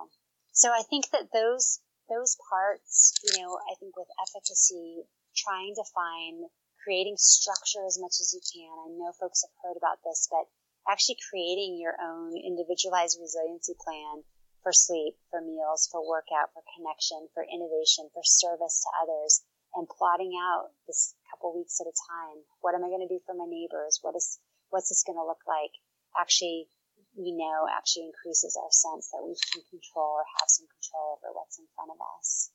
so 0.53 0.69
I 0.73 0.83
think 0.89 1.11
that 1.11 1.33
those 1.33 1.81
those 2.09 2.41
parts, 2.49 3.13
you 3.21 3.37
know, 3.37 3.61
I 3.69 3.77
think 3.77 3.93
with 3.97 4.09
efficacy, 4.17 5.05
trying 5.37 5.77
to 5.77 5.85
find 5.93 6.49
creating 6.83 7.21
structure 7.21 7.85
as 7.85 8.01
much 8.01 8.17
as 8.17 8.33
you 8.33 8.41
can. 8.41 8.73
I 8.73 8.89
know 8.97 9.13
folks 9.21 9.45
have 9.45 9.53
heard 9.61 9.77
about 9.77 10.01
this, 10.01 10.27
but 10.33 10.49
actually 10.89 11.21
creating 11.29 11.77
your 11.77 12.01
own 12.01 12.33
individualized 12.33 13.21
resiliency 13.21 13.77
plan 13.77 14.25
for 14.65 14.73
sleep, 14.73 15.21
for 15.31 15.41
meals, 15.45 15.87
for 15.93 16.01
workout, 16.01 16.49
for 16.57 16.65
connection, 16.75 17.29
for 17.37 17.45
innovation, 17.45 18.09
for 18.17 18.25
service 18.25 18.81
to 18.83 18.91
others, 19.05 19.45
and 19.75 19.89
plotting 19.89 20.33
out 20.37 20.73
this 20.87 21.15
couple 21.31 21.55
weeks 21.57 21.81
at 21.81 21.91
a 21.91 21.95
time. 21.95 22.41
What 22.61 22.75
am 22.75 22.85
I 22.85 22.93
going 22.93 23.05
to 23.05 23.11
do 23.13 23.21
for 23.25 23.35
my 23.35 23.47
neighbors? 23.47 24.01
What 24.03 24.17
is 24.17 24.39
what's 24.71 24.89
this 24.89 25.05
going 25.05 25.19
to 25.19 25.27
look 25.27 25.45
like? 25.49 25.73
Actually, 26.17 26.69
we 27.17 27.33
know 27.33 27.67
actually 27.69 28.09
increases 28.09 28.57
our 28.57 28.71
sense 28.71 29.11
that 29.13 29.25
we 29.25 29.37
can 29.37 29.63
control 29.69 30.21
or 30.21 30.27
have 30.39 30.49
some 30.49 30.69
control 30.69 31.19
over 31.19 31.35
what's 31.35 31.59
in 31.59 31.69
front 31.77 31.93
of 31.93 32.01
us. 32.19 32.51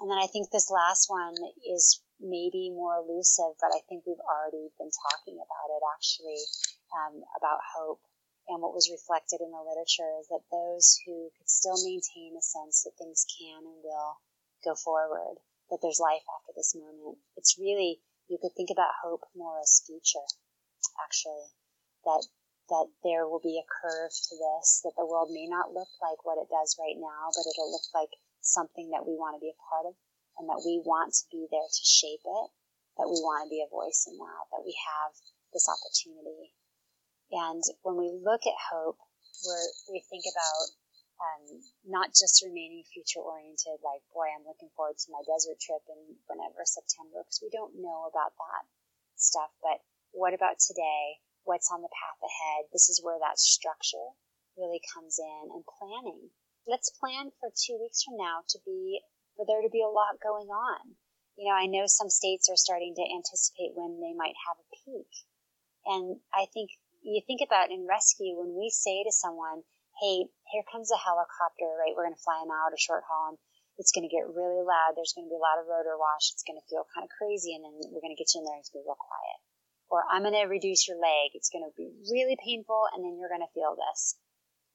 And 0.00 0.10
then 0.12 0.20
I 0.20 0.28
think 0.28 0.52
this 0.52 0.68
last 0.68 1.08
one 1.08 1.36
is 1.64 2.04
maybe 2.20 2.68
more 2.68 3.00
elusive, 3.00 3.56
but 3.60 3.72
I 3.72 3.80
think 3.88 4.04
we've 4.04 4.20
already 4.20 4.68
been 4.76 4.92
talking 4.92 5.40
about 5.40 5.68
it 5.72 5.82
actually, 5.96 6.40
um, 6.92 7.24
about 7.40 7.64
hope 7.64 8.04
and 8.48 8.62
what 8.62 8.74
was 8.74 8.90
reflected 8.90 9.42
in 9.42 9.50
the 9.50 9.58
literature 9.58 10.06
is 10.22 10.28
that 10.30 10.46
those 10.54 11.02
who 11.04 11.30
could 11.34 11.50
still 11.50 11.78
maintain 11.82 12.38
a 12.38 12.42
sense 12.42 12.86
that 12.86 12.94
things 12.94 13.26
can 13.26 13.58
and 13.58 13.82
will 13.82 14.22
go 14.62 14.74
forward, 14.78 15.42
that 15.70 15.80
there's 15.82 16.02
life 16.02 16.24
after 16.26 16.52
this 16.54 16.74
moment. 16.74 17.18
It's 17.36 17.58
really, 17.58 18.00
you 18.28 18.38
could 18.40 18.54
think 18.56 18.70
about 18.70 19.02
hope 19.02 19.26
more 19.34 19.58
as 19.60 19.82
future, 19.86 20.24
actually, 21.02 21.50
that, 22.04 22.22
that 22.70 22.86
there 23.02 23.26
will 23.26 23.42
be 23.42 23.58
a 23.58 23.66
curve 23.66 24.10
to 24.10 24.34
this, 24.34 24.82
that 24.84 24.96
the 24.96 25.06
world 25.06 25.30
may 25.30 25.46
not 25.46 25.74
look 25.74 25.90
like 26.02 26.22
what 26.24 26.38
it 26.38 26.50
does 26.50 26.76
right 26.78 26.98
now, 26.98 27.30
but 27.34 27.46
it'll 27.46 27.72
look 27.72 27.88
like 27.94 28.12
something 28.40 28.90
that 28.94 29.06
we 29.06 29.18
want 29.18 29.34
to 29.34 29.42
be 29.42 29.50
a 29.50 29.62
part 29.70 29.90
of 29.90 29.94
and 30.38 30.46
that 30.48 30.62
we 30.62 30.82
want 30.84 31.14
to 31.14 31.24
be 31.32 31.48
there 31.50 31.70
to 31.70 31.84
shape 31.84 32.22
it, 32.22 32.48
that 33.00 33.08
we 33.08 33.18
want 33.24 33.46
to 33.46 33.50
be 33.50 33.64
a 33.64 33.72
voice 33.72 34.06
in 34.06 34.14
that, 34.18 34.42
that 34.52 34.62
we 34.62 34.76
have 34.76 35.12
this 35.50 35.66
opportunity 35.66 36.52
and 37.30 37.62
when 37.82 37.96
we 37.96 38.14
look 38.22 38.46
at 38.46 38.54
hope, 38.70 38.98
we're, 39.44 39.68
we 39.90 40.04
think 40.08 40.24
about 40.30 40.70
um, 41.16 41.60
not 41.86 42.12
just 42.12 42.44
remaining 42.44 42.84
future 42.92 43.24
oriented, 43.24 43.80
like, 43.80 44.04
boy, 44.12 44.28
I'm 44.28 44.44
looking 44.44 44.72
forward 44.76 45.00
to 45.00 45.12
my 45.12 45.24
desert 45.24 45.56
trip 45.60 45.84
in 45.88 46.20
whenever 46.28 46.64
September, 46.64 47.24
because 47.24 47.40
we 47.40 47.48
don't 47.48 47.80
know 47.80 48.08
about 48.08 48.36
that 48.36 48.64
stuff. 49.16 49.52
But 49.64 49.80
what 50.12 50.36
about 50.36 50.60
today? 50.60 51.20
What's 51.44 51.72
on 51.72 51.80
the 51.80 51.92
path 51.92 52.20
ahead? 52.20 52.68
This 52.72 52.90
is 52.90 53.00
where 53.00 53.20
that 53.22 53.40
structure 53.40 54.12
really 54.58 54.80
comes 54.92 55.16
in 55.20 55.52
and 55.52 55.64
planning. 55.64 56.32
Let's 56.66 56.90
plan 56.90 57.30
for 57.38 57.48
two 57.54 57.78
weeks 57.78 58.02
from 58.02 58.18
now 58.18 58.42
to 58.52 58.58
be, 58.66 59.00
for 59.36 59.46
there 59.46 59.62
to 59.62 59.70
be 59.70 59.84
a 59.84 59.92
lot 59.92 60.18
going 60.18 60.50
on. 60.50 60.98
You 61.36 61.48
know, 61.48 61.56
I 61.56 61.68
know 61.68 61.84
some 61.86 62.10
states 62.10 62.48
are 62.48 62.56
starting 62.58 62.96
to 62.96 63.06
anticipate 63.12 63.76
when 63.76 64.00
they 64.00 64.16
might 64.16 64.34
have 64.48 64.58
a 64.58 64.72
peak. 64.72 65.12
And 65.84 66.18
I 66.34 66.50
think 66.50 66.70
you 67.04 67.22
think 67.22 67.40
about 67.44 67.70
in 67.70 67.86
rescue 67.86 68.34
when 68.34 68.58
we 68.58 68.72
say 68.72 69.04
to 69.04 69.12
someone, 69.12 69.62
hey, 70.00 70.28
here 70.52 70.66
comes 70.70 70.92
a 70.92 70.98
helicopter, 71.00 71.68
right? 71.78 71.94
We're 71.96 72.06
going 72.08 72.18
to 72.18 72.26
fly 72.26 72.40
them 72.40 72.52
out 72.52 72.76
a 72.76 72.80
short 72.80 73.04
haul 73.06 73.34
and 73.34 73.38
it's 73.76 73.92
going 73.92 74.08
to 74.08 74.12
get 74.12 74.28
really 74.28 74.64
loud. 74.64 74.96
There's 74.96 75.12
going 75.12 75.28
to 75.28 75.32
be 75.32 75.38
a 75.38 75.42
lot 75.42 75.60
of 75.60 75.68
rotor 75.68 75.96
wash. 76.00 76.32
It's 76.32 76.46
going 76.46 76.56
to 76.56 76.68
feel 76.68 76.88
kind 76.96 77.04
of 77.04 77.12
crazy. 77.12 77.52
And 77.52 77.64
then 77.64 77.76
we're 77.92 78.04
going 78.04 78.14
to 78.14 78.20
get 78.20 78.32
you 78.32 78.40
in 78.40 78.48
there 78.48 78.56
and 78.56 78.64
it's 78.64 78.72
going 78.72 78.80
to 78.80 78.88
be 78.88 78.92
real 78.92 79.00
quiet. 79.00 79.38
Or 79.92 80.00
I'm 80.08 80.24
going 80.24 80.36
to 80.36 80.48
reduce 80.48 80.88
your 80.88 80.96
leg. 80.96 81.36
It's 81.36 81.52
going 81.52 81.64
to 81.64 81.74
be 81.76 81.92
really 82.08 82.36
painful. 82.40 82.88
And 82.92 83.04
then 83.04 83.20
you're 83.20 83.32
going 83.32 83.44
to 83.44 83.56
feel 83.56 83.76
this. 83.76 84.16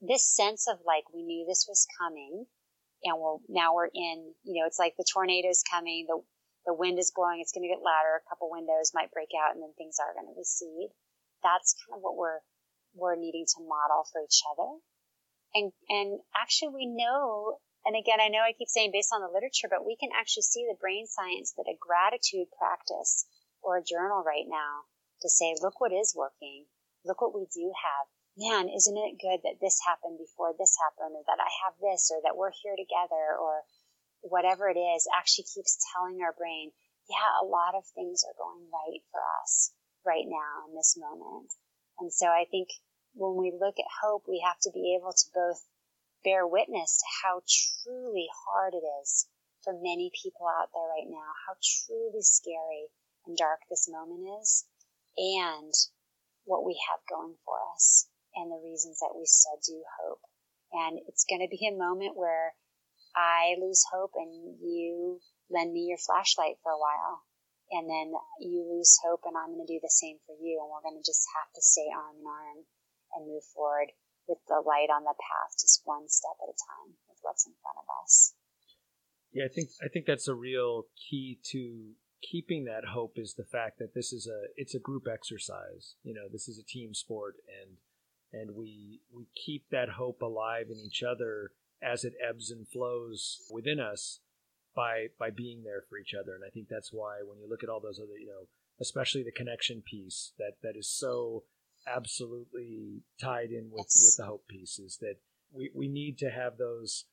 This 0.01 0.25
sense 0.25 0.69
of 0.69 0.81
like, 0.85 1.09
we 1.09 1.25
knew 1.25 1.45
this 1.45 1.65
was 1.65 1.89
coming 1.97 2.45
and 3.05 3.17
we'll, 3.17 3.41
now 3.49 3.73
we're 3.73 3.89
in, 3.93 4.33
you 4.45 4.61
know, 4.61 4.69
it's 4.69 4.81
like 4.81 4.93
the 4.97 5.05
tornado's 5.05 5.65
coming. 5.65 6.05
The, 6.05 6.21
the 6.69 6.77
wind 6.77 7.01
is 7.01 7.13
blowing. 7.13 7.41
It's 7.41 7.53
going 7.53 7.65
to 7.65 7.73
get 7.73 7.81
louder. 7.81 8.21
A 8.21 8.27
couple 8.29 8.53
windows 8.53 8.93
might 8.93 9.13
break 9.13 9.33
out 9.33 9.57
and 9.57 9.61
then 9.61 9.73
things 9.73 9.97
are 9.97 10.13
going 10.13 10.29
to 10.29 10.37
recede 10.37 10.93
that's 11.43 11.75
kind 11.85 11.97
of 11.97 12.01
what 12.01 12.17
we're 12.17 12.39
we're 12.93 13.15
needing 13.15 13.45
to 13.47 13.63
model 13.63 14.03
for 14.11 14.21
each 14.21 14.43
other. 14.51 14.67
And 15.53 15.71
and 15.89 16.19
actually 16.35 16.71
we 16.73 16.87
know 16.87 17.59
and 17.85 17.95
again 17.95 18.19
I 18.21 18.29
know 18.29 18.39
I 18.39 18.53
keep 18.55 18.69
saying 18.69 18.91
based 18.93 19.11
on 19.13 19.21
the 19.21 19.33
literature, 19.33 19.67
but 19.69 19.85
we 19.85 19.97
can 19.99 20.09
actually 20.15 20.47
see 20.47 20.63
the 20.63 20.79
brain 20.79 21.07
science 21.07 21.53
that 21.57 21.67
a 21.67 21.75
gratitude 21.75 22.47
practice 22.55 23.25
or 23.61 23.77
a 23.77 23.85
journal 23.85 24.23
right 24.25 24.47
now 24.47 24.89
to 25.21 25.29
say, 25.29 25.53
look 25.61 25.79
what 25.79 25.93
is 25.93 26.17
working, 26.17 26.65
look 27.05 27.21
what 27.21 27.33
we 27.33 27.45
do 27.53 27.71
have. 27.77 28.05
Man, 28.37 28.69
isn't 28.71 28.97
it 28.97 29.21
good 29.21 29.43
that 29.43 29.61
this 29.61 29.77
happened 29.85 30.17
before 30.17 30.55
this 30.57 30.73
happened, 30.79 31.13
or 31.13 31.23
that 31.27 31.43
I 31.43 31.51
have 31.67 31.75
this, 31.77 32.09
or 32.09 32.23
that 32.23 32.37
we're 32.39 32.55
here 32.63 32.79
together, 32.79 33.37
or 33.37 33.61
whatever 34.21 34.69
it 34.69 34.79
is, 34.79 35.05
actually 35.11 35.51
keeps 35.51 35.77
telling 35.91 36.23
our 36.23 36.33
brain, 36.33 36.71
yeah, 37.09 37.27
a 37.43 37.45
lot 37.45 37.75
of 37.75 37.83
things 37.91 38.23
are 38.23 38.37
going 38.39 38.65
right 38.71 39.03
for 39.11 39.19
us 39.43 39.75
right 40.05 40.25
now 40.25 40.65
in 40.69 40.73
this 40.73 40.95
moment. 40.97 41.51
And 41.99 42.09
so 42.13 42.27
I 42.27 42.47
think 42.49 42.69
when 43.13 43.35
we 43.35 43.51
look 43.51 43.75
at 43.79 43.99
hope, 44.01 44.23
we 44.27 44.43
have 44.45 44.59
to 44.61 44.71
be 44.73 44.97
able 44.97 45.13
to 45.13 45.27
both 45.33 45.61
bear 46.23 46.45
witness 46.47 46.99
to 46.99 47.05
how 47.23 47.41
truly 47.47 48.27
hard 48.45 48.73
it 48.73 48.85
is 49.01 49.27
for 49.63 49.73
many 49.73 50.11
people 50.23 50.47
out 50.47 50.69
there 50.73 50.89
right 50.89 51.09
now, 51.09 51.29
how 51.47 51.53
truly 51.61 52.21
scary 52.21 52.89
and 53.25 53.37
dark 53.37 53.59
this 53.69 53.89
moment 53.89 54.25
is, 54.41 54.65
and 55.17 55.73
what 56.45 56.65
we 56.65 56.79
have 56.89 56.99
going 57.09 57.35
for 57.45 57.57
us 57.73 58.07
and 58.35 58.49
the 58.49 58.61
reasons 58.63 58.99
that 58.99 59.13
we 59.13 59.25
still 59.25 59.59
do 59.65 59.83
hope. 60.01 60.21
And 60.73 60.99
it's 61.07 61.25
going 61.25 61.41
to 61.41 61.51
be 61.51 61.67
a 61.67 61.77
moment 61.77 62.15
where 62.15 62.55
I 63.15 63.55
lose 63.59 63.83
hope 63.91 64.11
and 64.15 64.55
you 64.63 65.19
lend 65.49 65.73
me 65.73 65.91
your 65.91 65.99
flashlight 65.99 66.55
for 66.63 66.71
a 66.71 66.79
while 66.79 67.27
and 67.71 67.89
then 67.89 68.13
you 68.39 68.63
lose 68.71 68.97
hope 69.03 69.21
and 69.25 69.35
I'm 69.35 69.53
going 69.53 69.67
to 69.67 69.73
do 69.73 69.83
the 69.83 69.91
same 69.91 70.17
for 70.25 70.35
you 70.39 70.59
and 70.63 70.71
we're 70.71 70.83
going 70.83 70.99
to 70.99 71.05
just 71.05 71.27
have 71.35 71.51
to 71.53 71.61
stay 71.61 71.87
arm 71.91 72.15
in 72.19 72.25
arm 72.25 72.63
and 73.13 73.27
move 73.27 73.43
forward 73.53 73.91
with 74.27 74.39
the 74.47 74.61
light 74.65 74.89
on 74.93 75.03
the 75.03 75.17
path 75.17 75.51
just 75.59 75.81
one 75.85 76.07
step 76.07 76.37
at 76.41 76.49
a 76.49 76.57
time 76.57 76.95
with 77.09 77.17
what's 77.21 77.45
in 77.45 77.53
front 77.61 77.77
of 77.77 77.87
us. 78.03 78.33
Yeah, 79.33 79.45
I 79.45 79.53
think 79.53 79.69
I 79.83 79.87
think 79.87 80.05
that's 80.05 80.27
a 80.27 80.35
real 80.35 80.87
key 81.09 81.39
to 81.51 81.93
keeping 82.21 82.65
that 82.65 82.93
hope 82.93 83.13
is 83.17 83.33
the 83.33 83.45
fact 83.45 83.79
that 83.79 83.93
this 83.95 84.13
is 84.13 84.27
a 84.27 84.51
it's 84.55 84.75
a 84.75 84.79
group 84.79 85.07
exercise. 85.11 85.95
You 86.03 86.13
know, 86.13 86.27
this 86.31 86.47
is 86.47 86.59
a 86.59 86.65
team 86.65 86.93
sport 86.93 87.35
and 87.47 87.77
and 88.33 88.55
we 88.55 89.01
we 89.13 89.27
keep 89.35 89.69
that 89.71 89.89
hope 89.97 90.21
alive 90.21 90.67
in 90.69 90.77
each 90.77 91.03
other 91.03 91.51
as 91.81 92.03
it 92.03 92.13
ebbs 92.21 92.51
and 92.51 92.67
flows 92.67 93.39
within 93.51 93.79
us 93.79 94.19
by 94.75 95.07
by 95.19 95.29
being 95.29 95.63
there 95.63 95.83
for 95.89 95.97
each 95.97 96.13
other. 96.13 96.35
And 96.35 96.43
I 96.45 96.49
think 96.49 96.67
that's 96.69 96.91
why 96.91 97.19
when 97.25 97.39
you 97.39 97.49
look 97.49 97.63
at 97.63 97.69
all 97.69 97.79
those 97.79 97.99
other, 97.99 98.17
you 98.19 98.27
know, 98.27 98.47
especially 98.79 99.23
the 99.23 99.31
connection 99.31 99.81
piece 99.81 100.33
that 100.37 100.53
that 100.61 100.77
is 100.77 100.89
so 100.89 101.43
absolutely 101.87 103.01
tied 103.19 103.51
in 103.51 103.69
with 103.71 103.87
with 103.87 104.15
the 104.17 104.25
hope 104.25 104.47
pieces 104.47 104.97
that 105.01 105.15
we 105.51 105.71
we 105.73 105.87
need 105.87 106.17
to 106.17 106.29
have 106.29 106.57
those 106.57 107.05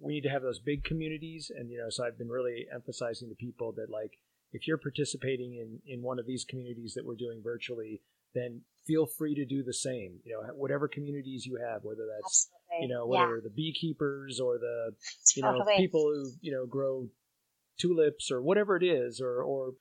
we 0.00 0.14
need 0.14 0.22
to 0.22 0.30
have 0.30 0.42
those 0.42 0.60
big 0.60 0.84
communities. 0.84 1.50
And 1.54 1.70
you 1.70 1.78
know 1.78 1.90
so 1.90 2.04
I've 2.04 2.18
been 2.18 2.28
really 2.28 2.66
emphasizing 2.72 3.28
to 3.28 3.34
people 3.34 3.72
that 3.72 3.90
like 3.90 4.18
if 4.52 4.66
you're 4.66 4.78
participating 4.78 5.54
in 5.54 5.80
in 5.86 6.02
one 6.02 6.18
of 6.18 6.26
these 6.26 6.44
communities 6.44 6.94
that 6.94 7.04
we're 7.04 7.16
doing 7.16 7.40
virtually 7.42 8.02
then 8.34 8.62
feel 8.84 9.06
free 9.06 9.34
to 9.34 9.44
do 9.44 9.62
the 9.62 9.72
same. 9.72 10.18
You 10.24 10.34
know 10.34 10.54
whatever 10.54 10.88
communities 10.88 11.46
you 11.46 11.56
have 11.56 11.84
whether 11.84 12.06
that's 12.06 12.50
Absolutely. 12.74 12.86
you 12.86 12.94
know, 12.94 13.06
whether 13.06 13.36
yeah. 13.36 13.42
the 13.42 13.50
beekeepers 13.50 14.40
or 14.40 14.58
the 14.58 14.92
you 15.36 15.42
know 15.42 15.64
people 15.76 16.02
who 16.02 16.30
you 16.40 16.52
know 16.52 16.66
grow 16.66 17.08
tulips 17.78 18.30
or 18.30 18.42
whatever 18.42 18.76
it 18.76 18.84
is, 18.84 19.20
or 19.20 19.42
or 19.42 19.74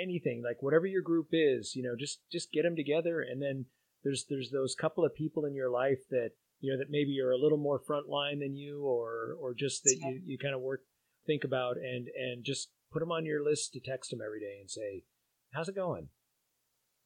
anything 0.00 0.42
like 0.44 0.62
whatever 0.62 0.86
your 0.86 1.02
group 1.02 1.28
is, 1.32 1.74
you 1.74 1.82
know, 1.82 1.94
just 1.98 2.20
just 2.30 2.52
get 2.52 2.62
them 2.62 2.76
together, 2.76 3.20
and 3.20 3.40
then 3.40 3.66
there's 4.04 4.26
there's 4.28 4.50
those 4.50 4.74
couple 4.74 5.04
of 5.04 5.14
people 5.14 5.44
in 5.44 5.54
your 5.54 5.70
life 5.70 6.00
that 6.10 6.30
you 6.60 6.72
know 6.72 6.78
that 6.78 6.90
maybe 6.90 7.20
are 7.20 7.32
a 7.32 7.38
little 7.38 7.58
more 7.58 7.80
frontline 7.80 8.40
than 8.40 8.56
you, 8.56 8.82
or 8.82 9.36
or 9.40 9.54
just 9.54 9.84
that 9.84 9.98
you, 10.00 10.20
you 10.24 10.38
kind 10.38 10.54
of 10.54 10.60
work 10.60 10.80
think 11.26 11.44
about 11.44 11.76
and 11.76 12.08
and 12.16 12.44
just 12.44 12.70
put 12.92 13.00
them 13.00 13.12
on 13.12 13.24
your 13.24 13.44
list 13.44 13.72
to 13.72 13.80
text 13.80 14.10
them 14.10 14.20
every 14.24 14.40
day 14.40 14.58
and 14.60 14.70
say, 14.70 15.04
"How's 15.52 15.68
it 15.68 15.74
going?" 15.74 16.08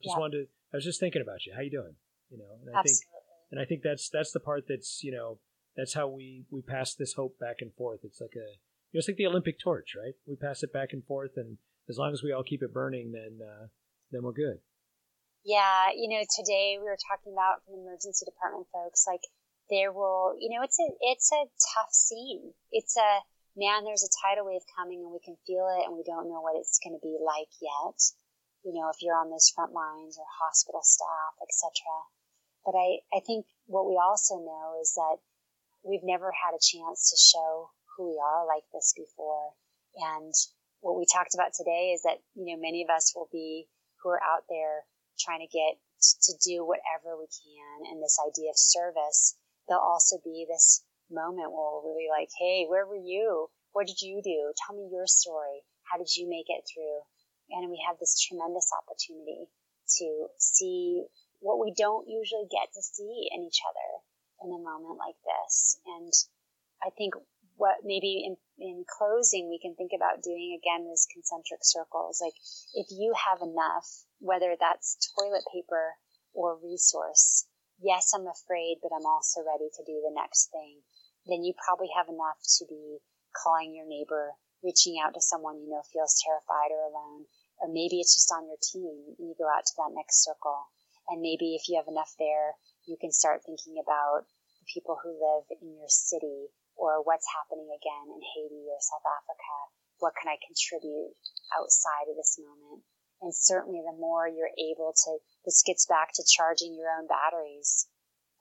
Just 0.02 0.16
yeah. 0.16 0.20
wanted 0.20 0.36
to. 0.36 0.46
I 0.72 0.76
was 0.76 0.84
just 0.84 1.00
thinking 1.00 1.22
about 1.22 1.46
you. 1.46 1.52
How 1.54 1.62
you 1.62 1.70
doing? 1.70 1.96
You 2.30 2.38
know, 2.38 2.58
and 2.60 2.74
I 2.74 2.80
Absolutely. 2.80 2.90
think 2.90 3.16
and 3.50 3.60
I 3.60 3.64
think 3.64 3.82
that's 3.82 4.08
that's 4.08 4.32
the 4.32 4.40
part 4.40 4.64
that's 4.68 5.02
you 5.02 5.12
know 5.12 5.38
that's 5.76 5.94
how 5.94 6.08
we 6.08 6.44
we 6.50 6.62
pass 6.62 6.94
this 6.94 7.14
hope 7.14 7.38
back 7.38 7.56
and 7.60 7.72
forth. 7.74 8.00
It's 8.02 8.20
like 8.20 8.34
a 8.34 8.58
you 8.92 8.98
know, 8.98 8.98
it's 8.98 9.08
like 9.08 9.16
the 9.16 9.26
Olympic 9.26 9.58
torch, 9.60 9.94
right? 9.96 10.14
We 10.26 10.36
pass 10.36 10.62
it 10.62 10.72
back 10.72 10.92
and 10.92 11.04
forth, 11.04 11.32
and 11.36 11.58
as 11.88 11.98
long 11.98 12.12
as 12.12 12.22
we 12.22 12.32
all 12.32 12.42
keep 12.42 12.62
it 12.62 12.72
burning, 12.72 13.12
then 13.12 13.38
uh, 13.40 13.66
then 14.10 14.22
we're 14.22 14.32
good. 14.32 14.58
Yeah, 15.44 15.94
you 15.94 16.10
know, 16.10 16.24
today 16.26 16.74
we 16.78 16.84
were 16.84 16.98
talking 17.06 17.32
about 17.32 17.62
from 17.62 17.78
emergency 17.78 18.26
department 18.26 18.66
folks, 18.74 19.06
like 19.06 19.22
there 19.70 19.92
will, 19.92 20.34
you 20.38 20.50
know, 20.50 20.62
it's 20.62 20.78
a 20.78 20.88
it's 21.00 21.30
a 21.30 21.46
tough 21.74 21.92
scene. 21.92 22.50
It's 22.72 22.96
a 22.96 23.22
man, 23.56 23.84
there's 23.84 24.04
a 24.04 24.16
tidal 24.22 24.46
wave 24.46 24.66
coming 24.76 25.00
and 25.02 25.10
we 25.10 25.22
can 25.24 25.38
feel 25.46 25.66
it 25.72 25.86
and 25.86 25.96
we 25.96 26.04
don't 26.04 26.28
know 26.28 26.42
what 26.42 26.58
it's 26.58 26.78
going 26.82 26.94
to 26.94 27.02
be 27.02 27.16
like 27.18 27.50
yet. 27.62 27.98
You 28.62 28.74
know, 28.74 28.90
if 28.90 29.00
you're 29.00 29.16
on 29.16 29.30
those 29.30 29.48
front 29.54 29.72
lines 29.72 30.18
or 30.18 30.26
hospital 30.26 30.82
staff, 30.82 31.34
etc. 31.40 31.70
But 32.66 32.74
I, 32.74 33.06
I 33.14 33.20
think 33.22 33.46
what 33.70 33.86
we 33.86 33.94
also 33.96 34.42
know 34.42 34.76
is 34.82 34.92
that 34.98 35.22
we've 35.86 36.02
never 36.02 36.34
had 36.34 36.52
a 36.52 36.62
chance 36.62 37.10
to 37.10 37.16
show 37.16 37.70
who 37.94 38.10
we 38.10 38.18
are 38.18 38.44
like 38.44 38.66
this 38.74 38.92
before. 38.98 39.54
And 39.94 40.34
what 40.80 40.98
we 40.98 41.06
talked 41.06 41.34
about 41.34 41.52
today 41.54 41.92
is 41.94 42.02
that, 42.02 42.20
you 42.34 42.46
know, 42.46 42.60
many 42.60 42.82
of 42.82 42.90
us 42.90 43.12
will 43.14 43.28
be 43.32 43.68
who 44.02 44.10
are 44.10 44.22
out 44.22 44.44
there 44.48 44.84
trying 45.18 45.40
to 45.40 45.50
get 45.50 45.80
to 46.28 46.32
do 46.44 46.64
whatever 46.64 47.16
we 47.16 47.26
can. 47.26 47.90
And 47.90 48.02
this 48.02 48.20
idea 48.20 48.50
of 48.50 48.58
service, 48.58 49.36
there'll 49.68 49.82
also 49.82 50.18
be 50.22 50.46
this 50.46 50.84
moment 51.10 51.50
where 51.50 51.80
we'll 51.80 51.96
be 51.96 52.10
like, 52.10 52.28
Hey, 52.38 52.66
where 52.68 52.86
were 52.86 53.00
you? 53.00 53.48
What 53.72 53.86
did 53.86 54.00
you 54.00 54.20
do? 54.22 54.52
Tell 54.56 54.76
me 54.76 54.88
your 54.92 55.06
story. 55.06 55.64
How 55.90 55.98
did 55.98 56.14
you 56.14 56.28
make 56.28 56.48
it 56.48 56.64
through? 56.68 57.00
And 57.50 57.70
we 57.70 57.82
have 57.86 57.98
this 57.98 58.18
tremendous 58.18 58.70
opportunity 58.74 59.46
to 59.98 60.26
see 60.38 61.04
what 61.38 61.62
we 61.62 61.72
don't 61.76 62.08
usually 62.08 62.48
get 62.50 62.72
to 62.74 62.82
see 62.82 63.28
in 63.30 63.42
each 63.42 63.60
other 63.62 63.88
in 64.42 64.50
a 64.50 64.62
moment 64.62 64.98
like 64.98 65.16
this. 65.22 65.78
And 65.86 66.12
I 66.82 66.90
think 66.90 67.14
what 67.56 67.84
maybe 67.84 68.26
in, 68.58 68.68
in 68.68 68.84
closing 68.88 69.48
we 69.48 69.58
can 69.58 69.74
think 69.74 69.92
about 69.94 70.22
doing 70.22 70.58
again 70.58 70.86
those 70.86 71.06
concentric 71.12 71.60
circles. 71.62 72.20
Like 72.20 72.36
if 72.74 72.86
you 72.90 73.14
have 73.14 73.42
enough, 73.42 73.86
whether 74.18 74.56
that's 74.58 75.12
toilet 75.16 75.44
paper 75.52 75.96
or 76.34 76.58
resource, 76.62 77.46
yes, 77.80 78.12
I'm 78.14 78.26
afraid, 78.26 78.78
but 78.82 78.92
I'm 78.94 79.06
also 79.06 79.40
ready 79.40 79.68
to 79.72 79.82
do 79.84 80.00
the 80.04 80.14
next 80.14 80.50
thing. 80.50 80.80
Then 81.26 81.42
you 81.42 81.54
probably 81.58 81.90
have 81.96 82.08
enough 82.08 82.38
to 82.58 82.64
be 82.68 82.98
calling 83.34 83.74
your 83.74 83.86
neighbor, 83.86 84.32
reaching 84.62 84.96
out 85.02 85.14
to 85.14 85.20
someone 85.20 85.60
you 85.60 85.70
know 85.70 85.82
feels 85.92 86.16
terrified 86.22 86.72
or 86.72 86.88
alone, 86.88 87.26
or 87.58 87.68
maybe 87.68 88.00
it's 88.00 88.14
just 88.14 88.32
on 88.32 88.46
your 88.46 88.60
team 88.62 89.16
and 89.18 89.28
you 89.28 89.34
go 89.36 89.48
out 89.48 89.66
to 89.66 89.74
that 89.76 89.94
next 89.94 90.24
circle. 90.24 90.70
And 91.08 91.22
maybe 91.22 91.54
if 91.54 91.68
you 91.68 91.76
have 91.76 91.88
enough 91.88 92.14
there, 92.18 92.58
you 92.86 92.96
can 93.00 93.12
start 93.12 93.42
thinking 93.44 93.82
about 93.82 94.26
people 94.72 94.98
who 95.02 95.14
live 95.14 95.46
in 95.62 95.78
your 95.78 95.88
city 95.88 96.50
or 96.76 97.00
what's 97.02 97.26
happening 97.32 97.70
again 97.72 98.06
in 98.12 98.20
Haiti 98.20 98.68
or 98.68 98.78
South 98.80 99.06
Africa. 99.06 99.54
What 99.98 100.12
can 100.20 100.28
I 100.28 100.36
contribute 100.44 101.16
outside 101.56 102.12
of 102.12 102.16
this 102.20 102.36
moment? 102.36 102.84
And 103.24 103.32
certainly 103.32 103.80
the 103.80 103.96
more 103.96 104.28
you're 104.28 104.52
able 104.60 104.92
to, 104.92 105.18
this 105.44 105.64
gets 105.64 105.88
back 105.88 106.12
to 106.14 106.28
charging 106.28 106.76
your 106.76 106.92
own 106.92 107.08
batteries. 107.08 107.88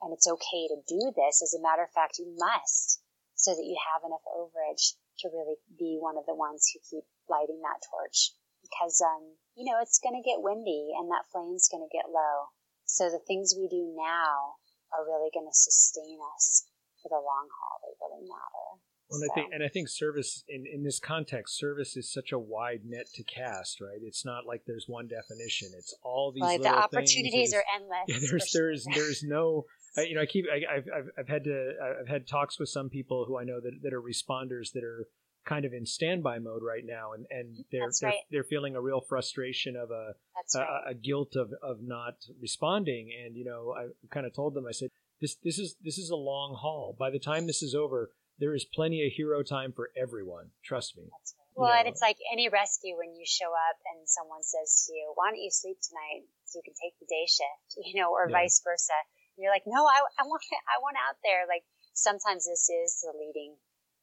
And 0.03 0.11
it's 0.11 0.27
okay 0.27 0.67
to 0.67 0.83
do 0.83 1.15
this. 1.15 1.39
As 1.41 1.55
a 1.55 1.63
matter 1.63 1.83
of 1.83 1.95
fact, 1.95 2.19
you 2.19 2.27
must 2.35 2.99
so 3.35 3.55
that 3.55 3.63
you 3.63 3.79
have 3.95 4.03
enough 4.03 4.23
overage 4.27 4.99
to 5.19 5.31
really 5.31 5.55
be 5.79 5.97
one 5.99 6.17
of 6.17 6.25
the 6.27 6.35
ones 6.35 6.67
who 6.71 6.83
keep 6.83 7.07
lighting 7.29 7.61
that 7.63 7.83
torch. 7.87 8.35
Because, 8.59 8.99
um, 8.99 9.39
you 9.55 9.63
know, 9.63 9.79
it's 9.79 9.99
going 10.03 10.15
to 10.15 10.27
get 10.27 10.43
windy 10.43 10.91
and 10.99 11.07
that 11.11 11.29
flame's 11.31 11.69
going 11.71 11.87
to 11.87 11.95
get 11.95 12.11
low. 12.11 12.51
So 12.83 13.09
the 13.09 13.23
things 13.23 13.55
we 13.55 13.67
do 13.67 13.95
now 13.95 14.59
are 14.93 15.05
really 15.05 15.31
going 15.33 15.47
to 15.47 15.55
sustain 15.55 16.19
us 16.35 16.67
for 17.01 17.09
the 17.09 17.21
long 17.21 17.47
haul. 17.49 17.77
They 17.81 17.93
really 18.01 18.27
matter. 18.27 18.81
Well, 19.09 19.21
and 19.21 19.29
I 19.29 19.33
think, 19.35 19.53
and 19.53 19.63
I 19.63 19.67
think 19.67 19.87
service 19.87 20.43
in, 20.49 20.65
in 20.65 20.83
this 20.83 20.99
context, 20.99 21.59
service 21.59 21.95
is 21.95 22.11
such 22.11 22.31
a 22.31 22.39
wide 22.39 22.81
net 22.85 23.05
to 23.13 23.23
cast, 23.23 23.79
right? 23.79 23.99
It's 24.01 24.25
not 24.25 24.47
like 24.47 24.63
there's 24.65 24.85
one 24.87 25.07
definition. 25.07 25.69
It's 25.77 25.95
all 26.01 26.31
these. 26.33 26.41
Well, 26.41 26.57
the 26.57 26.69
opportunities 26.69 27.53
are 27.53 27.63
endless. 27.75 28.05
Yeah, 28.07 28.17
there's 28.29 28.51
there's 28.51 28.87
there's 28.95 29.23
no. 29.23 29.65
you 29.97 30.15
know, 30.15 30.21
I 30.21 30.25
keep. 30.25 30.45
I, 30.51 30.75
have 30.75 30.85
I've 30.95 31.09
I've 31.19 31.27
had 31.27 31.43
to. 31.43 31.73
I've 32.01 32.07
had 32.07 32.27
talks 32.27 32.59
with 32.59 32.69
some 32.69 32.89
people 32.89 33.25
who 33.27 33.37
I 33.37 33.43
know 33.43 33.59
that 33.61 33.73
that 33.83 33.93
are 33.93 34.01
responders 34.01 34.71
that 34.73 34.83
are 34.83 35.07
kind 35.45 35.65
of 35.65 35.73
in 35.73 35.85
standby 35.85 36.39
mode 36.39 36.63
right 36.63 36.83
now, 36.85 37.13
and 37.13 37.25
and 37.29 37.63
they're 37.71 37.89
they're, 38.01 38.09
right. 38.09 38.19
they're 38.31 38.43
feeling 38.43 38.75
a 38.75 38.81
real 38.81 39.01
frustration 39.01 39.75
of 39.75 39.91
a 39.91 40.13
right. 40.55 40.67
a, 40.87 40.89
a, 40.91 40.93
guilt 40.93 41.35
of 41.35 41.53
of 41.61 41.77
not 41.81 42.15
responding. 42.41 43.11
And 43.25 43.35
you 43.35 43.45
know, 43.45 43.73
I 43.77 43.87
kind 44.13 44.25
of 44.25 44.33
told 44.33 44.53
them. 44.53 44.65
I 44.67 44.71
said, 44.71 44.89
this 45.21 45.35
this 45.43 45.59
is 45.59 45.75
this 45.83 45.97
is 45.97 46.09
a 46.09 46.15
long 46.15 46.55
haul. 46.59 46.95
By 46.97 47.09
the 47.09 47.19
time 47.19 47.47
this 47.47 47.61
is 47.63 47.75
over 47.75 48.11
there 48.39 48.53
is 48.53 48.65
plenty 48.65 49.05
of 49.05 49.13
hero 49.13 49.43
time 49.43 49.71
for 49.71 49.91
everyone. 49.95 50.51
Trust 50.63 50.97
me. 50.97 51.07
Well, 51.55 51.69
you 51.69 51.73
know, 51.73 51.79
and 51.79 51.87
it's 51.87 52.01
like 52.01 52.19
any 52.31 52.49
rescue 52.49 52.99
when 52.99 53.15
you 53.15 53.23
show 53.23 53.47
up 53.47 53.77
and 53.95 54.03
someone 54.03 54.43
says 54.43 54.85
to 54.87 54.93
you, 54.93 55.13
"Why 55.15 55.31
don't 55.31 55.39
you 55.39 55.51
sleep 55.51 55.79
tonight 55.79 56.27
so 56.43 56.59
you 56.59 56.65
can 56.67 56.75
take 56.75 56.99
the 56.99 57.07
day 57.07 57.25
shift?" 57.27 57.79
You 57.87 58.01
know, 58.01 58.11
or 58.11 58.27
yeah. 58.27 58.43
vice 58.43 58.59
versa. 58.59 58.97
And 59.37 59.43
you're 59.43 59.55
like, 59.55 59.67
"No, 59.67 59.87
I, 59.87 60.03
I 60.19 60.23
want 60.27 60.43
I 60.67 60.81
want 60.83 60.97
out 60.99 61.15
there." 61.23 61.47
Like 61.47 61.63
sometimes 61.93 62.43
this 62.43 62.67
is 62.67 62.99
the 62.99 63.15
leading 63.15 63.55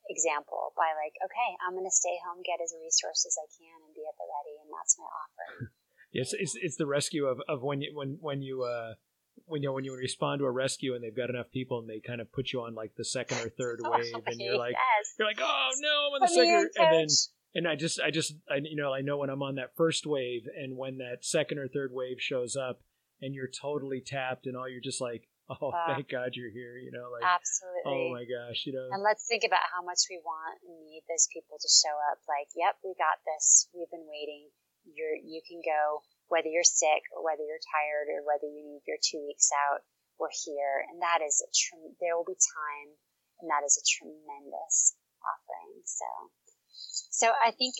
example 0.08 0.72
by 0.76 0.90
like, 0.98 1.14
"Okay, 1.22 1.50
I'm 1.62 1.74
going 1.74 1.88
to 1.88 1.94
stay 1.94 2.16
home, 2.26 2.42
get 2.42 2.62
as 2.62 2.74
resources 2.74 3.34
as 3.34 3.36
I 3.38 3.46
can, 3.54 3.78
and 3.86 3.92
be 3.94 4.02
at 4.06 4.16
the 4.18 4.26
ready," 4.26 4.56
and 4.62 4.70
that's 4.70 4.98
my 4.98 5.06
offer. 5.06 5.72
yes, 6.12 6.32
it's, 6.32 6.54
it's 6.56 6.76
the 6.76 6.86
rescue 6.86 7.26
of, 7.26 7.40
of 7.48 7.62
when 7.62 7.82
you 7.82 7.92
when 7.94 8.18
when 8.20 8.42
you 8.42 8.62
uh, 8.62 8.94
when 9.46 9.62
you 9.62 9.68
know 9.68 9.72
when 9.72 9.84
you 9.84 9.94
respond 9.94 10.40
to 10.40 10.44
a 10.46 10.50
rescue 10.50 10.94
and 10.94 11.02
they've 11.02 11.16
got 11.16 11.30
enough 11.30 11.50
people 11.50 11.78
and 11.78 11.88
they 11.88 12.00
kind 12.00 12.20
of 12.20 12.32
put 12.32 12.52
you 12.52 12.62
on 12.62 12.74
like 12.74 12.94
the 12.96 13.04
second 13.04 13.38
or 13.38 13.48
third 13.48 13.80
oh, 13.84 13.90
wave 13.90 14.14
and 14.26 14.40
you're 14.40 14.56
like 14.56 14.72
yes. 14.72 15.14
you're 15.18 15.28
like 15.28 15.40
oh 15.40 15.70
no 15.78 16.08
I'm 16.08 16.14
on 16.14 16.20
the 16.20 16.28
second 16.28 16.70
and 16.76 16.94
then 16.94 17.06
and 17.54 17.68
I 17.68 17.76
just 17.76 18.00
I 18.00 18.10
just 18.10 18.34
I, 18.50 18.56
you 18.62 18.76
know 18.76 18.92
I 18.92 19.00
know 19.00 19.18
when 19.18 19.30
I'm 19.30 19.42
on 19.42 19.56
that 19.56 19.76
first 19.76 20.06
wave 20.06 20.42
and 20.56 20.76
when 20.76 20.98
that 20.98 21.24
second 21.24 21.58
or 21.58 21.68
third 21.68 21.92
wave 21.92 22.16
shows 22.20 22.56
up 22.56 22.80
and 23.20 23.34
you're 23.34 23.48
totally 23.48 24.00
tapped 24.00 24.46
and 24.46 24.56
all 24.56 24.68
you're 24.68 24.80
just 24.80 25.00
like 25.00 25.28
oh 25.62 25.74
uh, 25.74 25.92
thank 25.92 26.08
God 26.08 26.32
you're 26.32 26.54
here 26.54 26.80
you 26.80 26.94
know 26.94 27.12
like 27.12 27.26
absolutely 27.26 27.84
oh 27.84 28.16
my 28.16 28.24
gosh 28.24 28.64
you 28.64 28.72
know 28.72 28.88
and 28.88 29.02
let's 29.04 29.26
think 29.28 29.44
about 29.44 29.62
how 29.68 29.84
much 29.84 30.08
we 30.08 30.16
want 30.24 30.56
and 30.64 30.74
need 30.88 31.04
those 31.10 31.28
people 31.28 31.60
to 31.60 31.68
show 31.68 31.92
up 32.12 32.18
like 32.24 32.48
yep 32.56 32.78
we 32.80 32.96
got 32.96 33.20
this 33.28 33.68
we've 33.76 33.90
been 33.90 34.08
waiting 34.08 34.48
you're 34.88 35.14
you 35.18 35.42
can 35.46 35.62
go 35.62 36.02
whether 36.32 36.48
you're 36.48 36.64
sick 36.64 37.04
or 37.12 37.20
whether 37.20 37.44
you're 37.44 37.60
tired 37.60 38.08
or 38.08 38.24
whether 38.24 38.48
you 38.48 38.64
need 38.64 38.80
your 38.88 38.96
two 39.04 39.20
weeks 39.28 39.52
out, 39.68 39.84
we're 40.16 40.32
here. 40.32 40.88
And 40.88 40.96
that 41.04 41.20
is 41.20 41.44
a, 41.44 41.48
tr- 41.52 41.92
there 42.00 42.16
will 42.16 42.24
be 42.24 42.40
time 42.40 42.96
and 43.44 43.52
that 43.52 43.68
is 43.68 43.76
a 43.76 43.84
tremendous 43.84 44.96
offering. 45.20 45.84
So, 45.84 46.08
so 46.92 47.32
I 47.32 47.50
think 47.56 47.74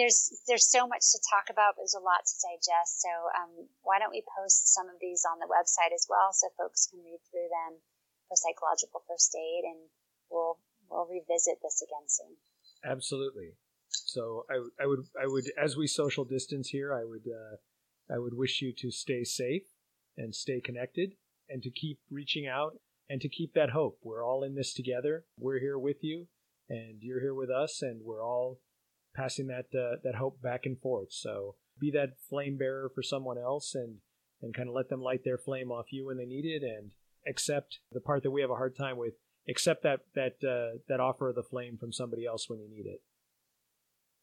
there's, 0.00 0.32
there's 0.48 0.64
so 0.64 0.88
much 0.88 1.04
to 1.12 1.20
talk 1.28 1.52
about. 1.52 1.76
There's 1.76 1.96
a 1.96 2.00
lot 2.00 2.24
to 2.24 2.34
digest. 2.40 3.04
So, 3.04 3.12
um, 3.36 3.68
why 3.84 4.00
don't 4.00 4.14
we 4.14 4.24
post 4.24 4.72
some 4.72 4.88
of 4.88 4.96
these 5.00 5.28
on 5.28 5.36
the 5.36 5.50
website 5.50 5.92
as 5.92 6.08
well 6.08 6.32
so 6.32 6.48
folks 6.56 6.88
can 6.88 7.04
read 7.04 7.20
through 7.28 7.52
them 7.52 7.80
for 8.28 8.36
psychological 8.40 9.04
first 9.04 9.36
aid 9.36 9.68
and 9.68 9.80
we'll, 10.32 10.56
we'll 10.88 11.08
revisit 11.08 11.60
this 11.60 11.84
again 11.84 12.08
soon. 12.08 12.32
Absolutely. 12.84 13.52
So 13.90 14.46
I, 14.50 14.82
I 14.82 14.86
would 14.86 15.04
I 15.20 15.26
would 15.26 15.44
as 15.60 15.76
we 15.76 15.86
social 15.86 16.24
distance 16.24 16.68
here, 16.68 16.94
I 16.94 17.04
would 17.04 17.26
uh, 17.26 17.56
I 18.12 18.18
would 18.18 18.34
wish 18.34 18.62
you 18.62 18.72
to 18.72 18.90
stay 18.90 19.24
safe 19.24 19.64
and 20.16 20.34
stay 20.34 20.60
connected 20.60 21.14
and 21.48 21.62
to 21.62 21.70
keep 21.70 21.98
reaching 22.10 22.46
out 22.46 22.78
and 23.08 23.20
to 23.20 23.28
keep 23.28 23.54
that 23.54 23.70
hope. 23.70 23.98
We're 24.02 24.24
all 24.24 24.42
in 24.42 24.54
this 24.54 24.74
together. 24.74 25.24
We're 25.38 25.58
here 25.58 25.78
with 25.78 26.02
you 26.02 26.26
and 26.68 26.98
you're 27.00 27.20
here 27.20 27.34
with 27.34 27.50
us 27.50 27.82
and 27.82 28.00
we're 28.04 28.24
all 28.24 28.60
passing 29.14 29.48
that 29.48 29.66
uh, 29.74 29.96
that 30.04 30.16
hope 30.16 30.40
back 30.42 30.62
and 30.64 30.80
forth. 30.80 31.12
So 31.12 31.56
be 31.78 31.90
that 31.92 32.20
flame 32.28 32.56
bearer 32.56 32.90
for 32.94 33.02
someone 33.02 33.38
else 33.38 33.74
and 33.74 33.96
and 34.42 34.54
kind 34.54 34.68
of 34.68 34.74
let 34.74 34.88
them 34.88 35.02
light 35.02 35.24
their 35.24 35.38
flame 35.38 35.70
off 35.70 35.92
you 35.92 36.06
when 36.06 36.16
they 36.16 36.26
need 36.26 36.44
it 36.44 36.62
and 36.62 36.90
accept 37.26 37.80
the 37.92 38.00
part 38.00 38.22
that 38.22 38.30
we 38.30 38.40
have 38.40 38.50
a 38.50 38.54
hard 38.54 38.76
time 38.76 38.96
with 38.96 39.14
accept 39.48 39.82
that 39.82 40.00
that 40.14 40.36
uh, 40.44 40.78
that 40.88 41.00
offer 41.00 41.30
of 41.30 41.34
the 41.34 41.42
flame 41.42 41.76
from 41.78 41.92
somebody 41.92 42.24
else 42.26 42.48
when 42.48 42.60
you 42.60 42.68
need 42.68 42.86
it. 42.86 43.00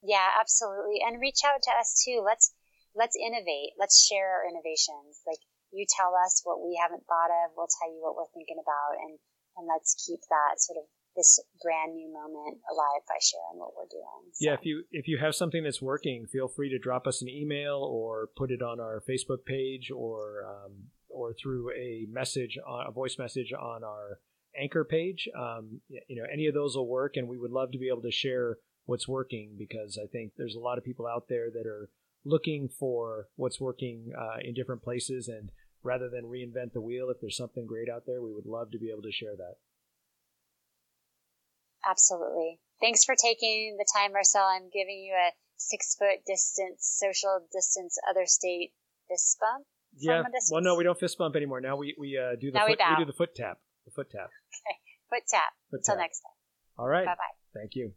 Yeah, 0.04 0.38
absolutely. 0.40 1.02
And 1.02 1.20
reach 1.20 1.42
out 1.44 1.62
to 1.64 1.72
us 1.80 2.02
too. 2.06 2.22
Let's 2.24 2.54
let's 2.94 3.18
innovate. 3.18 3.74
Let's 3.78 4.06
share 4.06 4.40
our 4.40 4.48
innovations. 4.48 5.26
Like 5.26 5.42
you 5.74 5.86
tell 5.90 6.14
us 6.16 6.42
what 6.46 6.62
we 6.62 6.80
haven't 6.80 7.04
thought 7.10 7.34
of. 7.34 7.58
We'll 7.58 7.72
tell 7.82 7.90
you 7.92 8.00
what 8.00 8.16
we're 8.16 8.32
thinking 8.32 8.62
about 8.62 9.02
and, 9.02 9.18
and 9.58 9.66
let's 9.68 9.98
keep 9.98 10.22
that 10.30 10.62
sort 10.62 10.80
of 10.80 10.86
this 11.16 11.40
brand 11.62 11.96
new 11.96 12.12
moment 12.12 12.58
alive 12.72 13.02
by 13.08 13.16
sharing 13.22 13.60
what 13.60 13.72
we're 13.76 13.90
doing. 13.90 14.32
So. 14.34 14.46
Yeah, 14.46 14.54
if 14.54 14.66
you 14.66 14.84
if 14.92 15.08
you 15.08 15.18
have 15.18 15.36
something 15.36 15.64
that's 15.64 15.82
working, 15.82 16.26
feel 16.28 16.48
free 16.48 16.70
to 16.70 16.80
drop 16.80 17.08
us 17.08 17.22
an 17.22 17.30
email 17.30 17.78
or 17.78 18.30
put 18.36 18.52
it 18.52 18.62
on 18.62 18.80
our 18.80 19.02
Facebook 19.08 19.46
page 19.46 19.92
or 19.92 20.46
um, 20.48 20.74
or 21.10 21.34
through 21.34 21.72
a 21.72 22.06
message, 22.10 22.58
a 22.68 22.92
voice 22.92 23.18
message 23.18 23.54
on 23.54 23.84
our 23.84 24.20
anchor 24.60 24.84
page. 24.84 25.28
Um, 25.38 25.82
you 26.08 26.22
know, 26.22 26.28
any 26.32 26.48
of 26.48 26.54
those 26.54 26.76
will 26.76 26.88
work, 26.88 27.14
and 27.16 27.28
we 27.28 27.38
would 27.38 27.52
love 27.52 27.72
to 27.72 27.78
be 27.78 27.88
able 27.88 28.02
to 28.02 28.12
share 28.12 28.58
what's 28.86 29.08
working 29.08 29.56
because 29.58 29.98
I 30.02 30.08
think 30.08 30.34
there's 30.38 30.56
a 30.56 30.60
lot 30.60 30.78
of 30.78 30.84
people 30.84 31.08
out 31.08 31.26
there 31.28 31.50
that 31.52 31.66
are 31.68 31.90
looking 32.24 32.68
for 32.68 33.28
what's 33.36 33.60
working 33.60 34.12
uh, 34.18 34.38
in 34.44 34.54
different 34.54 34.84
places 34.84 35.28
and 35.28 35.50
rather 35.84 36.10
than 36.10 36.26
reinvent 36.26 36.74
the 36.74 36.82
wheel 36.82 37.10
if 37.10 37.18
there's 37.22 37.38
something 37.38 37.68
great 37.68 37.88
out 37.90 38.04
there 38.08 38.22
we 38.22 38.34
would 38.34 38.48
love 38.48 38.72
to 38.72 38.80
be 38.80 38.90
able 38.90 39.04
to 39.04 39.12
share 39.12 39.36
that 39.36 39.56
absolutely 41.88 42.60
thanks 42.82 43.04
for 43.04 43.16
taking 43.16 43.78
the 43.78 43.88
time 43.96 44.14
marcel 44.14 44.44
i'm 44.44 44.70
giving 44.74 45.00
you 45.00 45.14
a 45.14 45.32
six 45.58 45.96
foot 45.96 46.20
distance 46.28 46.98
social 47.00 47.46
distance 47.52 47.98
other 48.10 48.26
state 48.26 48.72
fist 49.08 49.38
bump 49.40 49.66
yeah. 49.98 50.22
from 50.22 50.32
a 50.32 50.36
distance. 50.36 50.52
Well, 50.52 50.62
no, 50.62 50.76
we 50.76 50.84
don't 50.84 51.00
fist 51.00 51.18
bump 51.18 51.36
anymore. 51.36 51.62
Now 51.62 51.76
we 51.76 51.96
we 52.00 52.18
uh, 52.18 52.36
do 52.40 52.52
the 52.52 52.58
Now 52.58 52.66
we 52.66 52.74
foot, 52.74 52.80
we, 52.80 52.96
bow. 52.96 53.00
do 53.00 53.06
the 53.06 53.14
foot 53.14 53.36
tap. 53.36 53.60
The 53.86 53.92
foot 53.92 54.10
tap. 54.10 54.30
Okay. 54.68 54.78
Foot 55.10 55.28
tap. 55.30 55.54
Foot 55.70 55.80
Until 55.80 55.96
tap. 55.96 56.02
next 56.02 56.20
time. 56.22 56.32
All 56.80 56.88
right. 56.88 57.06
Bye 57.06 57.14
bye. 57.14 57.60
Thank 57.60 57.76
you. 57.76 57.94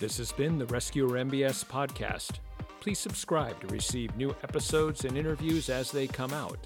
This 0.00 0.18
has 0.18 0.32
been 0.32 0.58
the 0.58 0.66
Rescuer 0.66 1.10
MBS 1.10 1.64
podcast. 1.64 2.40
Please 2.80 2.98
subscribe 2.98 3.60
to 3.60 3.68
receive 3.68 4.14
new 4.16 4.34
episodes 4.42 5.04
and 5.04 5.16
interviews 5.16 5.68
as 5.68 5.92
they 5.92 6.06
come 6.06 6.32
out. 6.32 6.58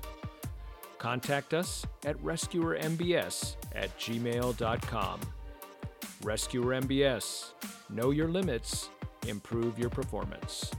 Contact 0.98 1.54
us 1.54 1.86
at 2.04 2.16
rescuermbs 2.22 3.56
at 3.74 3.96
gmail.com. 3.98 5.20
Rescuer 6.22 6.80
MBS. 6.80 7.52
Know 7.88 8.10
your 8.10 8.28
limits, 8.28 8.90
improve 9.26 9.78
your 9.78 9.90
performance. 9.90 10.70